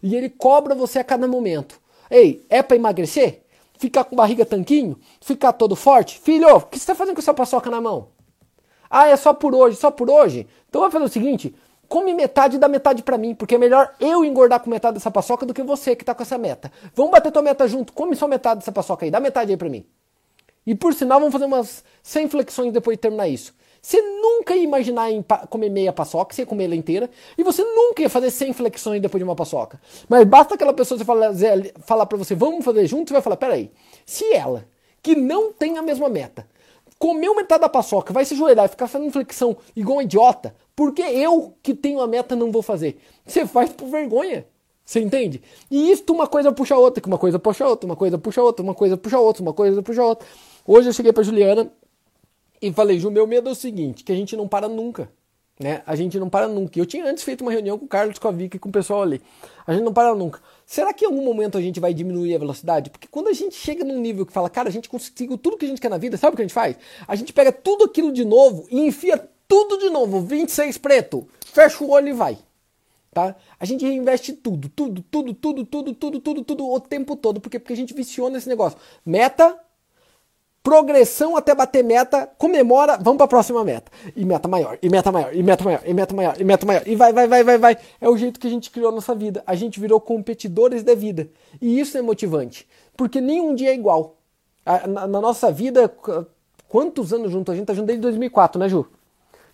E 0.03 0.15
ele 0.17 0.31
cobra 0.31 0.75
você 0.75 0.99
a 0.99 1.05
cada 1.05 1.27
momento. 1.29 1.81
Ei, 2.11 2.45
é 2.49 2.63
para 2.63 2.77
emagrecer? 2.77 3.43
Ficar 3.79 4.05
com 4.05 4.15
barriga 4.15 4.47
tanquinho? 4.47 4.99
Ficar 5.21 5.53
todo 5.53 5.75
forte? 5.75 6.19
Filho, 6.19 6.57
o 6.57 6.61
que 6.61 6.79
você 6.79 6.83
está 6.83 6.95
fazendo 6.95 7.15
com 7.15 7.21
essa 7.21 7.35
paçoca 7.35 7.69
na 7.71 7.81
mão? 7.81 8.09
Ah, 8.95 9.09
é 9.09 9.17
só 9.17 9.33
por 9.33 9.55
hoje, 9.55 9.79
só 9.79 9.91
por 9.91 10.11
hoje? 10.11 10.47
Então 10.69 10.83
vai 10.83 10.91
fazer 10.91 11.07
o 11.07 11.09
seguinte, 11.09 11.55
come 11.89 12.13
metade 12.13 12.57
e 12.57 12.59
dá 12.59 12.69
metade 12.69 13.03
para 13.03 13.17
mim, 13.17 13.35
porque 13.35 13.55
é 13.55 13.59
melhor 13.59 13.95
eu 13.99 14.23
engordar 14.23 14.61
com 14.61 14.69
metade 14.69 14.95
dessa 14.95 15.11
paçoca 15.11 15.47
do 15.47 15.55
que 15.55 15.63
você 15.63 15.97
que 15.97 16.05
tá 16.05 16.15
com 16.15 16.23
essa 16.23 16.37
meta. 16.37 16.71
Vamos 16.95 17.11
bater 17.11 17.33
tua 17.33 17.41
meta 17.41 17.67
junto, 17.67 17.91
come 17.95 18.15
só 18.15 18.29
metade 18.29 18.61
dessa 18.61 18.71
paçoca 18.71 19.07
aí, 19.07 19.11
dá 19.11 19.19
metade 19.19 19.51
aí 19.51 19.57
para 19.57 19.71
mim. 19.71 19.83
E 20.67 20.75
por 20.75 20.93
sinal, 20.93 21.19
vamos 21.21 21.33
fazer 21.33 21.47
umas 21.47 21.83
100 22.03 22.29
flexões 22.29 22.71
depois 22.71 22.99
de 22.99 23.01
terminar 23.01 23.29
isso. 23.29 23.55
Você 23.81 24.01
nunca 24.03 24.55
ia 24.55 24.63
imaginar 24.63 25.11
em 25.11 25.25
comer 25.49 25.71
meia 25.71 25.93
paçoca, 25.93 26.35
você 26.35 26.43
ia 26.43 26.47
comer 26.47 26.65
ela 26.65 26.77
inteira, 26.77 27.09
e 27.37 27.43
você 27.43 27.65
nunca 27.65 28.03
ia 28.03 28.11
fazer 28.11 28.31
100 28.31 28.53
flexões 28.53 29.01
depois 29.01 29.19
de 29.19 29.25
uma 29.25 29.35
paçoca. 29.35 29.81
Mas 30.07 30.25
basta 30.25 30.55
aquela 30.55 30.75
pessoa 30.75 31.03
falar, 31.03 31.33
falar 31.87 32.05
para 32.05 32.19
você, 32.19 32.35
vamos 32.35 32.63
fazer 32.63 32.87
junto, 32.87 33.09
você 33.09 33.15
vai 33.15 33.23
falar, 33.23 33.39
peraí, 33.39 33.73
se 34.05 34.35
ela, 34.35 34.67
que 35.03 35.17
não 35.17 35.51
tem 35.51 35.79
a 35.79 35.83
mesma 35.83 36.11
meta, 36.11 36.47
comeu 37.03 37.35
metade 37.35 37.63
da 37.63 37.69
paçoca, 37.69 38.13
vai 38.13 38.25
se 38.25 38.35
ajoelhar 38.35 38.67
e 38.67 38.69
ficar 38.69 38.87
fazendo 38.87 39.11
flexão 39.11 39.57
igual 39.75 39.99
um 39.99 40.03
idiota, 40.03 40.55
porque 40.77 41.03
eu, 41.03 41.53
que 41.61 41.75
tenho 41.75 42.01
a 42.01 42.07
meta, 42.07 42.37
não 42.37 42.53
vou 42.53 42.63
fazer? 42.63 42.97
Você 43.27 43.45
faz 43.45 43.73
por 43.73 43.89
vergonha. 43.89 44.47
Você 44.85 45.01
entende? 45.01 45.43
E 45.69 45.91
isso 45.91 46.05
uma 46.11 46.29
coisa 46.29 46.53
puxa 46.53 46.77
a 46.77 46.79
outra, 46.79 47.01
que 47.01 47.09
uma 47.09 47.19
coisa 47.19 47.41
puxa 47.41 47.65
a 47.65 47.69
outra, 47.69 47.87
uma 47.89 47.97
coisa 47.97 48.19
puxa 48.19 48.41
a 48.41 48.45
outra, 48.45 48.63
uma 48.63 48.73
coisa 48.73 48.97
puxa 48.97 49.17
a 49.17 49.21
outra, 49.21 49.43
uma 49.43 49.53
coisa 49.53 49.83
puxa 49.83 50.01
a 50.01 50.07
outra. 50.07 50.29
Hoje 50.65 50.91
eu 50.91 50.93
cheguei 50.93 51.13
pra 51.13 51.25
Juliana 51.25 51.73
e 52.61 52.73
falei, 52.73 53.01
Ju, 53.01 53.11
meu 53.11 53.27
medo 53.27 53.49
é 53.49 53.53
o 53.53 53.57
seguinte, 53.57 54.05
que 54.05 54.13
a 54.13 54.15
gente 54.15 54.37
não 54.37 54.47
para 54.47 54.69
nunca. 54.69 55.11
Né? 55.61 55.83
A 55.87 55.95
gente 55.95 56.19
não 56.19 56.29
para 56.29 56.49
nunca. 56.49 56.79
Eu 56.79 56.87
tinha 56.87 57.05
antes 57.05 57.23
feito 57.23 57.43
uma 57.43 57.53
reunião 57.53 57.79
com 57.79 57.85
o 57.85 57.89
Carlos, 57.89 58.19
com 58.19 58.27
a 58.27 58.33
Vicky 58.33 58.57
e 58.57 58.61
com 58.61 58.69
o 58.69 58.73
pessoal 58.73 59.03
ali. 59.03 59.21
A 59.67 59.73
gente 59.73 59.85
não 59.85 59.93
para 59.93 60.15
nunca. 60.15 60.41
Será 60.67 60.93
que 60.93 61.05
em 61.05 61.09
algum 61.09 61.23
momento 61.25 61.57
a 61.57 61.61
gente 61.61 61.79
vai 61.79 61.95
diminuir 61.95 62.35
a 62.35 62.39
velocidade? 62.39 62.91
Porque 62.91 63.07
quando 63.07 63.29
a 63.29 63.33
gente 63.33 63.55
chega 63.55 63.85
num 63.85 64.01
nível 64.01 64.27
que 64.27 64.33
fala, 64.33 64.51
cara, 64.51 64.69
a 64.69 64.73
gente 64.73 64.89
conseguiu 64.89 65.39
tudo 65.39 65.57
que 65.57 65.65
a 65.65 65.69
gente 65.69 65.81
quer 65.81 65.91
na 65.91 65.99
vida, 65.99 66.17
sabe 66.17 66.35
o 66.35 66.37
que 66.37 66.43
a 66.43 66.45
gente 66.45 66.55
faz? 66.55 66.77
A 67.07 67.15
gente 67.15 67.33
pega 67.33 67.53
tudo 67.53 67.85
aquilo 67.85 68.11
de 68.11 68.25
novo 68.25 68.67
e 68.71 68.81
enfia 68.81 69.29
tudo 69.47 69.79
de 69.79 69.91
novo, 69.91 70.21
26 70.23 70.79
preto, 70.79 71.29
fecha 71.45 71.85
o 71.85 71.91
olho 71.91 72.09
e 72.09 72.13
vai. 72.15 72.39
Tá? 73.13 73.37
A 73.61 73.67
gente 73.67 73.85
reinveste 73.85 74.33
tudo, 74.33 74.71
tudo, 74.71 75.03
tudo, 75.03 75.35
tudo, 75.35 75.65
tudo, 75.67 75.95
tudo, 75.95 76.21
tudo, 76.21 76.45
tudo, 76.45 76.73
o 76.73 76.81
tempo 76.81 77.15
todo. 77.15 77.39
Por 77.39 77.51
quê? 77.51 77.59
Porque 77.59 77.75
a 77.75 77.77
gente 77.77 77.93
viciou 77.93 78.31
nesse 78.31 78.49
negócio. 78.49 78.79
Meta, 79.05 79.59
progressão 80.63 81.37
até 81.37 81.55
bater 81.55 81.83
meta, 81.83 82.31
comemora, 82.39 82.97
vamos 82.97 83.17
para 83.17 83.25
a 83.25 83.29
próxima 83.29 83.65
meta. 83.65 83.91
E 84.15 84.25
meta 84.25 84.49
maior, 84.49 84.79
e 84.81 84.89
meta 84.89 85.11
maior, 85.11 85.35
e 85.35 85.43
meta 85.43 85.65
maior, 85.65 85.83
e 85.85 85.93
meta 85.93 86.15
maior, 86.15 86.41
e 86.41 86.45
meta 86.45 86.67
maior. 86.67 86.83
E 86.87 86.95
vai, 86.95 87.13
vai, 87.13 87.27
vai, 87.27 87.45
vai, 87.45 87.59
vai. 87.59 87.77
É 88.01 88.09
o 88.09 88.17
jeito 88.17 88.39
que 88.39 88.47
a 88.47 88.51
gente 88.51 88.71
criou 88.71 88.91
a 88.91 88.93
nossa 88.93 89.15
vida. 89.15 89.43
A 89.47 89.55
gente 89.55 89.81
virou 89.81 90.01
competidores 90.01 90.83
da 90.83 90.95
vida. 90.95 91.29
E 91.61 91.81
isso 91.81 91.99
é 91.99 92.03
motivante. 92.03 92.69
Porque 92.97 93.21
nenhum 93.21 93.55
dia 93.55 93.71
é 93.71 93.75
igual. 93.75 94.17
Na, 94.65 95.07
na 95.09 95.21
nossa 95.21 95.51
vida, 95.51 95.93
quantos 96.69 97.13
anos 97.13 97.33
juntos? 97.33 97.53
A 97.53 97.57
gente 97.57 97.67
tá 97.67 97.75
junto 97.75 97.87
desde 97.87 98.03
2004, 98.03 98.61
né, 98.61 98.69
Ju? 98.69 98.87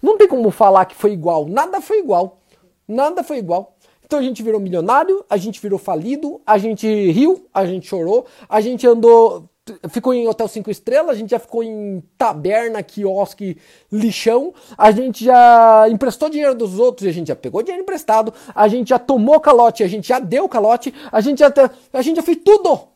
Não 0.03 0.19
tem 0.19 0.29
como 0.29 0.51
falar 0.51 0.85
que 0.85 0.95
foi 0.95 1.13
igual. 1.13 1.47
Nada 1.47 1.81
foi 1.81 2.01
igual. 2.01 2.39
Nada 2.87 3.25
foi 3.25 3.39
igual. 3.39 3.75
Então 4.05 4.19
a 4.19 4.23
gente 4.23 4.43
virou 4.43 4.59
milionário, 4.59 5.23
a 5.29 5.37
gente 5.37 5.61
virou 5.61 5.79
falido, 5.79 6.41
a 6.47 6.57
gente 6.57 6.87
riu, 7.11 7.47
a 7.53 7.67
gente 7.67 7.87
chorou, 7.87 8.27
a 8.49 8.59
gente 8.59 8.87
andou 8.87 9.49
ficou 9.89 10.15
em 10.15 10.27
hotel 10.27 10.49
cinco 10.49 10.71
estrelas, 10.71 11.11
a 11.11 11.19
gente 11.19 11.31
já 11.31 11.39
ficou 11.39 11.63
em 11.63 12.03
taberna, 12.17 12.83
quiosque, 12.83 13.57
lixão, 13.91 14.53
a 14.77 14.91
gente 14.91 15.25
já 15.25 15.87
emprestou 15.89 16.29
dinheiro 16.29 16.55
dos 16.55 16.79
outros 16.79 17.07
e 17.07 17.09
a 17.11 17.13
gente 17.13 17.29
já 17.29 17.37
pegou 17.37 17.63
dinheiro 17.63 17.83
emprestado, 17.83 18.33
a 18.55 18.69
gente 18.69 18.89
já 18.89 18.99
tomou 18.99 19.41
calote, 19.41 19.83
a 19.83 19.89
gente 19.89 20.09
já 20.09 20.19
deu 20.19 20.49
calote, 20.49 20.95
a 21.11 21.21
gente 21.21 21.39
já, 21.39 21.53
a 21.93 22.03
gente 22.03 22.17
já 22.17 22.23
fez 22.23 22.39
tudo. 22.45 22.89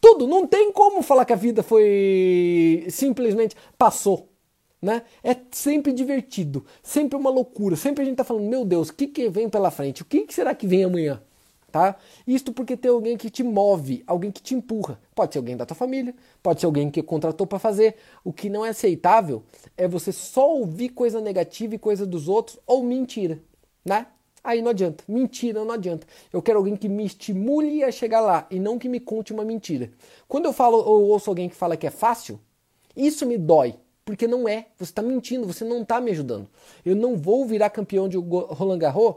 Tudo, 0.00 0.28
não 0.28 0.46
tem 0.46 0.70
como 0.70 1.02
falar 1.02 1.24
que 1.24 1.32
a 1.32 1.36
vida 1.36 1.62
foi 1.62 2.86
simplesmente 2.88 3.56
passou, 3.76 4.28
né? 4.80 5.02
É 5.24 5.36
sempre 5.50 5.92
divertido, 5.92 6.64
sempre 6.82 7.18
uma 7.18 7.30
loucura, 7.30 7.74
sempre 7.74 8.02
a 8.02 8.06
gente 8.06 8.16
tá 8.16 8.22
falando, 8.22 8.48
meu 8.48 8.64
Deus, 8.64 8.90
o 8.90 8.94
que 8.94 9.08
que 9.08 9.28
vem 9.28 9.48
pela 9.48 9.72
frente? 9.72 10.02
O 10.02 10.04
que, 10.04 10.20
que 10.20 10.32
será 10.32 10.54
que 10.54 10.68
vem 10.68 10.84
amanhã? 10.84 11.20
Tá? 11.70 11.96
Isto 12.26 12.52
porque 12.52 12.76
tem 12.76 12.90
alguém 12.90 13.16
que 13.16 13.30
te 13.30 13.42
move, 13.42 14.02
alguém 14.06 14.30
que 14.30 14.42
te 14.42 14.54
empurra. 14.54 14.98
Pode 15.14 15.32
ser 15.32 15.38
alguém 15.38 15.56
da 15.56 15.66
tua 15.66 15.76
família, 15.76 16.14
pode 16.42 16.60
ser 16.60 16.66
alguém 16.66 16.90
que 16.90 17.02
contratou 17.02 17.46
para 17.46 17.58
fazer. 17.58 17.96
O 18.24 18.32
que 18.32 18.48
não 18.48 18.64
é 18.64 18.70
aceitável 18.70 19.42
é 19.76 19.86
você 19.86 20.12
só 20.12 20.50
ouvir 20.50 20.90
coisa 20.90 21.20
negativa 21.20 21.74
e 21.74 21.78
coisa 21.78 22.06
dos 22.06 22.28
outros 22.28 22.58
ou 22.66 22.82
mentira, 22.82 23.40
né? 23.84 24.06
Aí 24.42 24.62
não 24.62 24.70
adianta. 24.70 25.04
Mentira 25.06 25.64
não 25.64 25.72
adianta. 25.72 26.06
Eu 26.32 26.40
quero 26.40 26.58
alguém 26.58 26.76
que 26.76 26.88
me 26.88 27.04
estimule 27.04 27.82
a 27.84 27.90
chegar 27.90 28.20
lá 28.20 28.46
e 28.50 28.58
não 28.58 28.78
que 28.78 28.88
me 28.88 29.00
conte 29.00 29.32
uma 29.32 29.44
mentira. 29.44 29.90
Quando 30.26 30.46
eu 30.46 30.52
falo 30.52 30.78
ou 30.78 31.08
ouço 31.08 31.28
alguém 31.28 31.48
que 31.48 31.56
fala 31.56 31.76
que 31.76 31.86
é 31.86 31.90
fácil, 31.90 32.40
isso 32.96 33.26
me 33.26 33.36
dói, 33.36 33.74
porque 34.04 34.26
não 34.26 34.48
é. 34.48 34.68
Você 34.78 34.90
está 34.90 35.02
mentindo, 35.02 35.46
você 35.46 35.64
não 35.64 35.82
está 35.82 36.00
me 36.00 36.12
ajudando. 36.12 36.48
Eu 36.84 36.96
não 36.96 37.16
vou 37.16 37.44
virar 37.44 37.68
campeão 37.70 38.08
de 38.08 38.16
Roland 38.16 38.78
Garros 38.78 39.16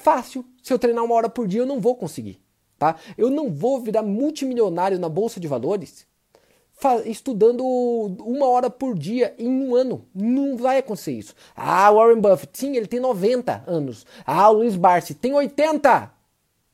fácil. 0.00 0.44
Se 0.62 0.72
eu 0.72 0.78
treinar 0.78 1.04
uma 1.04 1.14
hora 1.14 1.28
por 1.28 1.46
dia, 1.46 1.60
eu 1.60 1.66
não 1.66 1.80
vou 1.80 1.94
conseguir. 1.94 2.40
Tá? 2.78 2.96
Eu 3.16 3.30
não 3.30 3.50
vou 3.50 3.80
virar 3.80 4.02
multimilionário 4.02 4.98
na 4.98 5.08
bolsa 5.08 5.38
de 5.38 5.46
valores 5.46 6.06
estudando 7.04 7.62
uma 7.64 8.46
hora 8.46 8.70
por 8.70 8.98
dia 8.98 9.34
em 9.38 9.48
um 9.48 9.74
ano. 9.74 10.06
Não 10.14 10.56
vai 10.56 10.78
acontecer 10.78 11.12
isso. 11.12 11.34
Ah, 11.54 11.90
Warren 11.92 12.20
Buffett, 12.20 12.58
sim, 12.58 12.76
ele 12.76 12.86
tem 12.86 13.00
90 13.00 13.64
anos. 13.66 14.06
Ah, 14.26 14.48
o 14.48 14.54
Luiz 14.54 14.76
Barsi 14.76 15.14
tem 15.14 15.34
80. 15.34 16.10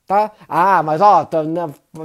Tá? 0.06 0.32
Ah, 0.48 0.82
mas 0.84 1.00
ó, 1.00 1.24
tá, 1.24 1.42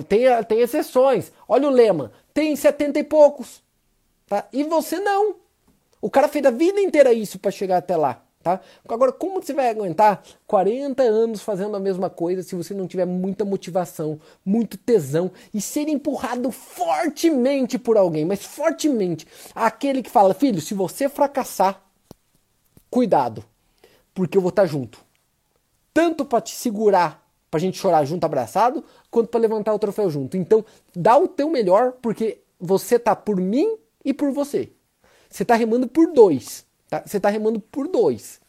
tem, 0.07 0.22
tem 0.47 0.59
exceções. 0.61 1.32
Olha 1.47 1.67
o 1.67 1.72
Lema, 1.72 2.11
tem 2.34 2.55
70 2.55 2.99
e 2.99 3.03
poucos. 3.03 3.61
Tá? 4.26 4.47
E 4.51 4.63
você 4.63 4.99
não. 4.99 5.36
O 6.01 6.09
cara 6.09 6.28
fez 6.28 6.43
a 6.45 6.51
vida 6.51 6.82
inteira 6.82 7.13
isso 7.13 7.38
para 7.38 7.51
chegar 7.51 7.78
até 7.78 7.95
lá. 7.95 8.24
Tá? 8.42 8.60
Agora, 8.88 9.12
como 9.12 9.39
você 9.39 9.54
vai 9.54 9.70
aguentar 9.70 10.24
40 10.48 11.04
anos 11.04 11.42
fazendo 11.42 11.76
a 11.76 11.80
mesma 11.80 12.10
coisa 12.10 12.42
se 12.42 12.56
você 12.56 12.74
não 12.74 12.88
tiver 12.88 13.06
muita 13.06 13.46
motivação, 13.46 14.20
muito 14.44 14.78
tesão 14.78 15.32
e 15.54 15.62
ser 15.62 15.88
empurrado 15.88 16.52
fortemente 16.52 17.78
por 17.78 17.98
alguém, 17.98 18.26
mas 18.26 18.44
fortemente? 18.44 19.28
Aquele 19.54 20.02
que 20.02 20.10
fala, 20.10 20.34
filho, 20.34 20.60
se 20.60 20.74
você 20.74 21.08
fracassar, 21.08 21.84
cuidado, 22.89 23.46
porque 24.12 24.38
eu 24.38 24.42
vou 24.42 24.50
estar 24.50 24.66
junto. 24.66 25.00
Tanto 25.94 26.26
para 26.26 26.42
te 26.42 26.56
segurar, 26.56 27.24
para 27.52 27.60
a 27.60 27.62
gente 27.62 27.78
chorar 27.78 28.06
junto 28.06 28.24
abraçado, 28.26 28.84
quanto 29.12 29.30
para 29.30 29.39
levantar 29.39 29.72
o 29.72 29.80
troféu 29.80 30.10
junto. 30.10 30.36
Então, 30.36 30.66
dá 30.96 31.16
o 31.16 31.28
teu 31.28 31.48
melhor, 31.48 31.94
porque 32.02 32.42
você 32.60 32.98
tá 32.98 33.16
por 33.16 33.38
mim 33.38 33.78
e 34.04 34.16
por 34.16 34.32
você. 34.32 34.72
Você 35.30 35.46
tá 35.46 35.54
remando 35.54 35.88
por 35.88 36.12
dois. 36.12 36.66
Tá? 36.92 37.02
Você 37.06 37.16
está 37.16 37.30
remando 37.30 37.58
por 37.62 37.88
dois. 37.88 38.42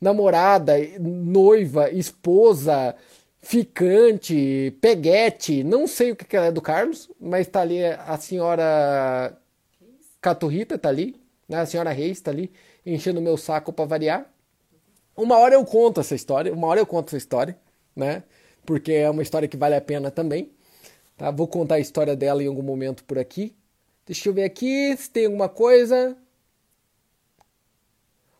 namorada, 0.01 0.73
noiva, 0.99 1.91
esposa, 1.91 2.95
ficante, 3.41 4.71
peguete, 4.81 5.63
não 5.63 5.87
sei 5.87 6.11
o 6.11 6.15
que, 6.15 6.25
que 6.25 6.37
ela 6.37 6.47
é 6.47 6.51
do 6.51 6.61
Carlos, 6.61 7.09
mas 7.19 7.47
tá 7.47 7.61
ali 7.61 7.83
a 7.85 8.17
senhora 8.17 9.37
Caturrita, 10.21 10.77
tá 10.77 10.89
ali, 10.89 11.15
né? 11.47 11.59
a 11.59 11.65
senhora 11.65 11.91
Reis 11.91 12.21
tá 12.21 12.31
ali, 12.31 12.51
enchendo 12.85 13.19
o 13.19 13.23
meu 13.23 13.37
saco 13.37 13.73
para 13.73 13.85
variar. 13.85 14.25
Uma 15.15 15.37
hora 15.39 15.55
eu 15.55 15.65
conto 15.65 15.99
essa 16.01 16.15
história, 16.15 16.53
uma 16.53 16.67
hora 16.67 16.79
eu 16.79 16.85
conto 16.85 17.07
essa 17.09 17.17
história, 17.17 17.57
né? 17.95 18.23
Porque 18.65 18.91
é 18.93 19.09
uma 19.09 19.21
história 19.23 19.47
que 19.47 19.57
vale 19.57 19.75
a 19.75 19.81
pena 19.81 20.11
também. 20.11 20.51
Tá? 21.17 21.31
Vou 21.31 21.47
contar 21.47 21.75
a 21.75 21.79
história 21.79 22.15
dela 22.15 22.43
em 22.43 22.47
algum 22.47 22.61
momento 22.61 23.03
por 23.03 23.17
aqui. 23.17 23.53
Deixa 24.05 24.29
eu 24.29 24.33
ver 24.33 24.43
aqui 24.43 24.95
se 24.95 25.09
tem 25.09 25.25
alguma 25.25 25.49
coisa. 25.49 26.15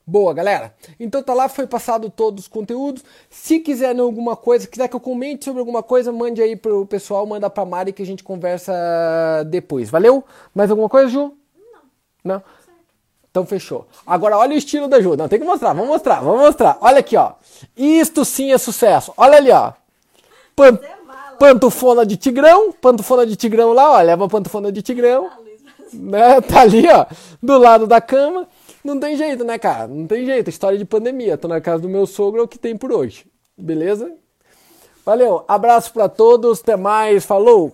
Boa, 0.06 0.34
galera. 0.34 0.74
Então 0.98 1.22
tá 1.22 1.34
lá, 1.34 1.50
foi 1.50 1.68
passado 1.68 2.10
todos 2.10 2.46
os 2.46 2.48
conteúdos. 2.48 3.04
Se 3.30 3.60
quiser 3.60 4.00
alguma 4.00 4.38
coisa, 4.38 4.66
quiser 4.66 4.88
que 4.88 4.96
eu 4.96 5.02
comente 5.02 5.44
sobre 5.44 5.60
alguma 5.60 5.84
coisa, 5.84 6.14
mande 6.14 6.42
aí 6.42 6.56
pro 6.56 6.86
pessoal, 6.86 7.26
manda 7.26 7.50
pra 7.50 7.66
Mari 7.66 7.92
que 7.92 8.04
a 8.04 8.06
gente 8.06 8.24
conversa 8.24 8.74
depois. 9.48 9.90
Valeu? 9.90 10.24
Mais 10.56 10.72
alguma 10.72 10.88
coisa, 10.88 11.10
Ju? 11.10 11.34
Não. 11.74 11.82
Não? 12.24 12.44
Então 13.30 13.46
fechou. 13.46 13.86
Agora 14.06 14.38
olha 14.38 14.56
o 14.56 14.58
estilo 14.58 14.88
da 14.88 15.02
Ju. 15.02 15.18
Não, 15.18 15.28
tem 15.28 15.40
que 15.40 15.46
mostrar, 15.46 15.74
vamos 15.74 15.90
mostrar, 15.90 16.22
vamos 16.22 16.40
mostrar. 16.40 16.78
Olha 16.80 17.00
aqui, 17.00 17.18
ó. 17.18 17.34
Isto 17.76 18.24
sim 18.24 18.54
é 18.54 18.58
sucesso. 18.58 19.14
Olha 19.18 19.36
ali, 19.36 19.52
ó. 19.52 19.74
Pan 20.56 20.80
pantufona 21.40 22.06
de 22.06 22.18
tigrão, 22.18 22.72
pantufona 22.72 23.26
de 23.26 23.36
tigrão 23.36 23.74
lá, 23.74 23.92
ó, 23.92 24.02
leva 24.02 24.26
a 24.26 24.30
pantufona 24.30 24.72
de 24.72 24.82
tigrão, 24.82 25.30
né, 25.94 26.42
tá 26.42 26.62
ali, 26.62 26.88
ó, 26.88 27.06
do 27.42 27.58
lado 27.58 27.88
da 27.88 28.02
cama, 28.02 28.48
não 28.84 29.00
tem 29.00 29.16
jeito, 29.16 29.44
né, 29.44 29.58
cara, 29.58 29.88
não 29.88 30.08
tem 30.08 30.26
jeito, 30.26 30.50
história 30.50 30.78
de 30.78 30.86
pandemia, 30.86 31.38
tô 31.38 31.48
na 31.48 31.62
casa 31.62 31.82
do 31.82 31.90
meu 31.90 32.06
sogro, 32.06 32.42
é 32.42 32.44
o 32.44 32.48
que 32.48 32.60
tem 32.60 32.78
por 32.78 32.92
hoje, 32.92 33.26
beleza? 33.58 34.12
Valeu, 35.06 35.46
abraço 35.48 35.94
para 35.94 36.10
todos, 36.10 36.60
até 36.60 36.76
mais, 36.76 37.26
falou! 37.26 37.74